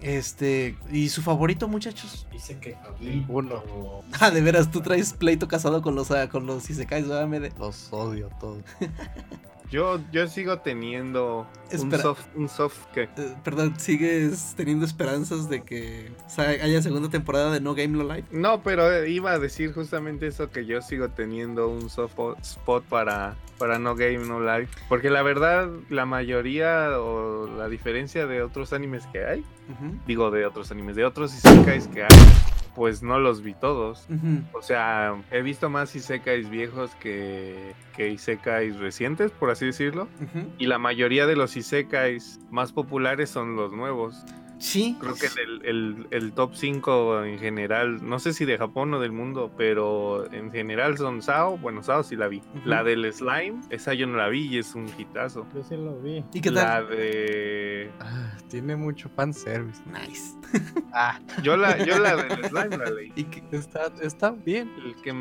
Este, 0.00 0.76
¿y 0.90 1.08
su 1.10 1.22
favorito, 1.22 1.68
muchachos? 1.68 2.26
Dice 2.32 2.58
que 2.58 2.74
Javi, 2.74 3.24
Uno. 3.28 3.62
pero- 3.64 4.02
Ah, 4.20 4.30
de 4.30 4.40
veras, 4.40 4.70
tú 4.70 4.80
traes 4.80 5.12
pleito 5.12 5.46
casado 5.48 5.82
con 5.82 5.94
los, 5.94 6.10
ah, 6.10 6.28
con 6.28 6.46
los 6.46 6.68
Isekais, 6.68 7.06
¿verdad, 7.08 7.26
Mede? 7.28 7.52
Los 7.58 7.81
odio 7.90 8.28
todos. 8.40 8.62
Yo, 9.72 9.98
yo 10.12 10.26
sigo 10.26 10.58
teniendo 10.58 11.46
un 11.72 11.90
soft, 11.90 12.26
un 12.34 12.46
soft 12.50 12.84
que 12.92 13.04
Eh, 13.04 13.34
perdón, 13.42 13.72
¿sigues 13.80 14.52
teniendo 14.54 14.84
esperanzas 14.84 15.48
de 15.48 15.62
que 15.62 16.12
haya 16.36 16.82
segunda 16.82 17.08
temporada 17.08 17.50
de 17.50 17.62
No 17.62 17.74
Game 17.74 17.96
No 17.96 18.04
Life? 18.04 18.28
No, 18.32 18.62
pero 18.62 18.92
eh, 18.92 19.08
iba 19.08 19.32
a 19.32 19.38
decir 19.38 19.72
justamente 19.72 20.26
eso 20.26 20.50
que 20.50 20.66
yo 20.66 20.82
sigo 20.82 21.08
teniendo 21.08 21.70
un 21.70 21.88
soft 21.88 22.18
spot 22.42 22.84
para, 22.84 23.34
para 23.56 23.78
No 23.78 23.94
Game 23.96 24.18
No 24.26 24.40
Life. 24.40 24.76
Porque 24.90 25.08
la 25.08 25.22
verdad, 25.22 25.70
la 25.88 26.04
mayoría 26.04 27.00
o 27.00 27.46
la 27.46 27.70
diferencia 27.70 28.26
de 28.26 28.42
otros 28.42 28.74
animes 28.74 29.06
que 29.06 29.24
hay, 29.24 29.42
digo 30.06 30.30
de 30.30 30.44
otros 30.44 30.70
animes, 30.70 30.96
de 30.96 31.06
otros 31.06 31.34
isekais 31.34 31.88
que 31.88 32.02
hay, 32.02 32.18
pues 32.74 33.02
no 33.02 33.18
los 33.18 33.42
vi 33.42 33.54
todos. 33.54 34.06
O 34.52 34.62
sea, 34.62 35.14
he 35.30 35.42
visto 35.42 35.68
más 35.70 35.94
isekais 35.94 36.48
viejos 36.48 36.94
que, 36.96 37.74
que 37.96 38.08
isekais 38.08 38.78
recientes, 38.78 39.30
por 39.30 39.50
así 39.50 39.66
decirlo. 39.66 40.08
Y 40.58 40.66
la 40.66 40.78
mayoría 40.78 41.26
de 41.26 41.36
los 41.36 41.56
isekais 41.56 42.40
más 42.50 42.72
populares 42.72 43.30
son 43.30 43.56
los 43.56 43.72
nuevos. 43.72 44.24
Sí. 44.62 44.96
Creo 45.00 45.14
que 45.16 45.26
el, 45.42 45.66
el- 45.66 46.06
el 46.12 46.32
top 46.32 46.54
5 46.54 47.24
en 47.24 47.38
general, 47.40 47.98
no 48.08 48.20
sé 48.20 48.32
si 48.32 48.44
de 48.44 48.56
Japón 48.58 48.94
o 48.94 49.00
del 49.00 49.10
mundo, 49.10 49.50
pero 49.58 50.32
en 50.32 50.52
general 50.52 50.96
son 50.96 51.20
Sao. 51.20 51.58
Bueno, 51.58 51.82
Sao 51.82 52.04
sí 52.04 52.14
la 52.14 52.28
vi. 52.28 52.40
La 52.64 52.84
del 52.84 53.12
Slime, 53.12 53.60
esa 53.70 53.92
yo 53.94 54.06
no 54.06 54.16
la 54.16 54.28
vi 54.28 54.46
y 54.46 54.58
es 54.58 54.74
un 54.76 54.86
hitazo. 54.96 55.46
Yo 55.52 55.64
sí 55.64 55.76
lo 55.76 55.98
vi. 56.00 56.24
¿Y 56.32 56.40
qué 56.40 56.50
La 56.52 56.62
tal? 56.86 56.90
de. 56.90 57.90
Ah, 58.00 58.38
tiene 58.48 58.76
mucho 58.76 59.08
fanservice. 59.08 59.82
Nice. 59.86 60.38
Ah, 60.92 61.18
Yo 61.42 61.56
la, 61.56 61.82
yo 61.84 61.98
la 61.98 62.14
del 62.14 62.44
Slime 62.44 62.76
la 62.76 62.90
leí. 62.90 63.12
¿Y 63.16 63.24
qué- 63.24 63.42
está, 63.52 63.90
está 64.00 64.30
bien. 64.30 64.70
El 64.84 64.94
que, 65.02 65.12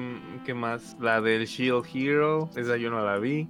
que 0.46 0.54
más? 0.54 0.96
La 1.00 1.20
del 1.22 1.46
Shield 1.46 1.86
Hero, 1.94 2.50
esa 2.56 2.78
yo 2.78 2.90
no 2.92 3.04
la 3.04 3.18
vi. 3.18 3.48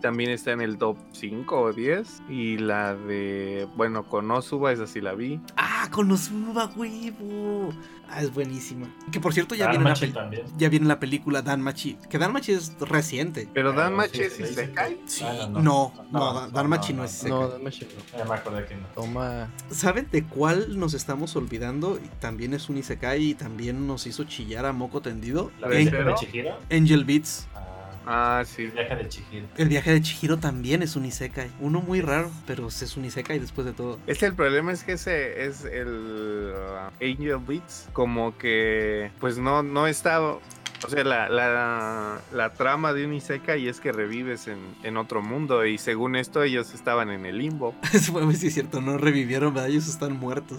También 0.00 0.30
está 0.30 0.52
en 0.52 0.60
el 0.62 0.78
top 0.78 0.96
5 1.12 1.60
o 1.60 1.72
10. 1.74 2.22
Y 2.30 2.56
la 2.58 2.94
de. 2.94 3.66
Bueno, 3.76 4.04
Konosuba, 4.04 4.72
esa 4.72 4.86
sí 4.86 5.00
la 5.02 5.14
vi. 5.14 5.25
Ah, 5.56 5.88
Konosuba, 5.90 6.70
huevo. 6.76 7.72
Ah, 8.08 8.22
es 8.22 8.32
buenísima. 8.32 8.86
Que 9.10 9.18
por 9.20 9.34
cierto 9.34 9.54
ya 9.56 9.68
viene, 9.68 9.82
la 9.84 9.90
Danmachi 9.90 10.06
pel- 10.06 10.14
también. 10.14 10.42
ya 10.56 10.68
viene 10.68 10.86
la 10.86 11.00
película 11.00 11.42
Danmachi. 11.42 11.98
Que 12.08 12.18
Danmachi 12.18 12.52
es 12.52 12.78
reciente. 12.80 13.48
Pero 13.52 13.70
Pero 13.70 13.72
Danmachi 13.72 14.18
sí, 14.18 14.22
es 14.22 14.38
Isekai. 14.52 14.94
que- 14.94 15.08
Sí, 15.08 15.24
Ah, 15.26 15.48
no, 15.50 15.92
no, 16.12 16.34
Dan- 16.34 16.52
Danmachi 16.52 16.92
no 16.92 17.02
es 17.04 17.14
Isekai. 17.14 17.30
No, 17.30 17.48
dame 17.48 17.70
chido. 17.72 17.90
Ya 18.16 18.24
me 18.24 18.34
acordé 18.34 18.64
que 18.66 18.76
no. 18.76 18.86
Toma. 18.94 19.48
¿Saben 19.70 20.08
de 20.12 20.22
cuál 20.24 20.78
nos 20.78 20.94
estamos 20.94 21.34
olvidando? 21.34 21.98
Y 22.02 22.08
también 22.20 22.54
es 22.54 22.68
un 22.68 22.78
Isekai 22.78 23.30
y 23.30 23.34
también 23.34 23.86
nos 23.88 24.06
hizo 24.06 24.22
chillar 24.24 24.66
a 24.66 24.72
moco 24.72 25.00
tendido. 25.02 25.50
¿La 25.60 25.68
¿De? 25.68 25.78
Angel 26.70 27.04
Beats. 27.04 27.48
Ah, 27.54 27.60
Ah, 28.06 28.44
sí. 28.46 28.62
el 28.62 28.70
viaje 28.70 28.96
de 28.96 29.08
Chihiro. 29.08 29.46
El 29.56 29.68
viaje 29.68 29.92
de 29.92 30.00
Chihiro 30.00 30.36
también 30.38 30.82
es 30.82 30.96
un 30.96 31.04
Isekai. 31.04 31.50
Uno 31.60 31.80
muy 31.80 32.00
raro, 32.00 32.30
pero 32.46 32.68
es 32.68 32.96
un 32.96 33.04
Isekai 33.04 33.38
después 33.38 33.66
de 33.66 33.72
todo. 33.72 33.98
Es 34.06 34.18
que 34.18 34.26
el 34.26 34.34
problema 34.34 34.72
es 34.72 34.84
que 34.84 34.92
ese 34.92 35.44
es 35.46 35.64
el 35.64 36.52
uh, 36.54 37.04
Angel 37.04 37.38
Beats, 37.46 37.88
como 37.92 38.36
que 38.38 39.10
pues 39.18 39.38
no, 39.38 39.62
no 39.62 39.86
está, 39.86 40.20
o 40.86 40.88
sea, 40.88 41.04
la, 41.04 41.28
la, 41.28 42.20
la 42.32 42.52
trama 42.54 42.92
de 42.92 43.04
un 43.06 43.12
Isekai 43.14 43.66
es 43.68 43.80
que 43.80 43.92
revives 43.92 44.46
en, 44.48 44.58
en 44.82 44.96
otro 44.96 45.22
mundo 45.22 45.64
y 45.66 45.78
según 45.78 46.16
esto 46.16 46.42
ellos 46.42 46.72
estaban 46.74 47.10
en 47.10 47.26
el 47.26 47.38
limbo. 47.38 47.74
Eso 47.92 48.32
sí 48.32 48.46
es 48.48 48.54
cierto, 48.54 48.80
no 48.80 48.96
revivieron, 48.98 49.52
¿verdad? 49.54 49.68
Ellos 49.70 49.88
están 49.88 50.12
muertos. 50.18 50.58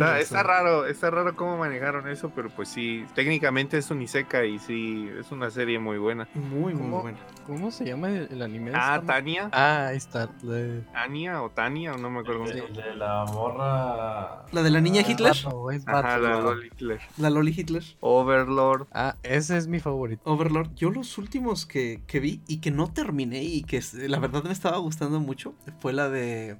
Ay, 0.00 0.22
Está, 0.22 0.42
raro, 0.42 0.86
está 0.86 1.10
raro 1.10 1.34
cómo 1.36 1.56
manejaron 1.58 2.08
eso, 2.08 2.30
pero 2.34 2.48
pues 2.50 2.68
sí, 2.68 3.04
técnicamente 3.14 3.78
es 3.78 3.90
un 3.90 4.02
Isekai 4.02 4.54
y 4.54 4.58
sí, 4.58 5.08
es 5.18 5.30
una 5.30 5.50
serie 5.50 5.78
muy 5.78 5.98
buena. 5.98 6.28
Muy, 6.34 6.74
muy 6.74 7.00
bueno. 7.02 7.18
¿Cómo 7.46 7.70
se 7.70 7.84
llama 7.86 8.08
el, 8.10 8.28
el 8.30 8.42
anime? 8.42 8.72
Ah? 8.74 9.00
Tania, 9.06 9.48
Ah, 9.52 9.86
ahí 9.88 9.96
está. 9.96 10.28
la- 10.42 10.82
Ania 10.94 11.42
o 11.42 11.50
Tania, 11.50 11.92
no 11.96 12.10
me 12.10 12.20
acuerdo. 12.20 12.40
cómo 12.44 12.52
se 12.52 12.82
De, 12.82 12.94
la 12.94 13.24
morra. 13.26 14.44
¿La 14.52 14.62
de 14.62 14.70
la 14.70 14.80
niña 14.80 15.02
Ah, 15.04 15.10
Hitler? 15.10 15.32
Ajá, 15.32 15.50
vato. 15.86 16.18
la 16.18 16.40
Loli 16.40 16.66
Hitler. 16.68 17.00
La 17.18 17.30
Loli 17.30 17.54
Hitler. 17.56 17.82
Overlord. 18.00 18.86
Ah, 18.92 19.16
ese 19.22 19.57
es 19.58 19.66
mi 19.66 19.80
favorito. 19.80 20.22
Overlord, 20.24 20.74
yo 20.74 20.90
los 20.90 21.18
últimos 21.18 21.66
que, 21.66 22.02
que 22.06 22.20
vi 22.20 22.40
y 22.48 22.58
que 22.58 22.70
no 22.70 22.92
terminé 22.92 23.42
y 23.42 23.62
que 23.62 23.82
la 23.92 24.18
verdad 24.18 24.44
me 24.44 24.52
estaba 24.52 24.78
gustando 24.78 25.20
mucho 25.20 25.54
fue 25.80 25.92
la 25.92 26.08
de... 26.08 26.56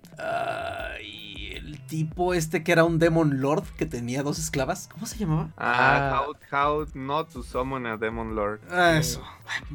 el 1.69 1.79
tipo 1.87 2.33
este 2.35 2.63
que 2.65 2.73
era 2.73 2.85
un 2.85 2.99
Demon 2.99 3.41
Lord 3.43 3.65
que 3.77 3.85
tenía 3.87 4.23
dos 4.23 4.39
esclavas. 4.39 4.89
¿Cómo 4.93 5.07
se 5.07 5.19
llamaba? 5.19 5.51
Ah, 5.57 6.21
Ah. 6.21 6.23
how, 6.57 6.79
how 6.81 6.87
not 6.95 7.31
to 7.33 7.43
summon 7.43 7.85
a 7.87 7.97
Demon 7.99 8.35
Lord. 8.35 8.61
Ah, 8.71 8.97
eso. 8.99 9.23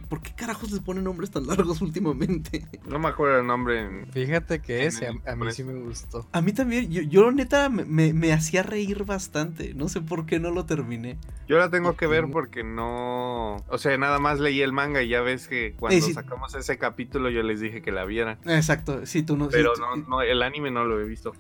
¿Por 0.10 0.22
qué 0.22 0.32
carajos 0.36 0.72
les 0.72 0.80
ponen 0.82 1.04
nombres 1.04 1.32
tan 1.32 1.46
largos 1.48 1.82
últimamente? 1.82 2.66
No 2.88 3.00
me 3.00 3.08
acuerdo 3.10 3.40
el 3.40 3.48
nombre. 3.48 3.80
en- 3.82 4.08
Fíjate 4.12 4.60
que 4.60 4.82
En 4.82 4.88
ese 4.88 5.08
a, 5.08 5.12
el 5.12 5.22
a 5.28 5.36
mí 5.36 5.52
sí 5.52 5.64
me 5.64 5.74
gustó. 5.74 6.28
A 6.32 6.42
mí 6.42 6.52
también, 6.54 6.92
yo, 6.92 7.02
yo 7.04 7.32
neta 7.32 7.70
me, 7.70 7.86
me- 7.86 8.14
me 8.14 8.34
hacía 8.34 8.62
reír 8.64 9.04
bastante. 9.06 9.74
No 9.74 9.88
sé 9.90 10.02
por 10.02 10.26
qué 10.26 10.40
no 10.40 10.52
lo 10.52 10.66
terminé. 10.66 11.18
Yo 11.48 11.58
la 11.58 11.70
tengo 11.70 11.96
que 11.96 12.08
ver 12.08 12.26
porque 12.32 12.64
no. 12.64 13.58
O 13.68 13.78
sea, 13.78 13.98
nada 13.98 14.20
más 14.20 14.40
leí 14.40 14.62
el 14.62 14.74
manga 14.74 15.02
y 15.02 15.10
ya 15.10 15.22
ves 15.22 15.48
que 15.48 15.74
cuando 15.78 15.98
Eh, 15.98 16.02
sí. 16.02 16.14
sacamos 16.14 16.54
ese 16.56 16.78
capítulo 16.78 17.30
yo 17.30 17.44
les 17.44 17.60
dije 17.60 17.82
que 17.82 17.92
la 17.92 18.06
vieran. 18.06 18.38
Exacto, 18.46 19.06
sí, 19.06 19.24
tú 19.24 19.38
no... 19.38 19.46
sí, 19.46 19.52
Pero 19.54 19.74
tú- 19.74 19.82
no, 19.82 19.96
no, 19.96 20.22
el 20.22 20.42
anime 20.42 20.72
no 20.72 20.86
lo 20.86 21.00
he 21.00 21.06
visto. 21.06 21.34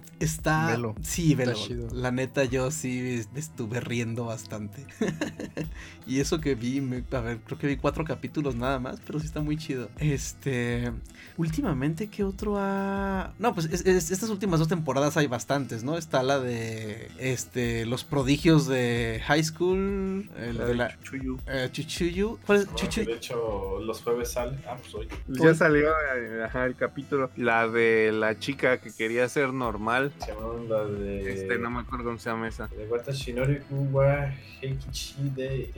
Está. 0.44 0.68
Velo. 0.68 0.94
Sí, 1.02 1.32
Está 1.32 1.46
velo. 1.46 1.54
chido. 1.54 1.88
La 1.94 2.12
neta, 2.12 2.44
yo 2.44 2.70
sí 2.70 3.22
estuve 3.34 3.80
riendo 3.80 4.26
bastante. 4.26 4.86
y 6.06 6.20
eso 6.20 6.41
que 6.41 6.54
vi, 6.56 6.82
me- 6.82 7.04
a 7.14 7.20
ver, 7.22 7.39
creo 7.46 7.58
que 7.58 7.68
vi 7.68 7.78
cuatro 7.78 8.04
capítulos 8.04 8.54
nada 8.56 8.78
más, 8.78 9.00
pero 9.08 9.20
sí 9.22 9.26
está 9.26 9.39
muy 9.39 9.56
chido. 9.56 9.88
Este. 10.00 10.91
Últimamente, 11.38 12.08
¿qué 12.10 12.26
otro 12.26 12.56
ha.? 12.58 13.34
No, 13.39 13.54
pues 13.54 13.68
es- 13.72 13.86
es- 13.86 14.12
estas 14.12 14.30
últimas 14.30 14.60
dos 14.60 14.68
temporadas 14.68 15.16
hay 15.16 15.28
bastantes, 15.28 15.86
¿no? 15.86 15.98
Está 15.98 16.22
la 16.24 16.41
de. 16.41 17.10
Este. 17.20 17.86
Los 17.86 18.04
prodigios 18.04 18.68
de 18.68 19.22
High 19.26 19.44
School. 19.46 20.30
El 20.38 20.58
La 20.58 20.64
de 20.66 20.70
de 20.72 20.76
la. 20.76 20.98
Chuchuyu. 21.00 21.39
eh, 21.48 21.70
Chuchuyu. 21.72 22.38
¿Cuál 22.46 22.60
es? 22.60 22.68
No, 22.68 22.74
Chuchu- 22.76 23.06
De 23.06 23.14
hecho, 23.14 23.80
los 23.80 24.02
jueves 24.02 24.30
sale. 24.34 24.58
Ah, 24.68 24.76
pues 24.78 24.94
hoy. 24.94 25.08
Ya 25.30 25.56
salió 25.56 25.88
eh, 26.18 26.44
ajá, 26.44 26.66
el 26.66 26.76
capítulo. 26.76 27.32
La 27.38 27.70
de 27.70 28.12
la 28.12 28.38
chica 28.38 28.82
que 28.82 28.91
quería 28.91 29.30
ser 29.30 29.54
normal. 29.54 30.12
Se 30.20 30.32
llaman 30.34 30.69
la 30.69 30.84
de. 30.86 31.34
Este, 31.34 31.57
no 31.57 31.69
me 31.69 31.79
acuerdo 31.81 32.05
cómo 32.05 32.17
se 32.19 32.29
llama 32.29 32.47
esa. 32.47 32.67
De 32.67 32.86
Watashi 32.88 33.34
Noriku 33.34 33.75
wa 33.91 34.29
Heikichi 34.61 35.15
de. 35.36 35.71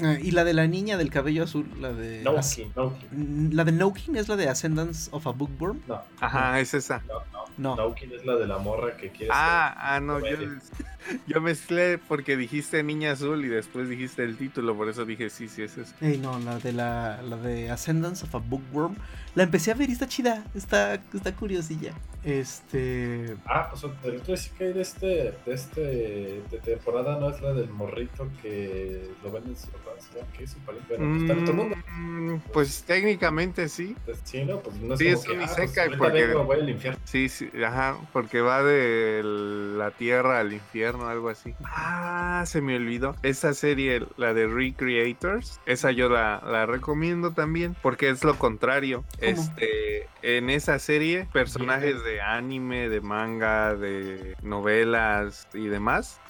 eh, 0.00 0.20
y 0.22 0.30
la 0.30 0.44
de 0.44 0.54
la 0.54 0.66
niña 0.66 0.96
del 0.96 1.10
cabello 1.10 1.44
azul. 1.44 1.66
La 1.80 1.92
de. 1.92 2.22
Nouki, 2.22 2.70
Nouki. 2.76 3.06
Mm, 3.10 3.52
La 3.52 3.64
de 3.64 3.72
Nokin 3.72 4.16
es 4.16 4.28
la 4.28 4.36
de 4.36 4.48
Ascendance 4.48 5.08
of 5.12 5.26
a 5.26 5.30
Bookworm. 5.32 5.80
No, 5.88 6.00
Ajá, 6.20 6.60
es 6.60 6.74
esa. 6.74 7.02
no, 7.08 7.14
no. 7.32 7.38
No. 7.58 7.74
Nouki 7.74 8.04
es 8.14 8.24
la 8.24 8.36
de 8.36 8.46
la 8.46 8.58
morra 8.58 8.96
que 8.96 9.10
quiere 9.10 9.32
Ah, 9.34 9.74
ah, 9.96 9.98
no, 9.98 10.20
yo, 10.20 10.36
yo 11.26 11.40
mezclé 11.40 11.98
porque 11.98 12.36
dijiste 12.36 12.84
Niña 12.84 13.10
Azul 13.10 13.44
y 13.44 13.48
después 13.48 13.88
dijiste 13.88 14.22
el 14.22 14.36
título, 14.36 14.76
por 14.76 14.88
eso 14.88 15.04
dije 15.04 15.28
sí, 15.28 15.48
sí, 15.48 15.62
es 15.62 15.76
eso. 15.76 15.92
Ey, 16.00 16.18
no, 16.18 16.38
la 16.38 16.60
de 16.60 16.72
la, 16.72 17.20
la 17.22 17.36
de 17.36 17.68
Ascendance 17.68 18.24
of 18.24 18.34
a 18.36 18.38
Bookworm. 18.38 18.94
La 19.34 19.42
empecé 19.44 19.70
a 19.70 19.74
ver 19.74 19.88
y 19.88 19.92
está 19.92 20.08
chida. 20.08 20.44
Está, 20.54 20.94
está 21.14 21.34
curiosilla. 21.34 21.92
Este. 22.24 23.36
Ah, 23.46 23.68
pues 23.70 23.84
el 24.04 24.16
otro 24.16 24.36
sí 24.36 24.50
que 24.58 24.64
de 24.64 24.82
este, 24.82 25.06
de 25.06 25.54
este 25.54 25.80
de 25.80 26.58
temporada 26.64 27.18
no 27.18 27.30
es 27.30 27.40
la 27.40 27.52
del 27.52 27.68
morrito 27.70 28.28
que 28.42 29.08
lo 29.22 29.30
venden 29.30 29.52
en 29.52 29.56
su 29.56 29.66
¿sí? 29.66 30.18
que 30.36 30.44
es 30.44 30.50
su 30.50 30.58
pariente. 30.58 30.96
Bueno, 30.96 31.12
pues 31.12 31.22
está 31.22 31.32
en 31.34 31.42
otro 31.42 31.54
mundo. 31.54 31.76
Mm, 31.96 32.36
Pues 32.52 32.82
técnicamente 32.82 33.68
sí. 33.68 33.94
Pues, 34.04 34.18
Sí, 34.24 34.44
no, 34.44 34.58
pues 34.60 34.76
no 34.76 34.94
es 34.94 34.98
Sí, 35.00 35.06
como 35.06 35.16
es 35.16 35.24
que, 35.24 35.32
ah, 35.36 35.38
pues, 35.38 35.50
isekai 35.68 35.84
ahorita 35.86 35.98
porque- 36.04 36.26
vengo, 36.26 36.44
voy 36.44 36.60
al 36.60 36.68
infierno. 36.68 37.00
Sí, 37.04 37.28
sí, 37.28 37.50
ajá, 37.64 37.96
porque 38.12 38.40
va 38.40 38.62
de 38.64 39.22
la 39.24 39.90
tierra 39.92 40.40
al 40.40 40.52
infierno, 40.52 41.06
algo 41.08 41.28
así. 41.28 41.54
Ah, 41.64 42.42
se 42.46 42.60
me 42.60 42.76
olvidó. 42.76 43.14
Esa 43.22 43.54
serie, 43.54 44.02
la 44.16 44.34
de 44.34 44.46
Recreators, 44.48 45.60
esa 45.66 45.92
yo 45.92 46.08
la, 46.08 46.42
la 46.44 46.66
recomiendo 46.66 47.32
también, 47.32 47.76
porque 47.80 48.10
es 48.10 48.24
lo 48.24 48.36
contrario. 48.38 49.04
Este, 49.20 50.08
en 50.22 50.50
esa 50.50 50.78
serie, 50.78 51.26
personajes 51.32 52.02
de 52.04 52.20
anime, 52.20 52.88
de 52.88 53.00
manga, 53.00 53.74
de 53.74 54.36
novelas 54.42 55.48
y 55.54 55.66
demás, 55.66 56.20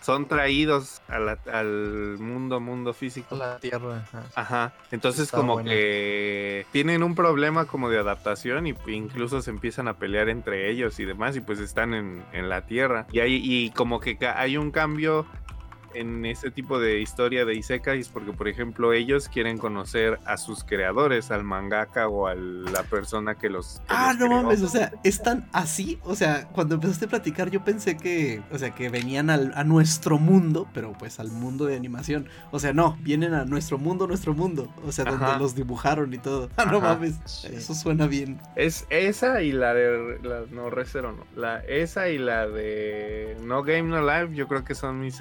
son 0.00 0.26
traídos 0.26 1.02
a 1.08 1.18
la- 1.18 1.38
al 1.52 2.16
mundo, 2.18 2.60
mundo 2.60 2.94
físico. 2.94 3.36
La 3.36 3.58
tierra. 3.58 3.98
ajá. 3.98 4.22
Ajá, 4.34 4.72
entonces 4.90 5.24
Está 5.24 5.36
como 5.36 5.62
que 5.62 6.66
tienen 6.72 7.02
un 7.02 7.14
problema 7.14 7.66
como 7.66 7.90
de 7.90 7.98
adaptación 7.98 8.66
y 8.66 8.74
incluso 8.86 9.42
se 9.42 9.50
empiezan 9.50 9.86
a 9.88 9.98
pelear 9.98 10.28
entre 10.30 10.70
ellos 10.70 10.98
y 10.98 11.04
demás 11.04 11.36
y 11.36 11.40
pues 11.40 11.58
están 11.58 11.92
en, 11.94 12.24
en 12.32 12.48
la 12.48 12.64
tierra 12.66 13.06
y 13.12 13.20
hay 13.20 13.34
y 13.42 13.70
como 13.72 14.00
que 14.00 14.16
hay 14.34 14.56
un 14.56 14.70
cambio 14.70 15.26
en 15.94 16.24
este 16.26 16.50
tipo 16.50 16.78
de 16.78 17.00
historia 17.00 17.44
de 17.44 17.54
isekais 17.54 18.08
porque 18.08 18.32
por 18.32 18.48
ejemplo 18.48 18.92
ellos 18.92 19.28
quieren 19.28 19.58
conocer 19.58 20.18
a 20.24 20.36
sus 20.36 20.64
creadores, 20.64 21.30
al 21.30 21.44
mangaka 21.44 22.08
o 22.08 22.26
a 22.26 22.34
la 22.34 22.82
persona 22.84 23.34
que 23.36 23.48
los 23.50 23.78
que 23.80 23.84
Ah, 23.88 24.12
los 24.12 24.20
no 24.20 24.26
creó. 24.26 24.42
mames, 24.42 24.62
o 24.62 24.68
sea, 24.68 24.92
es 25.04 25.22
tan 25.22 25.48
así. 25.52 25.98
O 26.04 26.14
sea, 26.14 26.48
cuando 26.48 26.74
empezaste 26.76 27.06
a 27.06 27.08
platicar, 27.08 27.50
yo 27.50 27.64
pensé 27.64 27.96
que, 27.96 28.42
o 28.50 28.58
sea, 28.58 28.70
que 28.74 28.88
venían 28.88 29.30
al- 29.30 29.52
a 29.54 29.64
nuestro 29.64 30.18
mundo, 30.18 30.68
pero 30.74 30.92
pues 30.98 31.18
al 31.20 31.30
mundo 31.30 31.66
de 31.66 31.76
animación. 31.76 32.28
O 32.50 32.58
sea, 32.58 32.72
no, 32.72 32.96
vienen 33.00 33.34
a 33.34 33.44
nuestro 33.44 33.78
mundo, 33.78 34.06
nuestro 34.06 34.34
mundo. 34.34 34.72
O 34.86 34.92
sea, 34.92 35.04
donde 35.04 35.24
Ajá. 35.24 35.38
los 35.38 35.54
dibujaron 35.54 36.12
y 36.14 36.18
todo. 36.18 36.48
Ah, 36.56 36.66
no 36.66 36.78
Ajá. 36.78 36.94
mames, 36.94 37.44
eso 37.44 37.74
suena 37.74 38.06
bien. 38.06 38.38
Es 38.56 38.86
esa 38.90 39.42
y 39.42 39.52
la 39.52 39.74
de 39.74 40.18
la, 40.22 40.42
no 40.50 40.70
Recero 40.70 41.12
no. 41.12 41.24
La 41.34 41.60
esa 41.60 42.08
y 42.10 42.18
la 42.18 42.46
de 42.46 43.36
No 43.42 43.62
Game 43.62 43.84
No 43.84 44.00
Life, 44.02 44.34
yo 44.34 44.46
creo 44.46 44.64
que 44.64 44.74
son 44.74 45.00
mis 45.00 45.20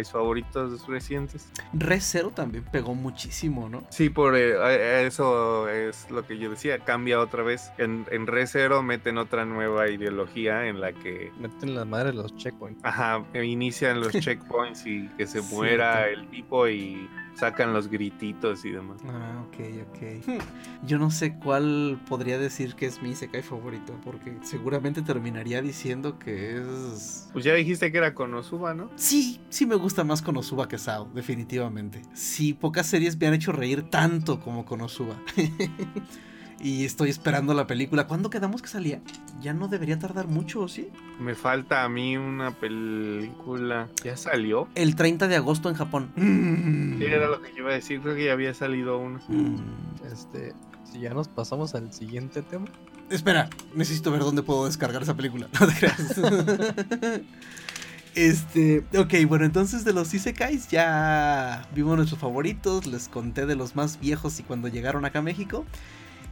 isekais 0.00 0.10
favoritos 0.10 0.86
recientes. 0.86 1.50
Re 1.72 2.00
Zero 2.00 2.30
también 2.30 2.64
pegó 2.64 2.94
muchísimo, 2.94 3.68
¿no? 3.68 3.84
Sí, 3.90 4.10
por 4.10 4.36
eh, 4.36 5.06
eso 5.06 5.68
es 5.68 6.10
lo 6.10 6.26
que 6.26 6.38
yo 6.38 6.50
decía, 6.50 6.78
cambia 6.80 7.20
otra 7.20 7.42
vez. 7.42 7.72
En, 7.78 8.06
en 8.10 8.26
Re 8.26 8.46
Zero 8.46 8.82
meten 8.82 9.18
otra 9.18 9.44
nueva 9.44 9.88
ideología 9.88 10.66
en 10.66 10.80
la 10.80 10.92
que 10.92 11.32
Meten 11.38 11.74
la 11.74 11.84
madre 11.84 12.12
los 12.12 12.34
checkpoints. 12.36 12.84
ajá, 12.84 13.24
inician 13.34 14.00
los 14.00 14.12
checkpoints 14.20 14.86
y 14.86 15.08
que 15.16 15.26
se 15.26 15.40
muera 15.42 16.08
el 16.08 16.28
tipo 16.28 16.68
y 16.68 17.08
sacan 17.36 17.72
los 17.72 17.88
grititos 17.88 18.64
y 18.64 18.70
demás. 18.70 18.98
Ah, 19.06 19.44
ok, 19.46 19.56
ok. 19.88 20.38
Yo 20.84 20.98
no 20.98 21.10
sé 21.10 21.36
cuál 21.36 22.00
podría 22.08 22.38
decir 22.38 22.74
que 22.74 22.86
es 22.86 23.02
mi 23.02 23.10
Isekai 23.10 23.42
favorito, 23.42 23.98
porque 24.04 24.36
seguramente 24.42 25.02
terminaría 25.02 25.60
diciendo 25.62 26.18
que 26.18 26.58
es... 26.58 27.28
Pues 27.32 27.44
ya 27.44 27.54
dijiste 27.54 27.92
que 27.92 27.98
era 27.98 28.14
Konosuba, 28.14 28.74
¿no? 28.74 28.90
Sí, 28.96 29.40
sí 29.50 29.66
me 29.66 29.74
gusta 29.74 30.04
más 30.04 30.22
Konosuba 30.22 30.66
que 30.68 30.78
Sao, 30.78 31.10
definitivamente. 31.14 32.02
Sí, 32.14 32.54
pocas 32.54 32.86
series 32.86 33.18
me 33.18 33.26
han 33.26 33.34
hecho 33.34 33.52
reír 33.52 33.90
tanto 33.90 34.40
como 34.40 34.64
Konosuba. 34.64 35.16
y 36.60 36.84
estoy 36.84 37.10
esperando 37.10 37.54
la 37.54 37.66
película. 37.66 38.06
¿Cuándo 38.06 38.30
quedamos 38.30 38.62
que 38.62 38.68
salía? 38.68 39.00
Ya 39.40 39.52
no 39.52 39.68
debería 39.68 39.98
tardar 39.98 40.26
mucho, 40.26 40.60
¿o 40.60 40.68
¿sí? 40.68 40.88
Me 41.20 41.34
falta 41.34 41.84
a 41.84 41.88
mí 41.88 42.16
una 42.16 42.52
película. 42.52 43.88
¿Ya 44.02 44.16
salió? 44.16 44.68
El 44.74 44.96
30 44.96 45.28
de 45.28 45.36
agosto 45.36 45.68
en 45.68 45.74
Japón. 45.74 46.10
Mm. 46.16 46.98
Sí, 46.98 47.04
era 47.04 47.28
lo 47.28 47.42
que 47.42 47.50
yo 47.50 47.58
iba 47.58 47.70
a 47.70 47.74
decir, 47.74 48.00
creo 48.00 48.14
que 48.14 48.24
ya 48.24 48.32
había 48.32 48.54
salido 48.54 48.98
una. 48.98 49.20
Mm. 49.28 49.56
Este, 50.10 50.54
si 50.90 51.00
ya 51.00 51.12
nos 51.12 51.28
pasamos 51.28 51.74
al 51.74 51.92
siguiente 51.92 52.42
tema. 52.42 52.66
Espera, 53.10 53.48
necesito 53.74 54.10
ver 54.10 54.20
dónde 54.20 54.42
puedo 54.42 54.66
descargar 54.66 55.02
esa 55.02 55.14
película. 55.14 55.48
No 55.60 55.66
te 55.66 55.74
creas. 55.74 56.20
Este, 58.16 58.82
ok, 58.96 59.12
bueno, 59.28 59.44
entonces 59.44 59.84
de 59.84 59.92
los 59.92 60.14
Isekais 60.14 60.68
ya 60.68 61.68
vimos 61.74 61.98
nuestros 61.98 62.18
favoritos, 62.18 62.86
les 62.86 63.10
conté 63.10 63.44
de 63.44 63.56
los 63.56 63.76
más 63.76 64.00
viejos 64.00 64.40
y 64.40 64.42
cuando 64.42 64.68
llegaron 64.68 65.04
acá 65.04 65.18
a 65.18 65.22
México. 65.22 65.66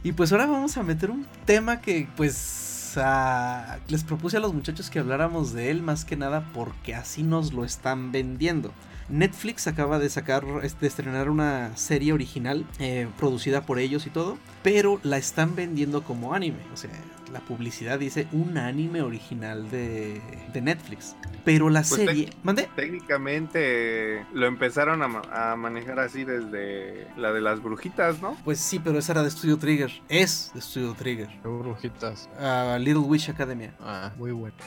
Y 0.05 0.11
pues 0.13 0.31
ahora 0.31 0.45
vamos 0.45 0.77
a 0.77 0.83
meter 0.83 1.09
un 1.11 1.25
tema 1.45 1.81
que 1.81 2.07
pues 2.15 2.93
ah, 2.97 3.77
les 3.87 4.03
propuse 4.03 4.37
a 4.37 4.39
los 4.39 4.53
muchachos 4.53 4.89
que 4.91 4.99
habláramos 4.99 5.51
de 5.51 5.71
él 5.71 5.81
más 5.81 6.05
que 6.05 6.15
nada 6.15 6.47
porque 6.53 6.93
así 6.95 7.23
nos 7.23 7.53
lo 7.53 7.65
están 7.65 8.11
vendiendo. 8.11 8.71
Netflix 9.09 9.65
acaba 9.67 9.97
de 9.99 10.09
sacar, 10.09 10.43
es- 10.63 10.79
de 10.79 10.87
estrenar 10.87 11.29
una 11.29 11.75
serie 11.75 12.13
original 12.13 12.65
eh, 12.79 13.07
producida 13.17 13.61
por 13.65 13.79
ellos 13.79 14.05
y 14.07 14.11
todo, 14.11 14.37
pero 14.63 14.99
la 15.03 15.17
están 15.17 15.55
vendiendo 15.55 16.03
como 16.03 16.33
anime. 16.35 16.59
O 16.73 16.77
sea, 16.77 16.91
la 17.35 17.41
publicidad 17.41 17.99
dice 17.99 18.27
un 18.31 18.57
anime 18.57 19.01
original 19.01 19.69
de, 19.69 20.21
de 20.53 20.61
Netflix. 20.61 21.17
Pero 21.43 21.69
la 21.69 21.81
Pues 21.81 21.89
serie. 21.89 22.29
¿Mande? 22.43 22.69
Técnicamente 22.77 24.25
lo 24.33 24.45
empezaron 24.47 25.01
a, 25.03 25.07
ma- 25.09 25.21
a 25.51 25.57
manejar 25.57 25.99
así 25.99 26.23
desde 26.23 27.07
la 27.17 27.33
de 27.33 27.41
las 27.41 27.61
brujitas, 27.61 28.21
¿no? 28.21 28.37
Pues 28.45 28.59
sí, 28.59 28.79
pero 28.79 28.99
esa 28.99 29.11
era 29.11 29.23
de 29.23 29.31
Studio 29.31 29.57
Trigger. 29.57 29.91
Es 30.07 30.51
de 30.53 30.61
Studio 30.61 30.93
Trigger. 30.93 31.27
Qué 31.27 31.47
brujitas. 31.49 32.29
Ah, 32.39 32.77
Little 32.79 32.99
Witch 33.03 33.27
Academia. 33.29 33.73
Ah, 33.81 34.13
muy 34.17 34.31
bueno. 34.31 34.55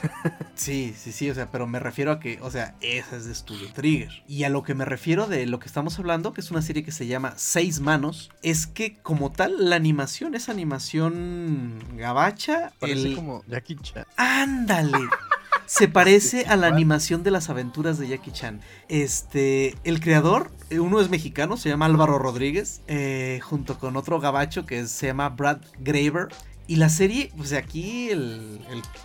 Sí, 0.59 0.93
sí, 0.97 1.13
sí, 1.13 1.29
o 1.29 1.33
sea, 1.33 1.49
pero 1.51 1.67
me 1.67 1.79
refiero 1.79 2.11
a 2.11 2.19
que, 2.19 2.37
o 2.41 2.51
sea, 2.51 2.75
esa 2.81 3.15
es 3.15 3.23
de 3.25 3.33
Studio 3.33 3.69
Trigger. 3.73 4.09
Y 4.27 4.43
a 4.43 4.49
lo 4.49 4.61
que 4.61 4.73
me 4.75 4.83
refiero 4.83 5.25
de 5.25 5.45
lo 5.45 5.57
que 5.57 5.67
estamos 5.67 5.97
hablando, 5.99 6.33
que 6.33 6.41
es 6.41 6.51
una 6.51 6.61
serie 6.61 6.83
que 6.83 6.91
se 6.91 7.07
llama 7.07 7.33
Seis 7.37 7.79
Manos, 7.79 8.29
es 8.43 8.67
que 8.67 8.97
como 8.97 9.31
tal 9.31 9.69
la 9.69 9.77
animación 9.77 10.35
es 10.35 10.49
animación 10.49 11.79
gabacha. 11.95 12.58
Parece 12.79 13.07
el- 13.09 13.15
como 13.15 13.43
Jackie 13.47 13.75
Chan. 13.81 14.05
Ándale. 14.17 14.97
Se 15.65 15.87
parece 15.87 16.45
a 16.47 16.55
la 16.55 16.65
animación 16.65 17.21
de 17.21 17.29
las 17.29 17.49
aventuras 17.51 17.99
de 17.99 18.07
Jackie 18.07 18.31
Chan. 18.31 18.59
Este, 18.87 19.75
el 19.83 19.99
creador, 19.99 20.51
eh, 20.71 20.79
uno 20.79 20.99
es 20.99 21.09
mexicano, 21.11 21.57
se 21.57 21.69
llama 21.69 21.85
Álvaro 21.85 22.17
Rodríguez, 22.17 22.81
eh, 22.87 23.39
junto 23.43 23.77
con 23.77 23.95
otro 23.95 24.19
gabacho 24.19 24.65
que 24.65 24.87
se 24.87 25.05
llama 25.07 25.29
Brad 25.29 25.59
Graver. 25.79 26.29
Y 26.65 26.75
la 26.77 26.89
serie, 26.89 27.31
pues 27.37 27.53
aquí 27.53 28.09
el, 28.09 28.61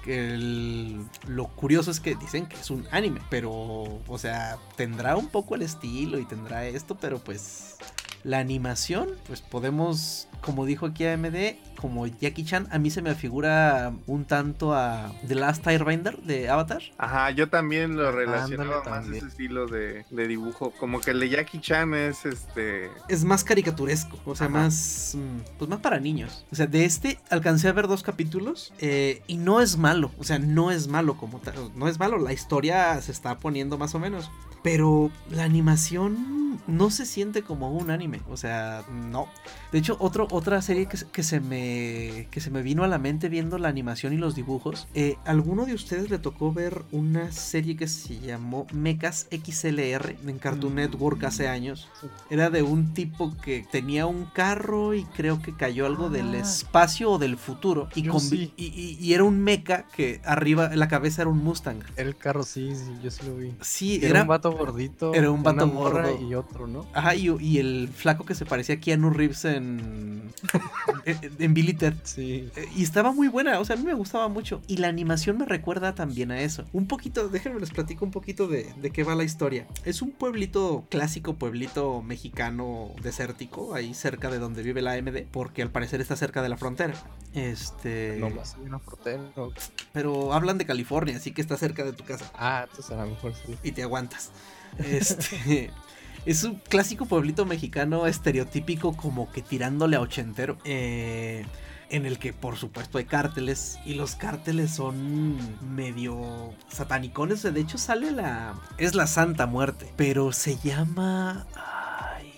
el- 0.07 0.11
el- 0.13 1.05
lo 1.27 1.49
curioso 1.49 1.91
es 1.91 2.01
que 2.01 2.15
dicen 2.15 2.47
que 2.47 2.57
es 2.57 2.71
un 2.71 2.87
anime, 2.91 3.21
pero, 3.31 3.51
o 3.53 4.19
sea, 4.19 4.57
tendrá 4.77 5.17
un 5.17 5.29
poco 5.29 5.55
el 5.55 5.63
estilo 5.63 6.19
y 6.19 6.25
tendrá 6.27 6.67
esto, 6.67 6.97
pero 6.99 7.19
pues 7.19 7.77
la 8.25 8.39
animación, 8.39 9.09
pues 9.27 9.43
podemos, 9.43 10.29
como 10.41 10.65
dijo 10.67 10.87
aquí 10.87 11.07
AMD, 11.07 11.57
como 11.79 12.07
Jackie 12.07 12.45
Chan, 12.45 12.67
a 12.71 12.79
mí 12.79 12.91
se 12.91 13.03
me 13.03 13.15
figura 13.15 13.93
un 14.07 14.25
tanto 14.25 14.73
a 14.75 15.13
The 15.29 15.35
Last 15.35 15.67
Airbender 15.67 16.17
de 16.23 16.49
Avatar. 16.49 16.81
Ajá, 16.97 17.31
yo 17.33 17.51
también 17.51 17.97
lo 17.97 18.11
relacionaba 18.11 18.79
Ándale, 18.79 18.91
más 18.91 19.03
también. 19.03 19.17
ese 19.17 19.27
estilo 19.27 19.67
de, 19.67 20.07
de 20.09 20.27
dibujo. 20.29 20.73
Como 20.81 21.01
que 21.03 21.11
el 21.11 21.21
de 21.21 21.29
Jackie 21.29 21.61
Chan 21.61 21.93
es 21.93 22.25
este. 22.25 22.91
Es 23.09 23.25
más 23.25 23.45
caricaturesco, 23.45 24.19
o 24.25 24.35
sea, 24.35 24.47
Ajá. 24.47 24.55
más, 24.59 25.15
mm, 25.19 25.59
pues 25.59 25.69
más 25.69 25.81
para 25.81 26.01
niños. 26.01 26.47
O 26.51 26.55
sea, 26.55 26.67
de 26.67 26.87
este 26.87 27.19
alcancé 27.29 27.69
a 27.69 27.73
ver 27.73 27.87
dos 27.87 28.03
capítulos 28.03 28.73
eh, 28.79 29.23
y 29.27 29.37
no 29.37 29.61
es 29.61 29.77
malo, 29.77 30.11
o 30.19 30.25
sea, 30.25 30.39
no 30.39 30.71
es 30.71 30.89
malo 30.89 31.19
como 31.19 31.39
tal, 31.41 31.55
no 31.75 31.89
es 31.89 31.99
malo, 31.99 32.17
la 32.19 32.33
historia 32.33 32.99
se 33.03 33.13
está 33.13 33.39
poniendo 33.39 33.77
más 33.77 33.95
o 33.95 33.99
menos. 33.99 34.31
Pero 34.65 35.11
la 35.31 35.45
animación 35.45 36.43
no 36.67 36.89
se 36.89 37.05
siente 37.05 37.43
como 37.43 37.71
un 37.77 37.91
anime, 37.91 38.23
o 38.31 38.37
sea, 38.39 38.85
no. 38.91 39.29
De 39.71 39.79
hecho, 39.81 39.97
otro, 40.01 40.29
otra 40.31 40.63
serie 40.63 40.87
que, 40.87 40.97
se- 40.97 41.07
que 41.09 41.23
se 41.23 41.41
me, 41.41 42.27
que 42.31 42.41
se 42.41 42.51
me 42.51 42.63
vino 42.63 42.85
a 42.85 42.89
la 42.89 42.97
mente 42.97 43.29
viendo 43.29 43.59
la 43.59 43.69
animación 43.69 44.15
y 44.15 44.17
los 44.17 44.35
dibujos, 44.35 44.87
eh, 44.95 45.17
¿alguno 45.27 45.67
de 45.67 45.75
ustedes 45.75 46.09
le 46.11 46.19
tocó 46.19 46.53
ver 46.55 46.83
una 46.93 47.31
serie 47.33 47.77
que 47.77 47.87
se 47.89 48.19
llamó 48.21 48.67
Mechas 48.73 49.27
XLR 49.31 50.17
en 50.27 50.39
Cartoon 50.39 50.73
Mm. 50.73 50.77
Network 50.77 51.25
hace 51.25 51.49
años? 51.49 51.89
Era 52.31 52.49
de 52.49 52.63
un 52.63 52.95
tipo 52.95 53.37
que 53.43 53.67
tenía 53.71 54.07
un 54.07 54.25
carro 54.27 54.95
y 54.95 55.05
creo 55.05 55.43
que 55.43 55.55
cayó 55.55 55.85
algo 55.85 56.09
del 56.09 56.35
Ah. 56.35 56.39
espacio 56.39 57.11
o 57.11 57.19
del 57.19 57.37
futuro. 57.37 57.89
Y, 57.95 58.09
sí. 58.21 58.55
y, 58.57 58.67
y- 58.67 58.97
y 59.01 59.13
era 59.13 59.25
un 59.25 59.39
mecha 59.43 59.85
que 59.95 60.23
arriba, 60.25 60.71
la 60.75 60.89
cabeza 60.89 61.23
era 61.23 61.31
un 61.31 61.43
Mustang. 61.45 61.81
El 61.97 62.17
carro 62.17 62.45
sí, 62.45 62.75
sí, 62.75 62.93
yo 63.03 63.11
sí 63.11 63.23
lo 63.27 63.37
vi. 63.37 63.53
Sí, 63.61 63.97
Era, 63.97 64.09
era, 64.09 64.23
un 64.23 64.29
vato 64.29 64.54
gordito. 64.59 65.15
era 65.15 65.31
un 65.31 65.43
vato 65.43 65.67
morra 65.67 66.09
gordo. 66.11 66.29
Y 66.29 66.35
otro, 66.35 66.67
¿no? 66.67 66.87
Ajá, 66.93 67.15
y, 67.15 67.29
y 67.41 67.59
el 67.59 67.89
flaco 67.95 68.25
que 68.25 68.35
se 68.35 68.45
parecía 68.47 68.77
a 68.77 68.81
Keanu 68.81 69.11
Reeves 69.11 69.45
en, 69.45 70.33
en, 71.05 71.19
en 71.39 71.55
Billy 71.55 71.75
Ted. 71.75 71.95
Sí. 72.05 72.49
Eh, 72.57 72.69
Y 72.77 72.83
estaba 72.83 73.13
muy 73.13 73.29
buena, 73.29 73.59
o 73.61 73.65
sea, 73.65 73.77
a 73.77 73.79
mí 73.79 73.85
me 73.85 73.95
gustaba 73.95 74.29
mucho. 74.29 74.61
Y 74.67 74.79
la 74.79 74.89
animación 74.89 75.39
me 75.39 75.45
recuerda 75.45 75.95
también 75.95 76.31
a 76.31 76.41
eso. 76.41 76.65
Un 76.73 76.87
poquito, 76.87 77.29
déjenme 77.29 77.61
les 77.61 77.71
platico 77.71 78.05
un 78.05 78.11
poquito 78.11 78.47
de, 78.49 78.73
de 78.81 78.91
qué 78.91 79.05
va 79.05 79.15
la 79.15 79.25
historia. 79.25 79.67
Es 79.85 80.03
un 80.03 80.11
pueblito 80.13 80.85
clásico, 80.91 81.35
pueblito 81.35 82.03
mexicano 82.03 82.91
desértico, 83.03 83.75
ahí 83.75 83.95
cerca 83.95 84.31
de 84.31 84.39
donde 84.39 84.63
vive 84.63 84.83
la 84.83 84.93
AMD, 84.93 85.25
porque 85.31 85.63
al 85.63 85.71
parecer 85.71 86.01
está 86.01 86.17
cerca 86.17 86.43
de 86.43 86.49
la 86.49 86.57
frontera. 86.57 86.95
Este. 87.35 88.17
No 88.21 88.31
más 88.31 88.55
hay 88.55 88.67
una 88.67 88.79
frontera. 88.79 89.23
¿no? 89.37 89.51
Pero 89.93 90.33
hablan 90.33 90.59
de 90.59 90.67
California, 90.67 91.17
así 91.17 91.33
que 91.33 91.41
está 91.43 91.57
cerca 91.57 91.85
de 91.85 91.93
tu 91.93 92.05
casa 92.05 92.31
Ah, 92.35 92.67
entonces 92.69 92.93
a 92.97 93.05
lo 93.05 93.11
mejor 93.11 93.33
sí. 93.35 93.57
y 93.63 93.73
te 93.73 93.83
aguantas. 93.83 94.31
Este. 94.79 95.71
Es 96.27 96.43
un 96.43 96.55
clásico 96.55 97.05
pueblito 97.05 97.45
mexicano 97.45 98.07
estereotípico 98.07 98.97
como 98.97 99.31
que 99.31 99.43
tirándole 99.43 99.97
a 99.97 100.01
ochentero. 100.01 100.57
eh, 100.65 101.45
en 101.91 102.07
el 102.07 102.19
que 102.19 102.33
por 102.33 102.57
supuesto 102.57 102.99
hay 102.99 103.05
cárteles 103.05 103.79
y 103.85 103.95
los 103.95 104.17
cárteles 104.17 104.73
son 104.73 105.37
medio 105.75 106.53
satanicones. 106.69 107.43
De 107.43 107.61
hecho 107.61 107.79
sale 107.79 108.11
la... 108.11 108.55
Es 108.79 108.95
la 108.95 109.07
Santa 109.07 109.47
Muerte. 109.47 109.93
Pero 109.97 110.33
se 110.33 110.57
llama... 110.59 111.47
Ay, 111.55 112.33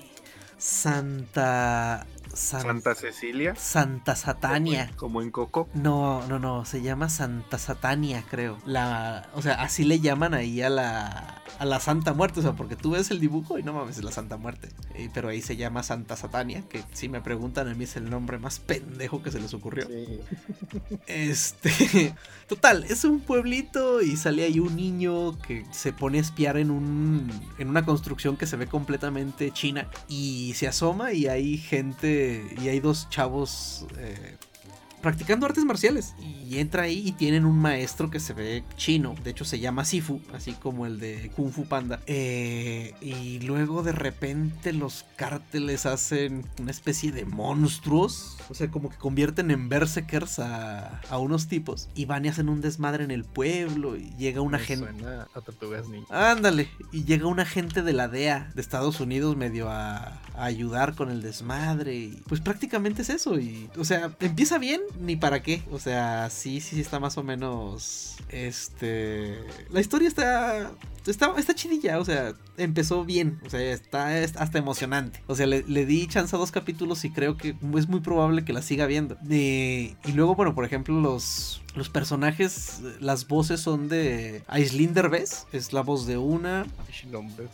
Santa... 0.58 2.06
San- 2.36 2.62
Santa 2.62 2.94
Cecilia, 2.94 3.54
Santa 3.56 4.14
Satania. 4.16 4.90
como 4.96 5.22
en 5.22 5.30
Coco. 5.30 5.68
No, 5.74 6.26
no, 6.28 6.38
no, 6.38 6.64
se 6.64 6.82
llama 6.82 7.08
Santa 7.08 7.58
Satania, 7.58 8.24
creo. 8.30 8.58
La, 8.66 9.28
o 9.34 9.42
sea, 9.42 9.54
así 9.62 9.84
le 9.84 10.00
llaman 10.00 10.34
ahí 10.34 10.62
a 10.62 10.70
la 10.70 11.42
a 11.58 11.64
la 11.64 11.80
Santa 11.80 12.12
Muerte, 12.12 12.40
o 12.40 12.42
sea, 12.42 12.52
porque 12.52 12.76
tú 12.76 12.90
ves 12.90 13.10
el 13.10 13.18
dibujo 13.18 13.58
y 13.58 13.62
no 13.62 13.72
mames, 13.72 13.96
es 13.96 14.04
la 14.04 14.12
Santa 14.12 14.36
Muerte. 14.36 14.68
Eh, 14.94 15.08
pero 15.14 15.28
ahí 15.30 15.40
se 15.40 15.56
llama 15.56 15.82
Santa 15.82 16.14
Satania, 16.16 16.62
que 16.68 16.82
si 16.92 17.08
me 17.08 17.22
preguntan 17.22 17.66
a 17.68 17.74
mí 17.74 17.84
es 17.84 17.96
el 17.96 18.10
nombre 18.10 18.38
más 18.38 18.58
pendejo 18.58 19.22
que 19.22 19.30
se 19.30 19.40
les 19.40 19.54
ocurrió. 19.54 19.86
Sí. 19.86 20.20
Este, 21.06 22.14
total, 22.48 22.84
es 22.88 23.04
un 23.04 23.20
pueblito 23.20 24.02
y 24.02 24.16
sale 24.16 24.44
ahí 24.44 24.58
un 24.60 24.76
niño 24.76 25.38
que 25.40 25.64
se 25.70 25.92
pone 25.92 26.18
a 26.18 26.20
espiar 26.20 26.56
en 26.56 26.70
un 26.70 27.30
en 27.58 27.68
una 27.68 27.84
construcción 27.84 28.36
que 28.36 28.46
se 28.46 28.56
ve 28.56 28.66
completamente 28.66 29.50
china 29.50 29.88
y 30.08 30.52
se 30.56 30.68
asoma 30.68 31.12
y 31.12 31.26
hay 31.26 31.56
gente 31.58 32.25
y 32.60 32.68
hay 32.68 32.80
dos 32.80 33.08
chavos 33.10 33.86
eh, 33.98 34.36
practicando 35.06 35.46
artes 35.46 35.64
marciales. 35.64 36.14
Y 36.18 36.58
entra 36.58 36.82
ahí 36.82 37.02
y 37.06 37.12
tienen 37.12 37.44
un 37.44 37.56
maestro 37.56 38.10
que 38.10 38.20
se 38.20 38.32
ve 38.32 38.64
chino, 38.76 39.14
de 39.22 39.30
hecho 39.30 39.44
se 39.44 39.60
llama 39.60 39.84
Sifu, 39.84 40.20
así 40.34 40.52
como 40.52 40.86
el 40.86 40.98
de 40.98 41.30
Kung 41.36 41.52
Fu 41.52 41.66
Panda. 41.66 42.00
Eh, 42.06 42.92
y 43.00 43.38
luego 43.40 43.82
de 43.82 43.92
repente 43.92 44.72
los 44.72 45.04
cárteles 45.16 45.86
hacen 45.86 46.44
una 46.60 46.70
especie 46.70 47.12
de 47.12 47.24
monstruos, 47.24 48.36
o 48.48 48.54
sea, 48.54 48.70
como 48.70 48.90
que 48.90 48.96
convierten 48.96 49.50
en 49.50 49.68
berserkers 49.68 50.38
a, 50.38 51.00
a 51.08 51.18
unos 51.18 51.48
tipos 51.48 51.88
y 51.94 52.04
van 52.04 52.24
y 52.24 52.28
hacen 52.28 52.48
un 52.48 52.60
desmadre 52.60 53.04
en 53.04 53.10
el 53.10 53.24
pueblo 53.24 53.96
y 53.96 54.14
llega 54.16 54.40
una 54.40 54.58
gente... 54.58 54.86
Suena 54.86 55.26
a 55.34 55.40
tortugas 55.40 55.88
ninja. 55.88 56.30
Ándale, 56.30 56.68
y 56.92 57.04
llega 57.04 57.26
un 57.26 57.40
agente 57.40 57.82
de 57.82 57.92
la 57.92 58.08
DEA 58.08 58.50
de 58.54 58.60
Estados 58.60 59.00
Unidos 59.00 59.36
medio 59.36 59.68
a, 59.68 60.20
a 60.34 60.44
ayudar 60.44 60.94
con 60.94 61.10
el 61.10 61.22
desmadre 61.22 61.94
y 61.94 62.22
pues 62.28 62.40
prácticamente 62.40 63.02
es 63.02 63.10
eso 63.10 63.38
y 63.38 63.68
o 63.76 63.84
sea, 63.84 64.12
empieza 64.20 64.58
bien 64.58 64.80
ni 65.00 65.16
para 65.16 65.42
qué, 65.42 65.62
o 65.70 65.78
sea, 65.78 66.30
sí 66.30 66.60
sí 66.60 66.76
sí 66.76 66.80
está 66.80 67.00
más 67.00 67.18
o 67.18 67.22
menos 67.22 68.16
este 68.28 69.38
la 69.70 69.80
historia 69.80 70.08
está 70.08 70.70
está 71.06 71.32
está 71.36 71.54
chidilla, 71.54 71.98
o 71.98 72.04
sea, 72.04 72.34
empezó 72.56 73.04
bien, 73.04 73.40
o 73.46 73.50
sea, 73.50 73.60
está 73.60 74.18
es 74.18 74.36
hasta 74.36 74.58
emocionante. 74.58 75.22
O 75.26 75.34
sea, 75.36 75.46
le, 75.46 75.62
le 75.66 75.86
di 75.86 76.06
chance 76.06 76.34
a 76.34 76.38
dos 76.38 76.52
capítulos 76.52 77.04
y 77.04 77.10
creo 77.10 77.36
que 77.36 77.54
es 77.76 77.88
muy 77.88 78.00
probable 78.00 78.35
que 78.44 78.52
la 78.52 78.62
siga 78.62 78.86
viendo. 78.86 79.16
Eh, 79.30 79.94
y 80.04 80.12
luego, 80.12 80.34
bueno, 80.34 80.54
por 80.54 80.64
ejemplo, 80.64 81.00
los 81.00 81.62
los 81.76 81.90
personajes, 81.90 82.80
las 83.00 83.28
voces 83.28 83.60
son 83.60 83.88
de 83.88 84.42
Aislinn 84.48 84.94
Derbez, 84.94 85.46
es 85.52 85.74
la 85.74 85.82
voz 85.82 86.06
de 86.06 86.16
una. 86.16 86.66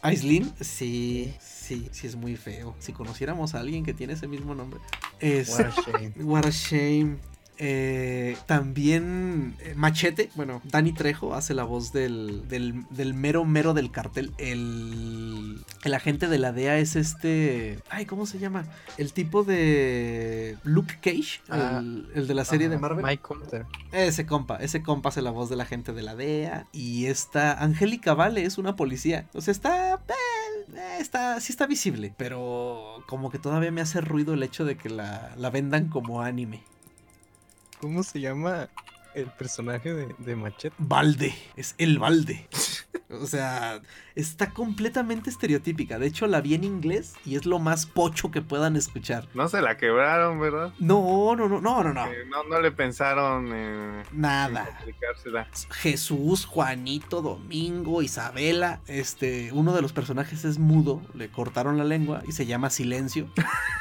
Aislinn, 0.01 0.53
sí, 0.61 1.35
sí, 1.41 1.89
sí 1.91 2.07
es 2.07 2.15
muy 2.15 2.37
feo. 2.37 2.77
Si 2.79 2.93
conociéramos 2.93 3.55
a 3.55 3.61
alguien 3.61 3.85
que 3.85 3.93
tiene 3.93 4.13
ese 4.13 4.29
mismo 4.29 4.55
nombre. 4.55 4.81
Es 5.19 5.51
What 5.51 5.67
a 5.67 5.71
shame. 5.71 6.13
What 6.23 6.47
a 6.47 6.51
shame. 6.51 7.32
Eh, 7.59 8.37
también 8.47 9.55
eh, 9.61 9.75
Machete, 9.77 10.31
bueno, 10.35 10.61
Dani 10.65 10.93
Trejo 10.93 11.35
hace 11.35 11.55
la 11.55 11.65
voz 11.65 11.93
del, 11.93 12.49
del, 12.49 12.85
del 12.91 13.15
mero 13.15 13.45
mero 13.45 13.75
del 13.75 13.91
cartel. 13.91 14.33
El, 14.39 15.63
el 15.85 15.95
agente 15.95 16.29
de 16.29 16.39
la 16.39 16.53
DEA 16.53 16.79
es 16.79 16.97
este. 16.97 17.79
Ay, 17.91 18.07
¿cómo 18.07 18.27
se 18.27 18.39
llama? 18.39 18.65
El 18.99 19.13
tipo 19.13 19.45
de 19.45 20.57
Luke 20.65 20.97
Cage, 21.03 21.41
Ah, 21.49 21.79
el, 21.81 22.09
el 22.15 22.27
de 22.27 22.35
la 22.35 22.45
serie 22.45 22.69
de 22.69 22.77
Ajá, 22.77 22.81
Marvel. 22.83 23.05
Mike 23.05 23.23
Hunter. 23.29 23.67
Ese 23.93 24.27
compa, 24.27 24.57
ese 24.57 24.83
compa 24.83 25.11
hace 25.11 25.23
la 25.23 25.31
voz 25.31 25.49
de 25.51 25.57
la 25.57 25.67
gente 25.67 25.93
de 25.93 26.03
la 26.03 26.17
DEA. 26.17 26.67
Y 26.73 27.07
esta 27.07 27.63
Angélica 27.63 28.15
Vale 28.15 28.45
es 28.45 28.59
una 28.59 28.77
policía. 28.77 29.29
O 29.35 29.41
sea, 29.41 29.53
está. 29.53 29.95
eh, 29.95 30.75
eh, 30.75 30.97
está. 31.01 31.39
Sí 31.41 31.53
está 31.53 31.67
visible. 31.67 32.15
Pero 32.17 33.05
como 33.07 33.31
que 33.31 33.39
todavía 33.39 33.71
me 33.71 33.83
hace 33.83 34.01
ruido 34.01 34.35
el 34.35 34.43
hecho 34.43 34.65
de 34.65 34.77
que 34.77 34.89
la, 34.89 35.33
la 35.37 35.51
vendan 35.51 35.89
como 35.89 36.23
anime. 36.23 36.63
¿Cómo 37.83 38.05
se 38.05 38.21
llama 38.21 38.69
el 39.13 39.27
personaje 39.27 39.93
de, 39.93 40.15
de 40.19 40.37
Machete? 40.37 40.77
Balde. 40.79 41.35
Es 41.57 41.75
el 41.79 41.99
balde. 41.99 42.49
O 43.21 43.27
sea, 43.27 43.83
está 44.15 44.51
completamente 44.55 45.29
estereotípica. 45.29 45.99
De 45.99 46.07
hecho, 46.07 46.27
la 46.27 46.41
vi 46.41 46.55
en 46.55 46.65
inglés 46.65 47.13
y 47.27 47.37
es 47.37 47.45
lo 47.45 47.59
más 47.59 47.85
pocho 47.85 48.31
que 48.31 48.41
puedan 48.41 48.75
escuchar. 48.75 49.29
No 49.35 49.49
se 49.49 49.61
la 49.61 49.77
quebraron, 49.77 50.41
¿verdad? 50.41 50.73
No, 50.79 51.37
no, 51.37 51.47
no, 51.47 51.61
no, 51.61 51.83
no, 51.83 51.93
no. 51.93 52.07
Eh, 52.07 52.25
no, 52.31 52.43
no 52.45 52.61
le 52.61 52.73
pensaron 52.73 53.53
en 53.53 54.03
Nada. 54.13 54.65
complicársela. 54.79 55.47
Jesús, 55.73 56.47
Juanito, 56.47 57.21
Domingo, 57.21 58.01
Isabela. 58.01 58.81
Este, 58.87 59.53
uno 59.53 59.75
de 59.75 59.83
los 59.83 59.93
personajes 59.93 60.47
es 60.47 60.59
mudo, 60.59 61.03
le 61.13 61.29
cortaron 61.29 61.77
la 61.77 61.85
lengua 61.85 62.23
y 62.27 62.33
se 62.33 62.47
llama 62.47 62.71
Silencio. 62.71 63.29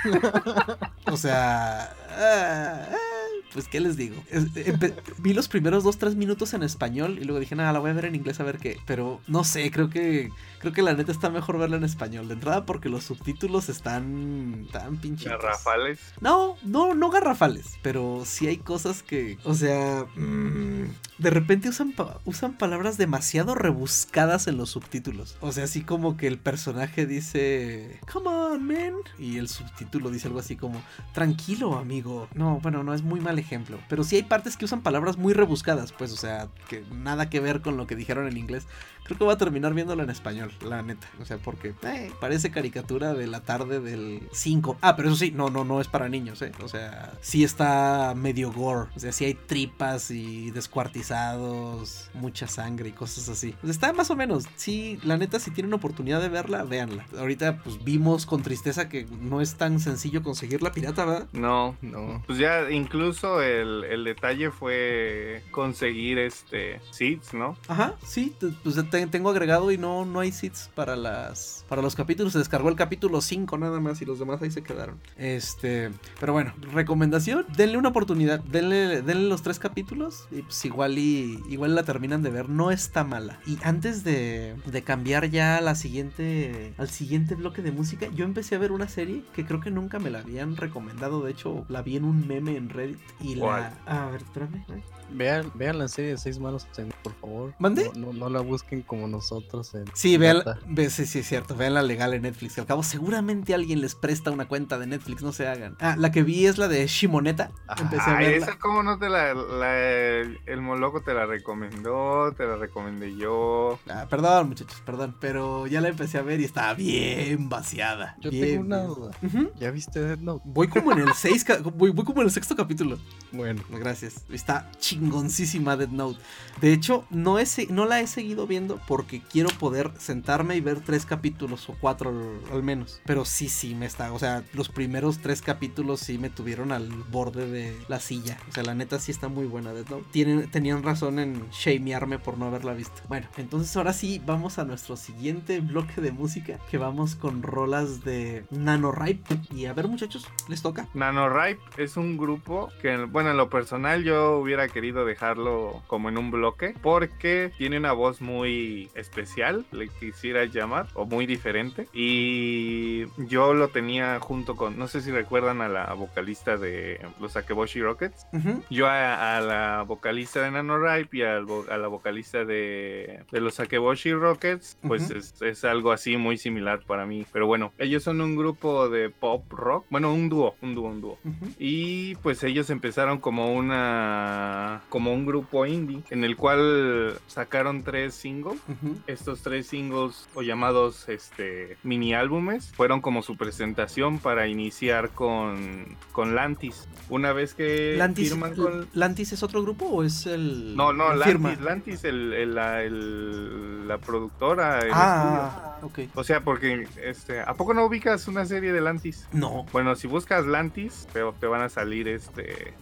o 1.06 1.16
sea, 1.16 1.94
ah, 2.10 2.90
ah, 2.92 3.21
pues 3.54 3.68
qué 3.68 3.80
les 3.80 3.98
digo. 3.98 4.16
Empe- 4.32 4.94
vi 5.18 5.34
los 5.34 5.48
primeros 5.48 5.84
dos, 5.84 5.98
tres 5.98 6.16
minutos 6.16 6.54
en 6.54 6.64
español 6.64 7.18
y 7.20 7.26
luego 7.26 7.40
dije, 7.40 7.56
nada, 7.56 7.74
la 7.74 7.80
voy 7.80 7.90
a 7.92 7.94
ver 7.94 8.06
en 8.06 8.16
inglés 8.16 8.40
a 8.40 8.44
ver 8.44 8.58
qué. 8.58 8.78
Pero 8.86 9.20
no 9.28 9.44
sé, 9.44 9.70
creo 9.72 9.90
que 9.90 10.30
creo 10.60 10.74
que 10.74 10.82
la 10.84 10.94
neta 10.94 11.12
está 11.12 11.30
mejor 11.30 11.58
verla 11.58 11.78
en 11.78 11.84
español. 11.84 12.28
De 12.28 12.36
entrada 12.36 12.66
porque 12.66 12.88
los 12.90 13.04
subtítulos 13.04 13.68
están 13.70 14.68
tan 14.72 14.98
pinchitos. 14.98 15.32
Garrafales. 15.34 16.00
No, 16.22 16.56
no, 16.64 16.94
no 16.94 17.10
garrafales, 17.10 17.78
pero 17.82 18.24
sí 18.26 18.48
hay 18.48 18.58
cosas 18.58 19.02
que, 19.04 19.38
o 19.44 19.54
sea, 19.56 20.06
mm, 20.16 20.84
de 21.18 21.30
repente 21.30 21.70
usan, 21.70 21.92
pa- 21.94 22.20
usan 22.26 22.54
palabras 22.58 22.98
demasiado 22.98 23.56
rebuscadas 23.56 24.48
en 24.48 24.58
los 24.58 24.70
subtítulos. 24.70 25.36
O 25.42 25.52
sea, 25.52 25.64
así 25.66 25.82
como 25.82 26.16
que 26.18 26.28
el 26.28 26.38
personaje 26.38 27.06
dice, 27.06 28.00
come 28.12 28.30
on, 28.30 28.66
man, 28.68 28.94
y 29.20 29.38
el 29.38 29.48
subtítulo 29.50 30.10
dice 30.12 30.28
algo 30.28 30.40
así 30.40 30.56
como, 30.56 30.82
tranquilo, 31.14 31.78
amigo. 31.78 32.28
No, 32.34 32.60
bueno, 32.62 32.84
no 32.84 32.94
es 32.94 33.02
muy 33.02 33.20
mal 33.20 33.40
ejemplo, 33.42 33.80
pero 33.90 34.04
sí 34.04 34.16
hay 34.16 34.24
partes 34.24 34.58
que 34.58 34.66
usan 34.66 34.82
palabras 34.82 35.18
muy 35.18 35.34
rebuscadas, 35.34 35.92
pues, 35.92 36.12
o 36.12 36.18
sea, 36.18 36.48
que 36.70 36.84
nada 36.92 37.30
que 37.30 37.40
ver 37.40 37.62
con 37.62 37.78
lo 37.78 37.88
que 37.88 37.96
dijeron 37.96 38.28
en 38.28 38.38
inglés. 38.38 38.66
Creo 39.04 39.18
que 39.18 39.24
voy 39.24 39.34
a 39.34 39.38
terminar 39.38 39.74
viéndolo 39.74 40.04
en 40.04 40.10
español, 40.10 40.52
la 40.66 40.82
neta. 40.82 41.08
O 41.20 41.26
sea, 41.26 41.38
porque 41.38 41.74
eh, 41.84 42.12
parece 42.20 42.52
caricatura 42.52 43.14
de 43.14 43.28
la 43.28 43.42
tarde 43.42 43.80
del 43.80 44.22
5. 44.32 44.78
Ah, 44.82 44.96
pero 44.96 45.10
eso 45.10 45.18
sí, 45.18 45.32
no, 45.32 45.50
no, 45.50 45.66
no 45.66 45.82
es 45.82 45.88
para 45.88 46.08
niños, 46.10 46.42
¿eh? 46.42 46.52
O 46.64 46.68
sea, 46.68 47.14
sí 47.22 47.44
está 47.44 48.14
medio 48.16 48.52
gore. 48.52 48.90
O 48.96 49.00
sea, 49.00 49.12
sí 49.12 49.26
hay 49.26 49.34
tripas 49.34 50.12
y 50.12 50.52
descuartizados, 50.52 52.10
mucha 52.14 52.48
sangre 52.48 52.90
y 52.90 52.92
cosas 52.92 53.30
así. 53.30 53.56
O 53.60 53.66
sea, 53.66 53.72
está 53.72 53.94
más 53.94 54.12
o 54.12 54.16
menos. 54.16 54.46
Sí, 54.56 55.00
la 55.04 55.18
neta, 55.18 55.40
si 55.40 55.52
tienen 55.52 55.74
oportunidad 55.74 56.22
de 56.22 56.30
verla, 56.30 56.64
véanla. 56.64 57.06
Ahorita, 57.18 57.62
pues 57.64 57.84
vimos 57.84 58.26
con 58.26 58.44
tristeza 58.44 58.88
que 58.88 59.06
no 59.20 59.42
es 59.42 59.56
tan 59.56 59.80
sencillo 59.80 60.24
conseguir 60.24 60.62
la 60.62 60.72
pirata, 60.72 61.06
¿verdad? 61.06 61.28
No. 61.34 61.76
No. 61.82 62.24
Pues 62.28 62.40
ya 62.40 62.70
incluso 62.72 63.42
el, 63.42 63.84
el 63.84 64.04
detalle 64.04 64.52
fue 64.52 65.44
conseguir 65.52 66.20
este 66.20 66.80
seeds, 66.92 67.34
¿no? 67.34 67.58
Ajá, 67.68 67.96
sí, 68.06 68.36
pues 68.40 68.78
te- 68.92 69.08
tengo 69.08 69.32
agregado 69.32 69.72
y 69.72 69.80
no, 69.80 70.06
no 70.06 70.20
hay 70.20 70.32
seats 70.32 70.70
para 70.76 70.96
las 70.96 71.66
para 71.68 71.82
los 71.82 71.96
capítulos. 71.96 72.34
Se 72.34 72.40
descargó 72.40 72.70
el 72.70 72.76
capítulo 72.76 73.22
5 73.22 73.58
nada 73.58 73.80
más 73.80 74.00
y 74.02 74.06
los 74.06 74.20
demás 74.20 74.40
ahí 74.44 74.52
se 74.52 74.62
quedaron. 74.62 75.00
Este, 75.18 75.90
pero 76.20 76.34
bueno, 76.34 76.54
recomendación, 76.74 77.46
denle 77.58 77.78
una 77.78 77.90
oportunidad, 77.90 78.40
denle, 78.42 79.02
denle 79.02 79.28
los 79.30 79.42
tres 79.42 79.58
capítulos 79.58 80.28
y 80.32 80.44
pues 80.44 80.64
igual 80.66 80.98
y 81.00 81.42
igual 81.50 81.74
la 81.74 81.84
terminan 81.84 82.22
de 82.22 82.30
ver, 82.30 82.50
no 82.50 82.70
está 82.70 83.04
mala. 83.04 83.40
Y 83.48 83.58
antes 83.64 84.04
de, 84.04 84.56
de 84.66 84.82
cambiar 84.84 85.30
ya 85.30 85.58
a 85.58 85.62
la 85.62 85.74
siguiente 85.76 86.74
al 86.78 86.90
siguiente 86.90 87.36
bloque 87.36 87.62
de 87.62 87.72
música, 87.72 88.08
yo 88.14 88.26
empecé 88.26 88.56
a 88.56 88.60
ver 88.60 88.72
una 88.72 88.90
serie 88.90 89.24
que 89.34 89.46
creo 89.46 89.62
que 89.62 89.72
nunca 89.72 89.98
me 90.00 90.10
la 90.10 90.20
habían 90.20 90.58
recomendado, 90.58 91.24
de 91.24 91.32
hecho 91.32 91.66
la 91.70 91.82
vi 91.82 91.96
en 91.98 92.04
un 92.04 92.28
meme 92.28 92.58
en 92.58 92.70
Reddit 92.70 93.00
y 93.22 93.36
la 93.36 93.74
a 93.86 94.10
ver, 94.10 94.22
espérame. 94.22 94.56
¿eh? 94.70 94.84
Vean, 95.14 95.52
vean 95.56 95.78
la 95.80 95.88
serie 95.88 96.12
de 96.12 96.18
seis 96.18 96.40
manos, 96.40 96.68
por 97.04 97.14
favor. 97.16 97.54
¿Mande? 97.60 97.92
No, 97.96 98.08
no, 98.08 98.14
no 98.14 98.30
la 98.30 98.40
busquen 98.42 98.82
como 98.82 99.08
nosotros. 99.08 99.74
En 99.76 99.86
Sí, 99.94 100.18
vean, 100.18 100.42
ve, 100.68 100.90
sí, 100.90 101.06
sí, 101.06 101.20
es 101.20 101.28
cierto, 101.28 101.56
vean 101.56 101.74
la 101.74 101.82
legal 101.84 102.14
en 102.14 102.22
Netflix. 102.24 102.58
Al 102.60 102.66
cabo, 102.66 102.84
seguramente 102.84 103.54
alguien 103.54 103.82
les 103.82 103.96
presta 103.96 104.32
una 104.32 104.48
cuenta 104.48 104.80
de 104.80 104.88
Netflix, 104.88 105.22
no 105.22 105.32
se 105.34 105.48
hagan. 105.48 105.76
Ah, 105.80 105.96
la 105.98 106.12
que 106.12 106.24
vi 106.24 106.46
es 106.46 106.58
la 106.58 106.68
de 106.68 106.86
Shimoneta. 106.88 107.52
Empecé 107.78 108.10
a 108.10 108.18
Ay, 108.18 108.26
verla. 108.28 108.46
esa 108.48 108.60
cómo 108.60 108.84
no 108.84 108.98
te 109.00 109.10
la, 109.10 109.34
la- 109.34 110.22
el 110.22 110.62
moloco 110.62 111.02
te 111.04 111.14
la 111.14 111.26
recomendó, 111.26 112.34
te 112.38 112.46
la 112.46 112.56
recomendé 112.56 113.16
yo. 113.16 113.80
Ah, 113.90 114.08
perdón, 114.10 114.50
muchachos, 114.50 114.82
perdón. 114.86 115.16
Pero 115.20 115.68
ya 115.68 115.82
la 115.82 115.90
empecé 115.90 116.18
a 116.18 116.22
ver 116.22 116.40
y 116.42 116.46
estaba 116.46 116.74
bien 116.74 117.50
vaciada. 117.50 118.16
Yo 118.20 118.30
bien, 118.32 118.46
tengo 118.46 118.62
una 118.66 118.84
duda. 118.84 119.12
¿Ya 119.60 119.72
viste 119.72 120.00
Death 120.02 120.20
Note? 120.20 120.42
Voy 120.46 120.68
como 120.68 120.92
en 120.94 121.00
el 121.00 121.14
6, 121.14 121.46
voy, 121.76 121.92
voy 121.92 122.06
como 122.06 122.22
en 122.22 122.28
el 122.28 122.32
sexto 122.32 122.56
capítulo. 122.56 122.98
Bueno, 123.32 123.62
Gracias. 123.70 124.24
Está 124.32 124.70
chingoncísima 125.02 125.76
Dead 125.78 125.90
Note. 125.90 126.20
De 126.62 126.74
hecho, 126.74 127.06
no, 127.10 127.38
no 127.70 127.86
la 127.86 128.00
he 128.02 128.08
seguido 128.08 128.46
viendo 128.48 128.80
porque 128.88 129.22
quiero 129.22 129.50
poder 129.60 129.92
sentarme 129.98 130.56
y 130.56 130.62
ver 130.62 130.82
tres 130.82 131.06
capítulos 131.06 131.68
o 131.70 131.76
cuatro 131.80 132.14
al- 132.52 132.64
menos. 132.64 133.02
Pero 133.06 133.26
sí, 133.26 133.50
sí, 133.50 133.74
me 133.74 133.86
está. 133.88 134.14
O 134.14 134.20
sea, 134.20 134.44
los 134.54 134.70
primeros 134.70 135.20
tres 135.20 135.42
capítulos 135.42 136.00
sí 136.02 136.18
me 136.20 136.30
tuvieron 136.30 136.72
al 136.72 136.88
borde 137.12 137.50
de 137.50 137.76
la 137.88 138.00
silla. 138.00 138.38
O 138.50 138.52
sea, 138.54 138.64
la 138.64 138.76
neta 138.76 139.00
sí 139.00 139.12
está 139.12 139.28
muy 139.28 139.46
buena 139.46 139.74
Dead 139.74 139.88
Note. 139.90 140.06
Tienen, 140.12 140.50
tenían 140.52 140.84
razón 140.84 141.18
en 141.20 141.50
shamearme 141.52 142.20
por 142.20 142.38
no 142.38 142.46
haberla 142.46 142.74
visto. 142.74 143.02
Bueno, 143.08 143.28
entonces 143.38 143.76
ahora 143.76 143.94
sí 143.94 144.22
vamos 144.26 144.60
a 144.60 144.64
nuestro 144.66 144.96
siguiente 144.96 145.60
bloque 145.62 146.02
de 146.02 146.12
música. 146.12 146.60
Que 146.70 146.78
vamos 146.78 147.16
con 147.16 147.42
rolas 147.42 148.04
de 148.04 148.46
NaNoWriMo. 148.52 149.22
Y 149.56 149.66
a 149.66 149.74
ver, 149.74 149.88
muchachos, 149.88 150.28
les 150.48 150.62
toca. 150.62 150.88
NaNoWriMo 150.94 151.62
es 151.78 151.98
un 151.98 152.18
grupo 152.18 152.70
que, 152.82 152.96
bueno, 153.06 153.32
en 153.32 153.38
lo 153.38 153.50
personal 153.50 154.04
yo 154.04 154.38
hubiera 154.38 154.68
querido 154.68 154.91
dejarlo 154.92 155.82
como 155.88 156.10
en 156.10 156.18
un 156.18 156.32
bloque 156.32 156.76
porque 156.82 157.52
tiene 157.58 157.78
una 157.78 157.94
voz 157.94 158.22
muy 158.22 158.90
especial, 158.96 159.66
le 159.72 159.88
quisiera 159.88 160.46
llamar, 160.46 160.88
o 160.94 161.06
muy 161.06 161.26
diferente. 161.26 161.88
Y 161.94 163.06
yo 163.28 163.54
lo 163.54 163.70
tenía 163.70 164.20
junto 164.20 164.56
con, 164.56 164.78
no 164.78 164.88
sé 164.88 165.02
si 165.02 165.12
recuerdan 165.12 165.62
a 165.62 165.70
la 165.70 165.94
vocalista 165.94 166.58
de 166.58 167.00
los 167.20 167.36
Akeboshi 167.36 167.82
Rockets. 167.82 168.28
Yo 168.70 168.88
a, 168.88 169.38
a 169.38 169.42
la 169.42 169.84
vocalista 169.84 170.42
de 170.42 170.52
NaNoWriMo 170.52 171.10
y 171.12 171.22
a 171.22 171.40
la 171.78 171.88
vocalista 171.88 172.46
de, 172.46 173.24
de 173.32 173.42
los 173.42 173.60
Akeboshi 173.60 174.14
Rockets, 174.14 174.78
pues 174.88 175.10
es, 175.12 175.42
es 175.42 175.64
algo 175.64 175.92
así 175.92 176.18
muy 176.18 176.38
similar 176.38 176.82
para 176.86 177.06
mí. 177.06 177.26
Pero 177.32 177.48
bueno, 177.48 177.74
ellos 177.78 178.04
son 178.04 178.22
un 178.22 178.36
grupo 178.36 178.90
de 178.90 179.10
pop 179.10 179.44
rock, 179.52 179.86
bueno, 179.90 180.14
un 180.14 180.30
dúo, 180.30 180.56
un 180.62 180.76
dúo, 180.76 180.90
un 180.90 181.02
dúo. 181.02 181.18
Y 181.60 182.16
pues 182.16 182.44
ellos 182.44 182.70
empezaron 182.70 183.20
como 183.20 183.54
una 183.54 184.71
como 184.90 185.14
un 185.14 185.26
grupo 185.26 185.66
indie 185.66 186.02
en 186.10 186.24
el 186.24 186.36
cual 186.38 187.20
sacaron 187.28 187.84
tres 187.84 188.14
singles. 188.16 188.60
Estos 189.08 189.42
tres 189.42 189.68
singles 189.68 190.28
o 190.36 190.42
llamados 190.42 191.08
este 191.10 191.78
mini 191.84 192.14
álbumes 192.14 192.72
fueron 192.74 193.02
como 193.02 193.22
su 193.22 193.38
presentación 193.38 194.20
para 194.20 194.48
iniciar 194.48 195.10
con, 195.10 195.96
con 196.12 196.36
Lantis. 196.36 196.88
Una 197.10 197.34
vez 197.34 197.54
que 197.54 197.96
Lantis, 197.98 198.30
firman 198.30 198.56
con 198.56 198.88
¿Lantis 198.94 199.32
es 199.34 199.44
otro 199.44 199.62
grupo 199.62 199.86
o 199.86 200.04
es 200.04 200.26
el.? 200.26 200.76
no, 200.76 200.94
no, 200.94 201.12
firma? 201.24 201.50
Lantis, 201.50 201.66
Lantis 201.66 202.04
el, 202.04 202.34
el- 202.34 202.56
la, 202.56 202.84
el- 202.84 203.88
la 203.88 203.98
productora, 203.98 204.80
el 204.80 204.88
estudio. 204.88 204.98
Ah, 205.04 205.80
ok. 205.82 206.00
O 206.16 206.24
sea, 206.24 206.42
porque 206.42 206.88
este, 207.04 207.40
¿a 207.42 207.54
poco 207.56 207.74
no 207.74 207.86
ubicas 207.86 208.28
una 208.28 208.46
serie 208.46 208.72
de 208.72 208.82
Lantis? 208.82 209.28
No. 209.34 209.66
Bueno, 209.72 209.96
si 209.96 210.08
buscas 210.08 210.46
Lantis, 210.46 211.08
te, 211.12 211.22
te 211.40 211.48
van 211.48 211.62
a 211.62 211.70
salir 211.70 212.08
este. 212.08 212.74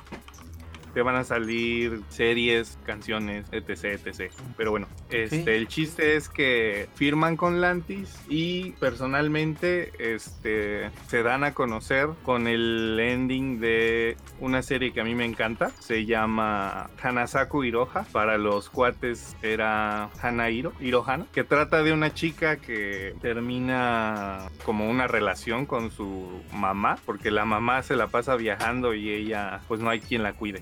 Te 0.94 1.02
van 1.02 1.16
a 1.16 1.24
salir 1.24 2.02
series, 2.10 2.78
canciones, 2.86 3.46
etc, 3.52 4.00
etc. 4.06 4.32
Pero 4.58 4.72
bueno, 4.72 4.88
este, 5.10 5.56
el 5.56 5.68
chiste 5.68 6.16
es 6.16 6.30
que 6.30 6.88
firman 6.96 7.38
con 7.38 7.62
Lantis 7.62 8.20
y 8.28 8.72
personalmente 8.74 9.92
este, 10.00 10.90
se 11.08 11.24
dan 11.24 11.44
a 11.44 11.54
conocer 11.54 12.10
con 12.24 12.48
el 12.48 13.00
ending 13.00 13.60
de 13.60 14.18
una 14.40 14.62
serie 14.62 14.92
que 14.92 15.02
a 15.02 15.04
mí 15.04 15.16
me 15.16 15.26
encanta. 15.26 15.72
Se 15.80 16.06
llama 16.06 16.90
Hanasaku 17.02 17.64
Iroha. 17.64 18.06
Para 18.12 18.38
los 18.38 18.70
cuates 18.70 19.36
era 19.42 20.10
Hana 20.22 20.50
Hiro, 20.50 20.74
Hirohana, 20.80 21.26
que 21.32 21.44
trata 21.44 21.84
de 21.84 21.94
una 21.94 22.14
chica 22.14 22.58
que 22.58 23.16
termina 23.22 24.50
como 24.64 24.90
una 24.90 25.08
relación 25.08 25.66
con 25.66 25.92
su 25.92 26.42
mamá, 26.54 26.98
porque 27.06 27.32
la 27.32 27.46
mamá 27.46 27.84
se 27.84 27.96
la 27.96 28.08
pasa 28.08 28.36
viajando 28.36 28.94
y 28.94 29.10
ella 29.10 29.62
pues 29.68 29.80
no 29.80 29.90
hay 29.90 30.00
quien 30.00 30.24
la 30.24 30.34
cuide. 30.34 30.62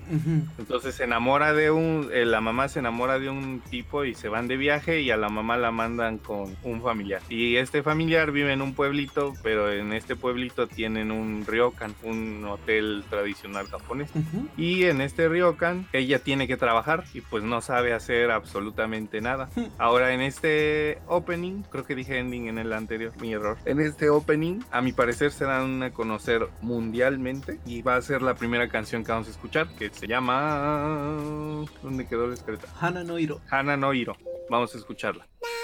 Entonces 0.58 0.94
se 0.94 1.04
enamora 1.04 1.52
de 1.52 1.70
un, 1.70 2.10
eh, 2.12 2.24
la 2.24 2.40
mamá 2.40 2.68
se 2.68 2.78
enamora 2.78 3.18
de 3.18 3.30
un 3.30 3.60
tipo 3.70 4.04
y 4.04 4.14
se 4.14 4.28
van 4.28 4.48
de 4.48 4.56
viaje 4.56 5.00
y 5.00 5.10
a 5.10 5.16
la 5.16 5.28
mamá 5.28 5.56
la 5.56 5.70
mandan 5.70 6.18
con 6.18 6.56
un 6.62 6.82
familiar. 6.82 7.22
Y 7.28 7.56
este 7.56 7.82
familiar 7.82 8.32
vive 8.32 8.52
en 8.52 8.62
un 8.62 8.74
pueblito, 8.74 9.34
pero 9.42 9.72
en 9.72 9.92
este 9.92 10.16
pueblito 10.16 10.66
tienen 10.66 11.10
un 11.10 11.44
ryokan, 11.46 11.94
un 12.02 12.44
hotel 12.44 13.04
tradicional 13.08 13.66
japonés. 13.68 14.10
Ujú. 14.14 14.48
Y 14.56 14.84
en 14.84 15.00
este 15.00 15.28
ryokan 15.28 15.86
ella 15.92 16.18
tiene 16.18 16.46
que 16.46 16.56
trabajar 16.56 17.04
y 17.14 17.20
pues 17.20 17.44
no 17.44 17.60
sabe 17.60 17.92
hacer 17.92 18.30
absolutamente 18.30 19.20
nada. 19.20 19.48
Ahora 19.78 20.12
en 20.12 20.20
este 20.20 20.98
opening, 21.06 21.62
creo 21.70 21.84
que 21.84 21.94
dije 21.94 22.18
ending 22.18 22.48
en 22.48 22.58
el 22.58 22.72
anterior, 22.72 23.12
mi 23.20 23.32
error. 23.32 23.58
En 23.64 23.80
este 23.80 24.10
opening, 24.10 24.60
a 24.70 24.80
mi 24.80 24.92
parecer 24.92 25.30
se 25.30 25.44
dan 25.44 25.82
a 25.82 25.90
conocer 25.90 26.48
mundialmente 26.60 27.58
y 27.66 27.82
va 27.82 27.96
a 27.96 28.02
ser 28.02 28.22
la 28.22 28.34
primera 28.34 28.68
canción 28.68 29.04
que 29.04 29.12
vamos 29.12 29.28
a 29.28 29.30
escuchar 29.30 29.68
que 29.78 29.90
se 29.90 30.06
llama 30.08 31.16
¿Dónde 31.82 32.06
quedó 32.06 32.26
la 32.26 32.34
escaleta? 32.34 32.66
Hana 32.80 33.04
no 33.04 33.18
Hiro. 33.18 33.40
Hana 33.50 33.76
no 33.76 33.92
Hiro. 33.94 34.16
Vamos 34.50 34.74
a 34.74 34.78
escucharla.「 34.78 35.57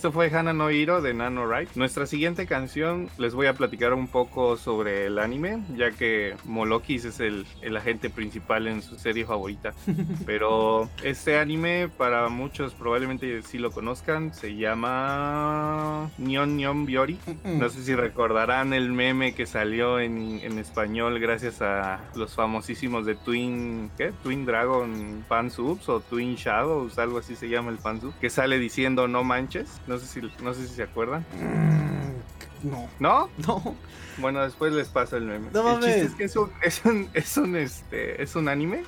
Esto 0.00 0.12
fue 0.12 0.34
Hana 0.34 0.54
no 0.54 0.70
Hiro 0.70 1.02
de 1.02 1.12
Nano 1.12 1.46
Right. 1.46 1.72
Nuestra 1.74 2.06
siguiente 2.06 2.46
canción 2.46 3.10
les 3.18 3.34
voy 3.34 3.48
a 3.48 3.52
platicar 3.52 3.92
un 3.92 4.08
poco 4.08 4.56
sobre 4.56 5.04
el 5.04 5.18
anime, 5.18 5.62
ya 5.76 5.90
que 5.90 6.36
Molokis 6.46 7.04
es 7.04 7.20
el, 7.20 7.44
el 7.60 7.76
agente 7.76 8.08
principal 8.08 8.66
en 8.66 8.80
su 8.80 8.98
serie 8.98 9.26
favorita. 9.26 9.74
Pero 10.24 10.88
este 11.04 11.38
anime, 11.38 11.90
para 11.94 12.30
muchos 12.30 12.72
probablemente 12.72 13.42
sí 13.42 13.58
lo 13.58 13.72
conozcan, 13.72 14.32
se 14.32 14.56
llama 14.56 16.10
Nyon 16.16 16.56
Nyon 16.56 16.86
Biori. 16.86 17.18
No 17.44 17.68
sé 17.68 17.82
si 17.82 17.94
recordarán 17.94 18.72
el 18.72 18.92
meme 18.92 19.34
que 19.34 19.44
salió 19.44 20.00
en, 20.00 20.40
en 20.42 20.58
español 20.58 21.20
gracias 21.20 21.60
a 21.60 22.00
los 22.14 22.34
famosísimos 22.34 23.04
de 23.04 23.16
Twin, 23.16 23.90
¿qué? 23.98 24.14
Twin 24.22 24.46
Dragon 24.46 25.26
Fansubs 25.28 25.90
o 25.90 26.00
Twin 26.00 26.36
Shadows, 26.36 26.98
algo 26.98 27.18
así 27.18 27.36
se 27.36 27.50
llama 27.50 27.70
el 27.70 27.76
fansub, 27.76 28.18
que 28.18 28.30
sale 28.30 28.58
diciendo 28.58 29.06
no 29.06 29.24
manches. 29.24 29.78
No 29.90 29.98
sé 29.98 30.06
si, 30.06 30.20
no 30.40 30.54
sé 30.54 30.68
si 30.68 30.74
se 30.76 30.84
acuerdan. 30.84 31.26
Mm, 31.32 32.70
No, 32.70 32.88
¿No? 33.00 33.28
no. 33.46 33.74
Bueno, 34.18 34.40
después 34.42 34.72
les 34.72 34.88
paso 34.88 35.16
el 35.16 35.24
meme. 35.24 35.48
No 35.52 35.78
el 35.78 35.82
chiste 35.82 36.02
es 36.02 36.14
que 36.14 36.24
es 36.24 36.36
un, 36.36 36.50
es 36.62 36.84
un, 36.84 37.08
es 37.12 37.36
un, 37.36 37.56
este, 37.56 38.22
es 38.22 38.36
un 38.36 38.48
anime 38.48 38.84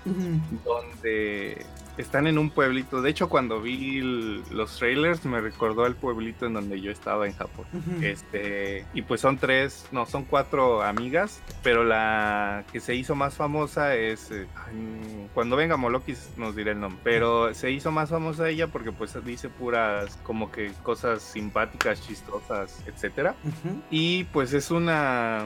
donde 0.64 1.66
están 1.98 2.26
en 2.26 2.38
un 2.38 2.50
pueblito. 2.50 3.02
De 3.02 3.10
hecho, 3.10 3.28
cuando 3.28 3.60
vi 3.60 3.98
el- 3.98 4.42
los 4.50 4.78
trailers 4.78 5.24
me 5.26 5.40
recordó 5.40 5.84
al 5.84 5.94
pueblito 5.94 6.46
en 6.46 6.54
donde 6.54 6.80
yo 6.80 6.90
estaba 6.90 7.26
en 7.26 7.34
Japón. 7.34 7.66
Este, 8.02 8.84
y 8.94 9.02
pues 9.02 9.20
son 9.20 9.38
tres, 9.38 9.86
no, 9.92 10.06
son 10.06 10.24
cuatro 10.24 10.82
amigas, 10.82 11.40
pero 11.62 11.84
la 11.84 12.64
que 12.72 12.80
se 12.80 12.94
hizo 12.94 13.14
más 13.14 13.34
famosa 13.34 13.94
es, 13.94 14.30
eh, 14.30 14.46
cuando 15.34 15.56
venga 15.56 15.76
Molokis 15.76 16.30
nos 16.36 16.56
diré 16.56 16.72
el 16.72 16.80
nombre, 16.80 17.00
pero 17.04 17.52
se 17.54 17.70
hizo 17.70 17.90
más 17.90 18.10
famosa 18.10 18.48
ella 18.48 18.66
porque 18.68 18.92
pues 18.92 19.16
dice 19.24 19.48
puras 19.48 20.18
como 20.22 20.50
que 20.50 20.72
cosas 20.82 21.22
simpáticas, 21.22 22.06
chistosas, 22.06 22.82
etcétera. 22.86 23.34
Y 23.90 24.24
pues 24.24 24.52
es 24.54 24.70
una, 24.70 25.44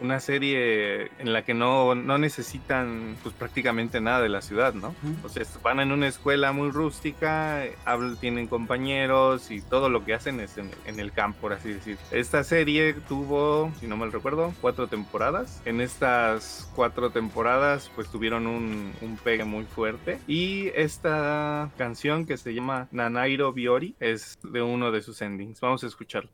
una 0.00 0.20
serie 0.20 1.10
en 1.18 1.32
la 1.32 1.42
que 1.42 1.54
no, 1.54 1.94
no 1.94 2.18
necesitan 2.18 3.16
pues 3.22 3.34
prácticamente 3.34 4.00
nada 4.00 4.20
de 4.20 4.28
la 4.28 4.42
ciudad, 4.42 4.74
¿no? 4.74 4.94
O 5.24 5.28
sea, 5.28 5.44
van 5.62 5.80
en 5.80 5.92
una 5.92 6.06
escuela 6.06 6.52
muy 6.52 6.70
rústica, 6.70 7.62
hablan- 7.84 8.18
tienen 8.18 8.46
compañeros 8.46 9.50
y 9.50 9.60
todo 9.62 9.88
lo 9.88 10.04
que 10.04 10.14
hacen 10.14 10.40
es 10.40 10.58
en, 10.58 10.70
en 10.84 11.00
el 11.00 11.12
campo, 11.12 11.40
por 11.40 11.52
así 11.52 11.72
decir. 11.72 11.98
Esta 12.10 12.44
serie 12.44 12.94
tuvo, 13.08 13.72
si 13.80 13.86
no 13.86 13.96
mal 13.96 14.12
recuerdo, 14.12 14.52
cuatro 14.60 14.86
temporadas. 14.86 15.62
En 15.64 15.80
estas 15.80 16.70
cuatro 16.74 17.10
temporadas 17.10 17.90
pues 17.94 18.08
tuvieron 18.10 18.46
un, 18.46 18.92
un 19.00 19.16
pegue 19.16 19.44
muy 19.44 19.64
fuerte. 19.64 20.18
Y 20.26 20.68
esta 20.74 21.70
canción 21.78 22.26
que 22.26 22.36
se 22.36 22.54
llama 22.54 22.88
Nanairo 22.90 23.52
Biori 23.52 23.94
es 24.00 24.38
de 24.42 24.62
uno 24.62 24.92
de 24.92 25.02
sus 25.02 25.22
endings. 25.22 25.60
Vamos 25.60 25.84
a 25.84 25.86
escucharlo. 25.86 26.30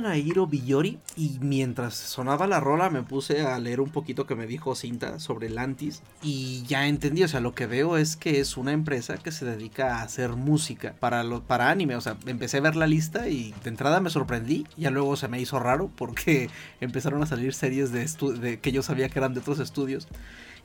Nanairo 0.00 0.46
Biyori. 0.46 0.98
Y 1.16 1.38
mientras 1.40 1.94
sonaba 1.94 2.46
la 2.46 2.60
rola, 2.60 2.90
me 2.90 3.02
puse 3.02 3.42
a 3.42 3.58
leer 3.58 3.80
un 3.80 3.90
poquito 3.90 4.26
que 4.26 4.34
me 4.34 4.46
dijo 4.46 4.74
Cinta 4.74 5.18
sobre 5.18 5.50
Lantis. 5.50 6.02
Y 6.22 6.62
ya 6.66 6.86
entendí, 6.86 7.22
o 7.22 7.28
sea, 7.28 7.40
lo 7.40 7.54
que 7.54 7.66
veo 7.66 7.96
es 7.96 8.16
que 8.16 8.40
es 8.40 8.56
una 8.56 8.72
empresa 8.72 9.18
que 9.18 9.32
se 9.32 9.44
dedica 9.44 9.96
a 9.98 10.02
hacer 10.02 10.30
música 10.30 10.94
para, 10.98 11.22
lo, 11.24 11.42
para 11.42 11.70
anime. 11.70 11.96
O 11.96 12.00
sea, 12.00 12.16
empecé 12.26 12.58
a 12.58 12.62
ver 12.62 12.76
la 12.76 12.86
lista 12.86 13.28
y 13.28 13.54
de 13.62 13.70
entrada 13.70 14.00
me 14.00 14.10
sorprendí. 14.10 14.66
Ya 14.76 14.90
luego 14.90 15.16
se 15.16 15.28
me 15.28 15.40
hizo 15.40 15.58
raro 15.58 15.90
porque 15.94 16.50
empezaron 16.80 17.22
a 17.22 17.26
salir 17.26 17.54
series 17.54 17.92
de, 17.92 18.06
de 18.38 18.60
que 18.60 18.72
yo 18.72 18.82
sabía 18.82 19.08
que 19.08 19.18
eran 19.18 19.34
de 19.34 19.40
otros 19.40 19.58
estudios. 19.58 20.08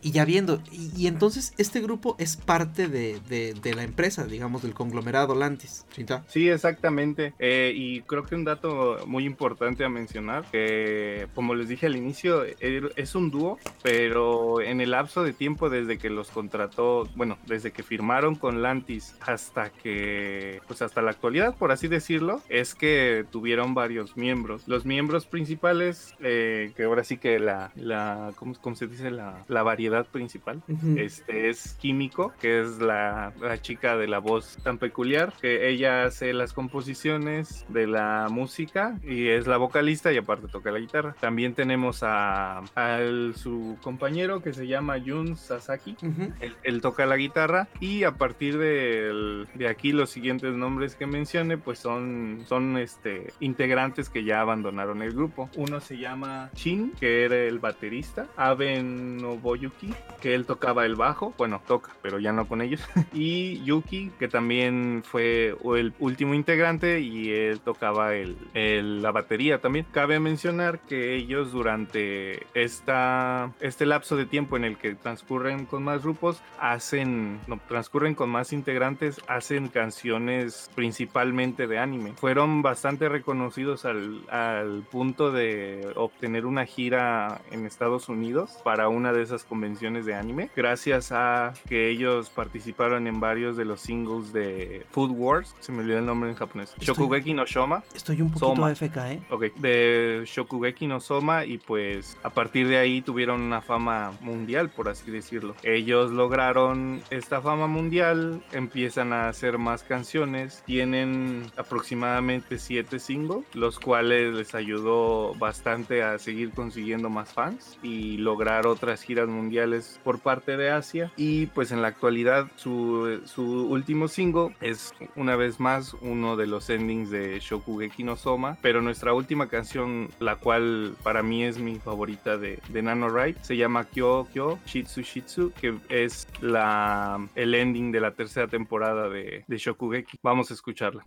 Y 0.01 0.11
ya 0.11 0.26
viendo, 0.26 0.61
y, 0.72 1.07
entonces 1.07 1.53
este 1.57 1.81
grupo 1.81 2.15
es 2.19 2.38
parte 2.38 2.88
de, 2.88 3.19
de- 3.27 3.76
la 3.76 3.84
empresa, 3.84 4.26
digamos, 4.26 4.61
del 4.61 4.73
conglomerado 4.73 5.35
Lantis. 5.35 5.85
¿Cinta? 5.91 6.23
Sí, 6.30 6.47
exactamente. 6.49 7.34
Eh, 7.39 7.73
y 7.76 8.01
creo 8.01 8.23
que 8.23 8.35
un 8.35 8.45
dato 8.45 8.99
muy 9.05 9.26
importante 9.26 9.84
a 9.84 9.89
mencionar, 9.89 10.45
que 10.51 11.27
como 11.35 11.55
les 11.55 11.67
dije 11.67 11.88
al 11.88 11.95
inicio, 11.97 12.43
es 12.43 13.15
un 13.15 13.31
dúo, 13.31 13.59
pero 13.84 14.61
en 14.61 14.80
el 14.81 14.91
lapso 14.91 15.23
de 15.23 15.34
tiempo 15.34 15.69
desde 15.69 15.97
que 15.97 16.09
los 16.09 16.30
contrató, 16.30 17.09
bueno, 17.15 17.38
desde 17.47 17.72
que 17.72 17.84
firmaron 17.84 18.35
con 18.35 18.61
Lantis 18.61 19.15
hasta 19.22 19.69
que, 19.72 20.61
pues 20.67 20.81
hasta 20.81 21.01
la 21.01 21.11
actualidad, 21.11 21.55
por 21.57 21.72
así 21.72 21.88
decirlo, 21.88 22.41
es 22.49 22.76
que 22.76 23.26
tuvieron 23.31 23.73
varios 23.73 24.15
miembros. 24.15 24.63
Los 24.67 24.85
miembros 24.85 25.26
principales, 25.26 26.13
eh, 26.22 26.72
que 26.76 26.84
ahora 26.84 27.03
sí 27.03 27.17
que 27.17 27.39
la, 27.39 27.72
la 27.76 28.31
¿cómo, 28.35 28.53
cómo 28.61 28.76
se 28.76 28.88
dice? 28.88 29.11
La, 29.11 29.43
la 29.47 29.63
variedad 29.63 29.84
principal, 30.11 30.61
Ujú. 30.67 30.95
este 30.97 31.49
es 31.49 31.73
Químico, 31.79 32.33
que 32.39 32.61
es 32.61 32.79
la, 32.79 33.33
la 33.41 33.61
chica 33.61 33.97
de 33.97 34.07
la 34.07 34.19
voz 34.19 34.57
tan 34.63 34.77
peculiar, 34.77 35.33
que 35.41 35.69
ella 35.69 36.05
hace 36.05 36.33
las 36.33 36.53
composiciones 36.53 37.65
de 37.69 37.87
la 37.87 38.27
música 38.29 38.97
y 39.03 39.27
es 39.27 39.47
la 39.47 39.57
vocalista 39.57 40.11
y 40.11 40.17
aparte 40.17 40.47
toca 40.47 40.71
la 40.71 40.79
guitarra. 40.79 41.15
También 41.19 41.53
tenemos 41.53 42.03
a, 42.03 42.59
al- 42.75 43.33
su 43.35 43.77
compañero 43.81 44.41
que 44.41 44.53
se 44.53 44.67
llama 44.67 44.95
Jun 45.05 45.35
Sasaki. 45.37 45.95
Ujú. 46.01 46.31
Él, 46.39 46.55
él 46.63 46.81
toca 46.81 47.05
la 47.05 47.17
guitarra 47.17 47.67
y 47.79 48.03
a 48.03 48.11
partir 48.13 48.57
del- 48.57 49.47
de 49.53 49.67
aquí 49.67 49.91
los 49.91 50.09
siguientes 50.09 50.53
nombres 50.53 50.95
que 50.95 51.05
mencione 51.05 51.57
pues 51.57 51.79
son, 51.79 52.43
son 52.47 52.77
este, 52.77 53.33
integrantes 53.39 54.09
que 54.09 54.23
ya 54.23 54.41
abandonaron 54.41 55.01
el 55.01 55.13
grupo. 55.13 55.49
Uno 55.55 55.79
se 55.79 55.97
llama 55.97 56.49
Shin, 56.55 56.91
que 56.99 57.23
era 57.25 57.35
el 57.35 57.59
baterista, 57.59 58.27
Abe 58.35 58.81
Noboyuki, 58.83 59.74
que 60.22 60.34
él 60.34 60.45
tocaba 60.45 60.85
el 60.85 60.95
bajo, 60.95 61.34
bueno, 61.38 61.61
toca, 61.68 61.91
pero 62.02 62.18
ya 62.19 62.31
no 62.31 62.47
con 62.47 62.61
ellos, 62.61 62.81
y 63.14 63.64
Yuki, 63.64 64.11
que 64.18 64.27
también 64.27 65.03
fue 65.06 65.56
el 65.76 65.93
último 65.99 66.34
integrante 66.34 66.99
y 66.99 67.30
él 67.31 67.60
tocaba 67.60 68.15
el, 68.15 68.35
el- 68.53 69.02
la 69.02 69.11
batería 69.11 69.60
también. 69.60 69.85
Cabe 69.91 70.19
mencionar 70.19 70.80
que 70.80 71.15
ellos 71.15 71.52
durante 71.52 72.45
esta, 72.53 73.52
este 73.60 73.85
lapso 73.85 74.15
de 74.15 74.26
tiempo 74.26 74.57
en 74.57 74.64
el 74.64 74.77
que 74.77 74.95
transcurren 74.95 75.65
con 75.65 75.84
más 75.84 76.02
grupos, 76.03 76.41
hacen, 76.60 77.39
no, 77.47 77.60
transcurren 77.68 78.15
con 78.15 78.30
más 78.30 78.53
integrantes, 78.53 79.19
hacen 79.27 79.68
canciones 79.68 80.69
principalmente 80.76 81.68
de 81.68 81.77
anime. 81.80 82.14
Fueron 82.14 82.61
bastante 82.61 83.10
reconocidos 83.10 83.85
al, 83.85 84.22
al 84.30 84.84
punto 84.89 85.31
de 85.31 85.91
obtener 85.95 86.45
una 86.45 86.65
gira 86.65 87.41
en 87.52 87.65
Estados 87.65 88.10
Unidos 88.10 88.57
para 88.64 88.88
una 88.89 89.14
de 89.14 89.22
esas 89.23 89.43
convenciones 89.43 89.64
de 89.73 90.13
anime, 90.13 90.49
gracias 90.55 91.11
a 91.11 91.53
que 91.67 91.89
ellos 91.89 92.29
participaron 92.29 93.07
en 93.07 93.19
varios 93.19 93.57
de 93.57 93.65
los 93.65 93.81
singles 93.81 94.31
de 94.31 94.85
Food 94.91 95.11
Wars, 95.11 95.55
se 95.59 95.71
me 95.71 95.79
olvidó 95.79 95.99
el 95.99 96.05
nombre 96.05 96.29
en 96.29 96.35
japonés, 96.35 96.73
Estoy- 96.77 96.85
Shokugeki 96.85 97.33
no 97.33 97.45
Shoma, 97.45 97.83
Estoy 97.95 98.21
un 98.21 98.29
poquito 98.29 98.47
Soma. 98.55 98.67
AFK, 98.69 98.97
¿eh? 99.11 99.19
Ok, 99.31 99.43
de 99.55 100.23
Shokugeki 100.25 100.87
no 100.87 100.99
Soma 100.99 101.45
y 101.45 101.57
pues 101.57 102.17
a 102.23 102.29
partir 102.29 102.67
de 102.67 102.77
ahí 102.77 103.01
tuvieron 103.01 103.41
una 103.41 103.61
fama 103.61 104.13
mundial, 104.21 104.69
por 104.69 104.87
así 104.89 105.09
decirlo. 105.11 105.55
Ellos 105.63 106.11
lograron 106.11 107.01
esta 107.09 107.41
fama 107.41 107.67
mundial, 107.67 108.43
empiezan 108.51 109.13
a 109.13 109.29
hacer 109.29 109.57
más 109.57 109.83
canciones, 109.83 110.63
tienen 110.65 111.51
aproximadamente 111.57 112.57
siete 112.59 112.99
singles, 112.99 113.43
los 113.53 113.79
cuales 113.79 114.33
les 114.33 114.53
ayudó 114.55 115.33
bastante 115.35 116.03
a 116.03 116.17
seguir 116.19 116.51
consiguiendo 116.51 117.09
más 117.09 117.33
fans 117.33 117.77
y 117.83 118.17
lograr 118.17 118.67
otras 118.67 119.01
giras 119.01 119.27
mundiales 119.27 119.55
por 120.03 120.19
parte 120.19 120.57
de 120.57 120.72
Asia. 120.72 121.11
Y 121.18 121.48
pues 121.48 121.72
en 121.72 121.82
la 121.82 121.90
actualidad 121.90 122.48
su, 122.56 123.22
su 123.26 123.44
último 123.68 124.07
single 124.07 124.56
es 124.61 124.94
una 125.15 125.36
vez 125.36 125.60
más 125.60 125.95
uno 126.02 126.36
de 126.36 126.48
los 126.48 126.69
endings 126.69 127.10
de 127.10 127.40
Shokugeki 127.40 128.03
no 128.03 128.15
Soma, 128.15 128.57
pero 128.61 128.82
nuestra 128.82 129.14
última 129.14 129.48
canción, 129.48 130.10
la 130.19 130.36
cual 130.36 130.95
para 131.03 131.23
mí 131.23 131.44
es 131.44 131.57
mi 131.57 131.76
favorita 131.80 132.38
de, 132.38 132.60
de 132.69 132.82
Nano 132.82 133.10
Ride, 133.10 133.38
se 133.41 133.57
llama 133.57 133.86
Kyo 133.86 134.27
Kyo 134.34 134.60
Shitsu 134.65 135.02
Shitsu, 135.02 135.52
que 135.60 135.76
es 135.90 136.27
la, 136.41 137.26
el 137.36 137.53
ending 137.56 137.91
de 137.91 138.02
la 138.02 138.11
tercera 138.11 138.48
temporada 138.48 139.10
de, 139.10 139.44
de 139.48 139.57
Shokugeki. 139.57 140.19
Vamos 140.22 140.52
a 140.52 140.53
escucharla. 140.53 141.06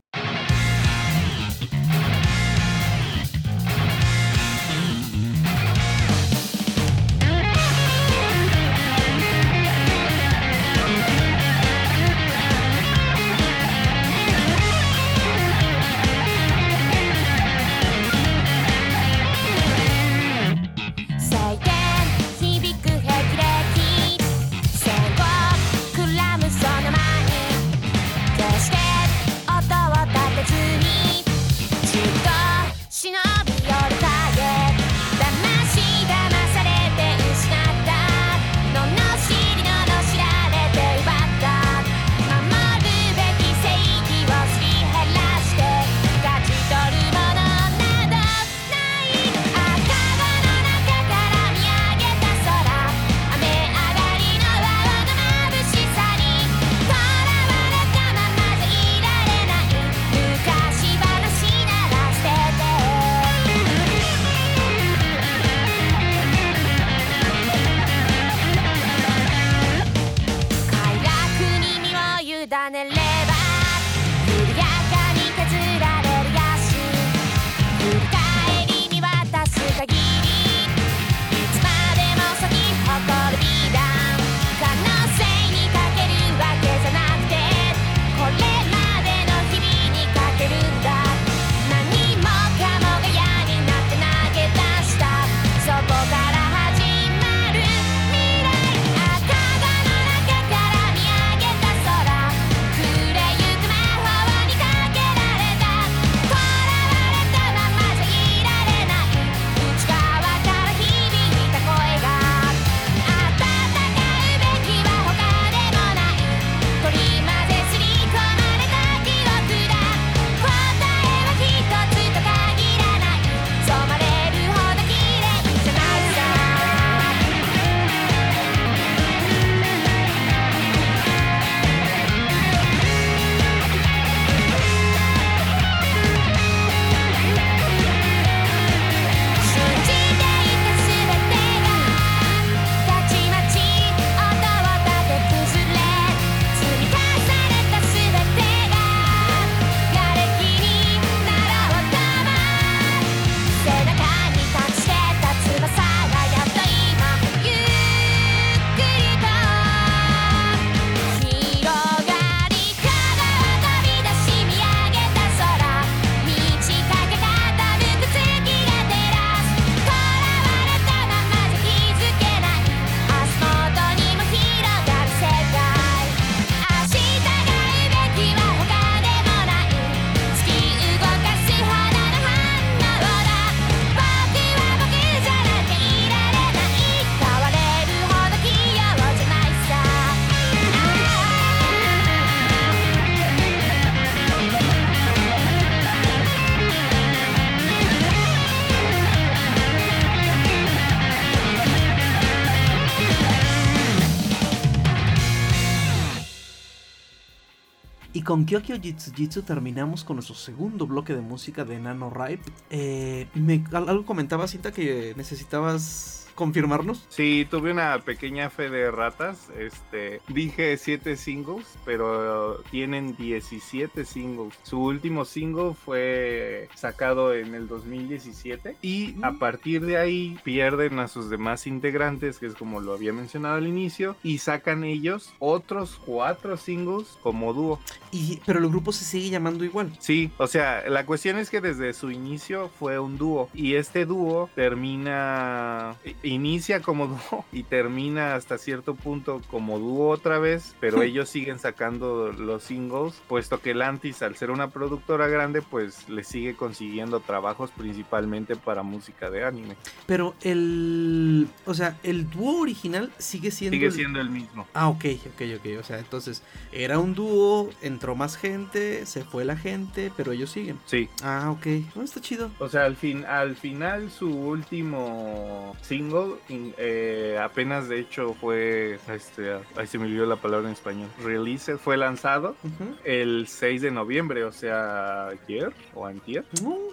Y 208.14 208.22
con 208.22 208.46
Kyokyo 208.46 208.80
Jitsujitsu 208.80 209.42
terminamos 209.42 210.02
con 210.02 210.16
nuestro 210.16 210.34
segundo 210.34 210.86
bloque 210.86 211.14
de 211.14 211.20
música 211.20 211.64
de 211.64 211.78
Nano 211.78 212.10
Ripe. 212.10 212.50
Eh, 212.70 213.26
me, 213.34 213.62
al- 213.72 213.88
algo 213.88 214.06
comentaba 214.06 214.48
Cinta 214.48 214.72
que 214.72 215.12
necesitabas 215.16 216.27
confirmarnos. 216.38 217.04
Sí, 217.08 217.48
tuve 217.50 217.72
una 217.72 217.98
pequeña 217.98 218.48
fe 218.48 218.70
de 218.70 218.92
ratas. 218.92 219.48
Este, 219.58 220.20
dije 220.28 220.76
7 220.76 221.16
singles, 221.16 221.66
pero 221.84 222.62
tienen 222.70 223.16
17 223.16 224.04
singles. 224.04 224.54
Su 224.62 224.80
último 224.80 225.24
single 225.24 225.74
fue 225.74 226.68
sacado 226.76 227.34
en 227.34 227.56
el 227.56 227.66
2017 227.66 228.76
y 228.82 229.16
a 229.22 229.32
partir 229.32 229.84
de 229.84 229.98
ahí 229.98 230.38
pierden 230.44 231.00
a 231.00 231.08
sus 231.08 231.28
demás 231.28 231.66
integrantes, 231.66 232.38
que 232.38 232.46
es 232.46 232.54
como 232.54 232.80
lo 232.80 232.92
había 232.92 233.12
mencionado 233.12 233.56
al 233.56 233.66
inicio, 233.66 234.14
y 234.22 234.38
sacan 234.38 234.84
ellos 234.84 235.32
otros 235.40 236.00
cuatro 236.06 236.56
singles 236.56 237.18
como 237.20 237.52
dúo. 237.52 237.80
Y, 238.12 238.40
pero 238.46 238.60
el 238.60 238.68
grupo 238.68 238.92
se 238.92 239.04
sigue 239.04 239.30
llamando 239.30 239.64
igual. 239.64 239.90
Sí, 239.98 240.30
o 240.38 240.46
sea, 240.46 240.88
la 240.88 241.04
cuestión 241.04 241.36
es 241.36 241.50
que 241.50 241.60
desde 241.60 241.92
su 241.94 242.12
inicio 242.12 242.70
fue 242.78 243.00
un 243.00 243.18
dúo 243.18 243.48
y 243.54 243.74
este 243.74 244.06
dúo 244.06 244.48
termina, 244.54 245.96
inicia 246.28 246.80
como 246.80 247.06
dúo 247.30 247.44
y 247.52 247.62
termina 247.64 248.34
hasta 248.34 248.58
cierto 248.58 248.94
punto 248.94 249.40
como 249.50 249.78
dúo 249.78 250.08
otra 250.10 250.38
vez, 250.38 250.74
pero 250.80 251.02
ellos 251.02 251.28
siguen 251.28 251.58
sacando 251.58 252.32
los 252.32 252.62
singles, 252.64 253.14
puesto 253.28 253.60
que 253.60 253.74
Lantis 253.74 254.22
al 254.22 254.36
ser 254.36 254.50
una 254.50 254.70
productora 254.70 255.28
grande 255.28 255.62
pues 255.62 256.08
le 256.08 256.24
sigue 256.24 256.54
consiguiendo 256.56 257.20
trabajos 257.20 257.70
principalmente 257.76 258.56
para 258.56 258.82
música 258.82 259.30
de 259.30 259.44
anime. 259.44 259.76
Pero 260.06 260.34
el. 260.42 261.48
O 261.66 261.74
sea, 261.74 261.96
el 262.02 262.28
dúo 262.30 262.60
original 262.60 263.12
sigue 263.18 263.50
siendo. 263.50 263.74
Sigue 263.74 263.86
el- 263.86 263.92
siendo 263.92 264.20
el 264.20 264.30
mismo. 264.30 264.66
Ah, 264.74 264.88
ok, 264.88 265.04
ok, 265.34 265.42
ok. 265.58 265.80
O 265.80 265.82
sea, 265.82 265.98
entonces 265.98 266.42
era 266.72 266.98
un 266.98 267.14
dúo, 267.14 267.70
entró 267.82 268.14
más 268.14 268.36
gente, 268.36 269.06
se 269.06 269.24
fue 269.24 269.44
la 269.44 269.56
gente, 269.56 270.12
pero 270.16 270.32
ellos 270.32 270.50
siguen. 270.50 270.78
Sí, 270.86 271.08
Ah, 271.22 271.50
ok. 271.50 271.66
No, 271.94 272.02
está 272.02 272.20
chido. 272.20 272.50
O 272.58 272.68
sea, 272.68 272.84
al, 272.84 272.96
fin, 272.96 273.24
al 273.24 273.56
final 273.56 274.10
su 274.10 274.28
último 274.30 275.76
single 275.82 276.17
eh, 276.48 277.38
apenas 277.42 277.88
de 277.88 278.00
hecho 278.00 278.34
fue, 278.34 278.98
este, 279.12 279.52
ahí 279.76 279.86
se 279.86 279.98
me 279.98 280.06
olvidó 280.06 280.26
la 280.26 280.36
palabra 280.36 280.68
en 280.68 280.72
español, 280.72 281.08
release, 281.22 281.76
fue 281.78 281.96
lanzado 281.96 282.56
el 283.04 283.46
6 283.48 283.82
de 283.82 283.90
noviembre, 283.90 284.44
o 284.44 284.52
sea, 284.52 285.28
ayer 285.28 285.72
o 285.94 286.06
antier. 286.06 286.44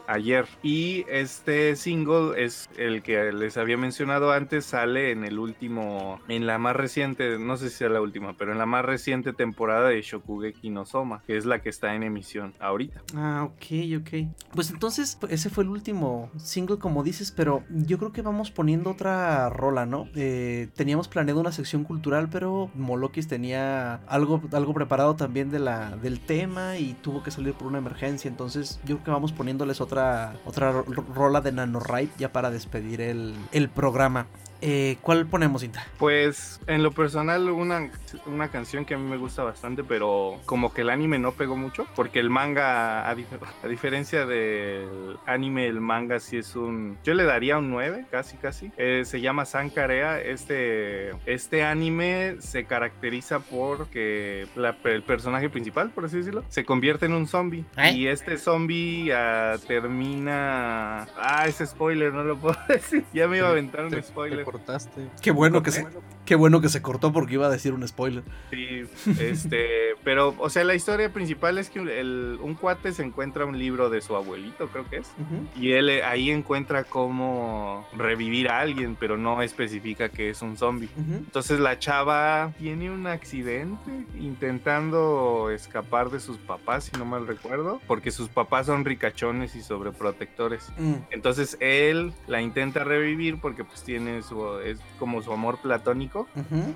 Ayer. 0.07 0.45
Y 0.61 1.05
este 1.09 1.75
single 1.75 2.43
es 2.43 2.69
el 2.77 3.01
que 3.01 3.31
les 3.31 3.57
había 3.57 3.77
mencionado 3.77 4.31
antes, 4.31 4.65
sale 4.65 5.11
en 5.11 5.23
el 5.23 5.39
último, 5.39 6.19
en 6.27 6.45
la 6.47 6.57
más 6.57 6.75
reciente, 6.75 7.37
no 7.39 7.57
sé 7.57 7.69
si 7.69 7.77
sea 7.77 7.89
la 7.89 8.01
última, 8.01 8.33
pero 8.33 8.51
en 8.51 8.57
la 8.57 8.65
más 8.65 8.85
reciente 8.85 9.33
temporada 9.33 9.89
de 9.89 10.01
Shokugeki 10.01 10.69
no 10.69 10.85
Soma, 10.85 11.21
que 11.25 11.37
es 11.37 11.45
la 11.45 11.61
que 11.61 11.69
está 11.69 11.95
en 11.95 12.03
emisión 12.03 12.53
ahorita. 12.59 13.01
Ah, 13.15 13.43
ok, 13.43 14.01
ok. 14.01 14.29
Pues 14.53 14.69
entonces, 14.69 15.17
ese 15.29 15.49
fue 15.49 15.63
el 15.63 15.69
último 15.69 16.29
single, 16.37 16.77
como 16.77 17.03
dices, 17.03 17.31
pero 17.31 17.63
yo 17.69 17.97
creo 17.97 18.11
que 18.11 18.21
vamos 18.21 18.51
poniendo 18.51 18.91
otra 18.91 19.14
rola, 19.49 19.85
¿no? 19.85 20.07
Eh, 20.15 20.69
teníamos 20.75 21.07
planeado 21.07 21.39
una 21.39 21.51
sección 21.51 21.83
cultural, 21.83 22.29
pero 22.31 22.69
Molokis 22.75 23.27
tenía 23.27 23.95
algo, 24.07 24.41
algo 24.51 24.73
preparado 24.73 25.15
también 25.15 25.51
de 25.51 25.59
la, 25.59 25.95
del 25.97 26.19
tema 26.19 26.77
y 26.77 26.93
tuvo 27.01 27.23
que 27.23 27.31
salir 27.31 27.53
por 27.53 27.67
una 27.67 27.77
emergencia. 27.77 28.27
Entonces, 28.29 28.79
yo 28.85 28.95
creo 28.97 29.03
que 29.03 29.11
vamos 29.11 29.31
poniéndoles 29.31 29.81
otra, 29.81 30.35
otra 30.45 30.71
ro- 30.71 30.85
rola 31.13 31.41
de 31.41 31.51
NaNoWriMe 31.51 32.11
ya 32.17 32.31
para 32.31 32.49
despedir 32.51 33.01
el, 33.01 33.35
el 33.51 33.69
programa. 33.69 34.27
Eh, 34.61 34.97
¿Cuál 35.01 35.25
ponemos, 35.27 35.61
Cinta? 35.61 35.85
Pues 35.97 36.59
en 36.67 36.81
lo 36.81 36.91
personal 36.91 37.49
una, 37.51 37.89
una 38.25 38.47
canción 38.49 38.85
que 38.85 38.93
a 38.95 38.97
mí 38.97 39.07
me 39.07 39.17
gusta 39.17 39.43
bastante, 39.43 39.83
pero 39.83 40.39
como 40.45 40.73
que 40.73 40.81
el 40.81 40.89
anime 40.89 41.19
no 41.19 41.33
pegó 41.33 41.55
mucho, 41.55 41.85
porque 41.95 42.19
el 42.19 42.29
manga, 42.29 43.07
a, 43.09 43.15
difer- 43.15 43.39
a 43.63 43.67
diferencia 43.67 44.25
del 44.25 45.17
anime, 45.25 45.67
el 45.67 45.81
manga 45.81 46.19
sí 46.19 46.37
es 46.37 46.55
un... 46.55 46.97
Yo 47.03 47.13
le 47.13 47.25
daría 47.25 47.57
un 47.57 47.69
9, 47.69 48.05
casi 48.09 48.37
casi. 48.37 48.71
Eh, 48.77 49.03
se 49.05 49.21
llama 49.21 49.45
Sankarea. 49.45 50.19
Este, 50.21 51.11
este 51.25 51.63
anime 51.63 52.37
se 52.39 52.65
caracteriza 52.65 53.39
porque 53.39 54.47
la- 54.55 54.75
el 54.85 55.03
personaje 55.03 55.49
principal, 55.49 55.89
por 55.91 56.05
así 56.05 56.17
decirlo, 56.17 56.43
se 56.49 56.63
convierte 56.65 57.05
en 57.05 57.13
un 57.13 57.27
zombie. 57.27 57.65
¿Eh? 57.77 57.91
Y 57.91 58.07
este 58.07 58.37
zombie 58.37 59.11
ah, 59.13 59.57
termina... 59.67 61.07
Ah, 61.17 61.45
ese 61.47 61.65
spoiler, 61.65 62.13
no 62.13 62.23
lo 62.23 62.37
puedo 62.37 62.57
decir. 62.69 63.03
Ya 63.13 63.27
me 63.27 63.37
iba 63.37 63.47
a 63.47 63.51
aventar 63.51 63.85
un 63.85 64.01
spoiler. 64.01 64.44
Te 64.45 64.51
cortaste. 64.51 65.09
Qué 65.21 65.31
bueno 65.31 65.63
que 65.63 65.71
se, 65.71 65.85
qué 66.25 66.35
bueno 66.35 66.61
que 66.61 66.69
se 66.69 66.81
cortó 66.81 67.11
porque 67.11 67.33
iba 67.33 67.47
a 67.47 67.49
decir 67.49 67.73
un 67.73 67.87
spoiler. 67.87 68.23
Sí, 68.51 68.81
este, 69.19 69.95
pero, 70.03 70.35
o 70.37 70.49
sea, 70.49 70.63
la 70.63 70.75
historia 70.75 71.11
principal 71.11 71.57
es 71.57 71.69
que 71.69 71.79
el- 71.79 72.37
un 72.41 72.53
cuate 72.55 72.93
se 72.93 73.03
encuentra 73.03 73.45
un 73.45 73.57
libro 73.57 73.89
de 73.89 74.01
su 74.01 74.15
abuelito, 74.15 74.67
creo 74.69 74.87
que 74.89 74.97
es, 74.97 75.11
y 75.55 75.71
él 75.71 75.89
eh, 75.89 76.03
ahí 76.03 76.29
encuentra 76.31 76.83
cómo 76.83 77.87
revivir 77.95 78.49
a 78.49 78.59
alguien, 78.59 78.95
pero 78.99 79.17
no 79.17 79.41
especifica 79.41 80.09
que 80.09 80.29
es 80.29 80.41
un 80.41 80.57
zombie. 80.57 80.89
Entonces 80.97 81.59
la 81.59 81.79
chava 81.79 82.53
tiene 82.59 82.91
un 82.91 83.07
accidente 83.07 83.91
intentando 84.19 85.49
escapar 85.51 86.09
de 86.09 86.19
sus 86.19 86.37
papás, 86.37 86.85
si 86.85 86.97
no 86.97 87.05
mal 87.05 87.27
recuerdo, 87.27 87.81
porque 87.87 88.11
sus 88.11 88.29
papás 88.29 88.65
son 88.67 88.85
ricachones 88.85 89.55
y 89.55 89.61
sobreprotectores. 89.61 90.71
Mm. 90.77 90.93
Entonces 91.11 91.57
él 91.59 92.13
la 92.27 92.41
intenta 92.41 92.83
revivir 92.83 93.39
porque 93.39 93.63
pues 93.63 93.83
tiene 93.83 94.21
su, 94.21 94.34
es 94.61 94.79
como 94.99 95.21
su 95.21 95.31
amor 95.33 95.57
platónico 95.61 96.27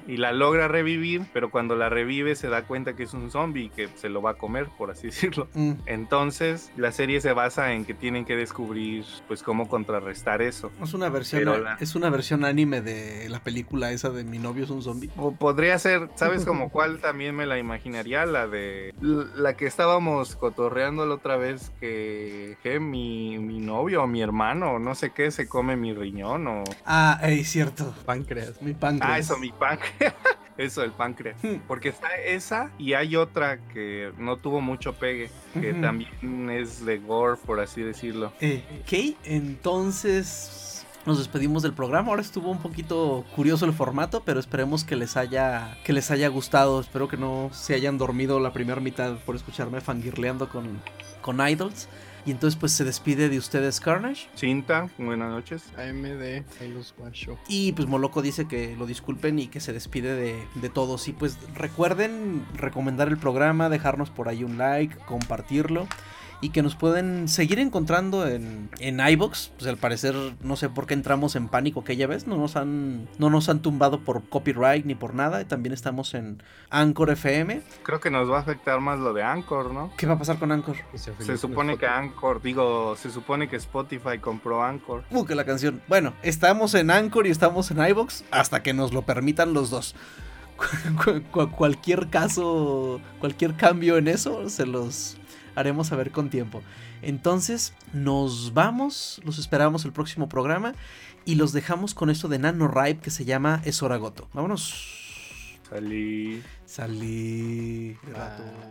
y 0.07 0.17
la 0.17 0.31
logra 0.31 0.67
revivir, 0.67 1.23
pero 1.33 1.49
cuando 1.51 1.75
la 1.75 1.89
revive 1.89 2.35
se 2.35 2.49
da 2.49 2.63
cuenta 2.63 2.95
que 2.95 3.03
es 3.03 3.13
un 3.13 3.31
zombie 3.31 3.65
y 3.65 3.69
que 3.69 3.87
se 3.95 4.09
lo 4.09 4.21
va 4.21 4.31
a 4.31 4.33
comer, 4.35 4.67
por 4.77 4.91
así 4.91 5.07
decirlo. 5.07 5.47
Mm. 5.53 5.73
Entonces, 5.85 6.71
la 6.77 6.91
serie 6.91 7.21
se 7.21 7.33
basa 7.33 7.73
en 7.73 7.85
que 7.85 7.93
tienen 7.93 8.25
que 8.25 8.35
descubrir 8.35 9.05
pues 9.27 9.43
cómo 9.43 9.67
contrarrestar 9.67 10.41
eso. 10.41 10.71
Es 10.81 10.93
una 10.93 11.09
versión 11.09 11.45
la- 11.63 11.77
es 11.79 11.95
una 11.95 12.09
versión 12.09 12.45
anime 12.45 12.81
de 12.81 13.27
la 13.29 13.39
película 13.43 13.91
esa 13.91 14.09
de 14.09 14.23
Mi 14.23 14.39
novio 14.39 14.63
es 14.63 14.69
un 14.69 14.81
zombie. 14.81 15.09
O 15.17 15.31
podría 15.33 15.77
ser, 15.79 16.09
¿sabes 16.15 16.45
como 16.45 16.69
cuál 16.69 16.99
también 16.99 17.35
me 17.35 17.45
la 17.45 17.57
imaginaría? 17.57 18.25
La 18.25 18.47
de 18.47 18.93
la 19.01 19.55
que 19.55 19.65
estábamos 19.65 20.35
cotorreando 20.35 21.05
la 21.05 21.15
otra 21.15 21.37
vez 21.37 21.71
que, 21.79 22.57
que 22.63 22.79
mi, 22.79 23.37
mi 23.39 23.59
novio 23.59 24.03
o 24.03 24.07
mi 24.07 24.21
hermano, 24.21 24.79
no 24.79 24.95
sé 24.95 25.11
qué, 25.11 25.31
se 25.31 25.47
come 25.47 25.75
mi 25.75 25.93
riñón 25.93 26.47
o... 26.47 26.63
Ah, 26.85 27.19
es 27.49 27.53
cierto. 27.53 27.93
Páncreas. 28.05 28.61
Mi 28.61 28.73
páncreas. 28.73 29.11
Ah, 29.11 29.17
eso, 29.17 29.37
mi 29.37 29.51
páncreas. 29.51 30.13
Eso, 30.57 30.83
el 30.83 30.91
páncreas. 30.91 31.37
Porque 31.69 31.87
está 31.87 32.13
esa 32.17 32.69
y 32.77 32.91
hay 32.91 33.15
otra 33.15 33.59
que 33.69 34.11
no 34.17 34.35
tuvo 34.35 34.59
mucho 34.59 34.91
pegue, 34.91 35.31
que 35.53 35.73
también 35.73 36.49
es 36.49 36.83
de 36.83 36.97
gore, 36.97 37.37
por 37.45 37.61
así 37.61 37.81
decirlo. 37.81 38.33
Eh, 38.41 38.61
ok, 38.81 39.17
entonces 39.23 40.85
nos 41.05 41.17
despedimos 41.17 41.63
del 41.63 41.71
programa. 41.71 42.09
Ahora 42.09 42.21
estuvo 42.21 42.51
un 42.51 42.61
poquito 42.61 43.23
curioso 43.37 43.63
el 43.63 43.71
formato, 43.71 44.21
pero 44.25 44.41
esperemos 44.41 44.83
que 44.83 44.97
les 44.97 45.15
haya 45.15 45.77
que 45.85 45.93
les 45.93 46.11
haya 46.11 46.27
gustado. 46.27 46.81
Espero 46.81 47.07
que 47.07 47.15
no 47.15 47.51
se 47.53 47.73
hayan 47.73 47.97
dormido 47.97 48.41
la 48.41 48.51
primera 48.51 48.81
mitad 48.81 49.15
por 49.19 49.37
escucharme 49.37 49.79
fangirleando 49.79 50.49
con, 50.49 50.81
con 51.21 51.39
idols. 51.39 51.87
Y 52.25 52.31
entonces 52.31 52.59
pues 52.59 52.71
se 52.73 52.83
despide 52.83 53.29
de 53.29 53.37
ustedes 53.37 53.79
Carnage. 53.79 54.27
Cinta, 54.35 54.89
buenas 54.97 55.29
noches. 55.31 55.63
AMD, 55.77 56.43
I 56.63 56.67
los 56.73 56.93
One 56.99 57.11
Show. 57.13 57.37
Y 57.47 57.71
pues 57.73 57.87
Moloco 57.87 58.21
dice 58.21 58.47
que 58.47 58.75
lo 58.75 58.85
disculpen 58.85 59.39
y 59.39 59.47
que 59.47 59.59
se 59.59 59.73
despide 59.73 60.15
de, 60.15 60.35
de 60.55 60.69
todos. 60.69 61.07
Y 61.07 61.13
pues 61.13 61.37
recuerden 61.55 62.45
recomendar 62.55 63.07
el 63.07 63.17
programa, 63.17 63.69
dejarnos 63.69 64.09
por 64.09 64.29
ahí 64.29 64.43
un 64.43 64.57
like, 64.57 64.95
compartirlo. 65.05 65.87
Y 66.41 66.51
que 66.51 66.61
nos 66.61 66.75
pueden 66.77 67.27
seguir 67.27 67.59
encontrando 67.59 68.25
en, 68.25 68.69
en 68.79 69.01
iBox. 69.01 69.51
Pues 69.57 69.67
al 69.69 69.75
parecer, 69.75 70.15
no 70.41 70.55
sé 70.55 70.69
por 70.69 70.87
qué 70.87 70.93
entramos 70.93 71.35
en 71.35 71.49
pánico 71.49 71.81
aquella 71.81 72.07
vez. 72.07 72.27
No 72.27 72.37
nos 72.37 72.55
han, 72.55 73.09
no 73.17 73.29
nos 73.29 73.49
han 73.49 73.59
tumbado 73.61 73.99
por 73.99 74.23
copyright 74.29 74.85
ni 74.85 74.95
por 74.95 75.13
nada. 75.13 75.41
Y 75.41 75.45
también 75.45 75.73
estamos 75.73 76.13
en 76.13 76.41
Anchor 76.69 77.09
FM. 77.09 77.61
Creo 77.83 77.99
que 77.99 78.09
nos 78.09 78.31
va 78.31 78.37
a 78.37 78.39
afectar 78.39 78.79
más 78.79 78.99
lo 78.99 79.11
de 79.11 79.21
Anchor, 79.21 79.73
¿no? 79.73 79.91
¿Qué 79.97 80.07
va 80.07 80.13
a 80.13 80.17
pasar 80.17 80.39
con 80.39 80.53
Anchor? 80.53 80.77
Se 80.95 81.37
supone 81.37 81.77
que 81.77 81.87
Anchor, 81.87 82.41
digo, 82.41 82.95
se 82.95 83.11
supone 83.11 83.49
que 83.49 83.57
Spotify 83.57 84.17
compró 84.21 84.63
Anchor. 84.63 85.03
Uh, 85.11 85.25
que 85.25 85.35
la 85.35 85.43
canción. 85.43 85.81
Bueno, 85.89 86.13
estamos 86.23 86.73
en 86.73 86.89
Anchor 86.89 87.27
y 87.27 87.31
estamos 87.31 87.69
en 87.71 87.85
iBox 87.85 88.23
hasta 88.31 88.63
que 88.63 88.73
nos 88.73 88.93
lo 88.93 89.01
permitan 89.01 89.53
los 89.53 89.69
dos. 89.71 89.93
Cu- 91.03 91.21
cu- 91.31 91.51
cualquier 91.51 92.09
caso, 92.09 92.99
cualquier 93.19 93.55
cambio 93.55 93.97
en 93.97 94.07
eso, 94.07 94.49
se 94.49 94.65
los 94.65 95.17
haremos 95.59 95.87
saber 95.87 96.11
con 96.11 96.29
tiempo. 96.29 96.61
Entonces, 97.01 97.73
nos 97.93 98.53
vamos, 98.53 99.21
los 99.23 99.39
esperamos 99.39 99.85
el 99.85 99.91
próximo 99.91 100.29
programa 100.29 100.73
y 101.25 101.35
los 101.35 101.51
dejamos 101.53 101.93
con 101.93 102.09
esto 102.09 102.27
de 102.27 102.39
NaNoWriMe 102.39 102.99
que 102.99 103.11
se 103.11 103.25
llama 103.25 103.61
Esoragoto. 103.65 104.27
Vámonos. 104.33 105.59
Salí. 105.69 106.41
Salí. 106.65 107.97
Bye. 108.03 108.69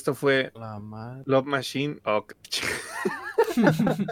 Esto 0.00 0.14
fue 0.14 0.50
La. 0.54 0.80
Love 1.26 1.46
Machine. 1.46 2.00
Oh, 2.04 2.24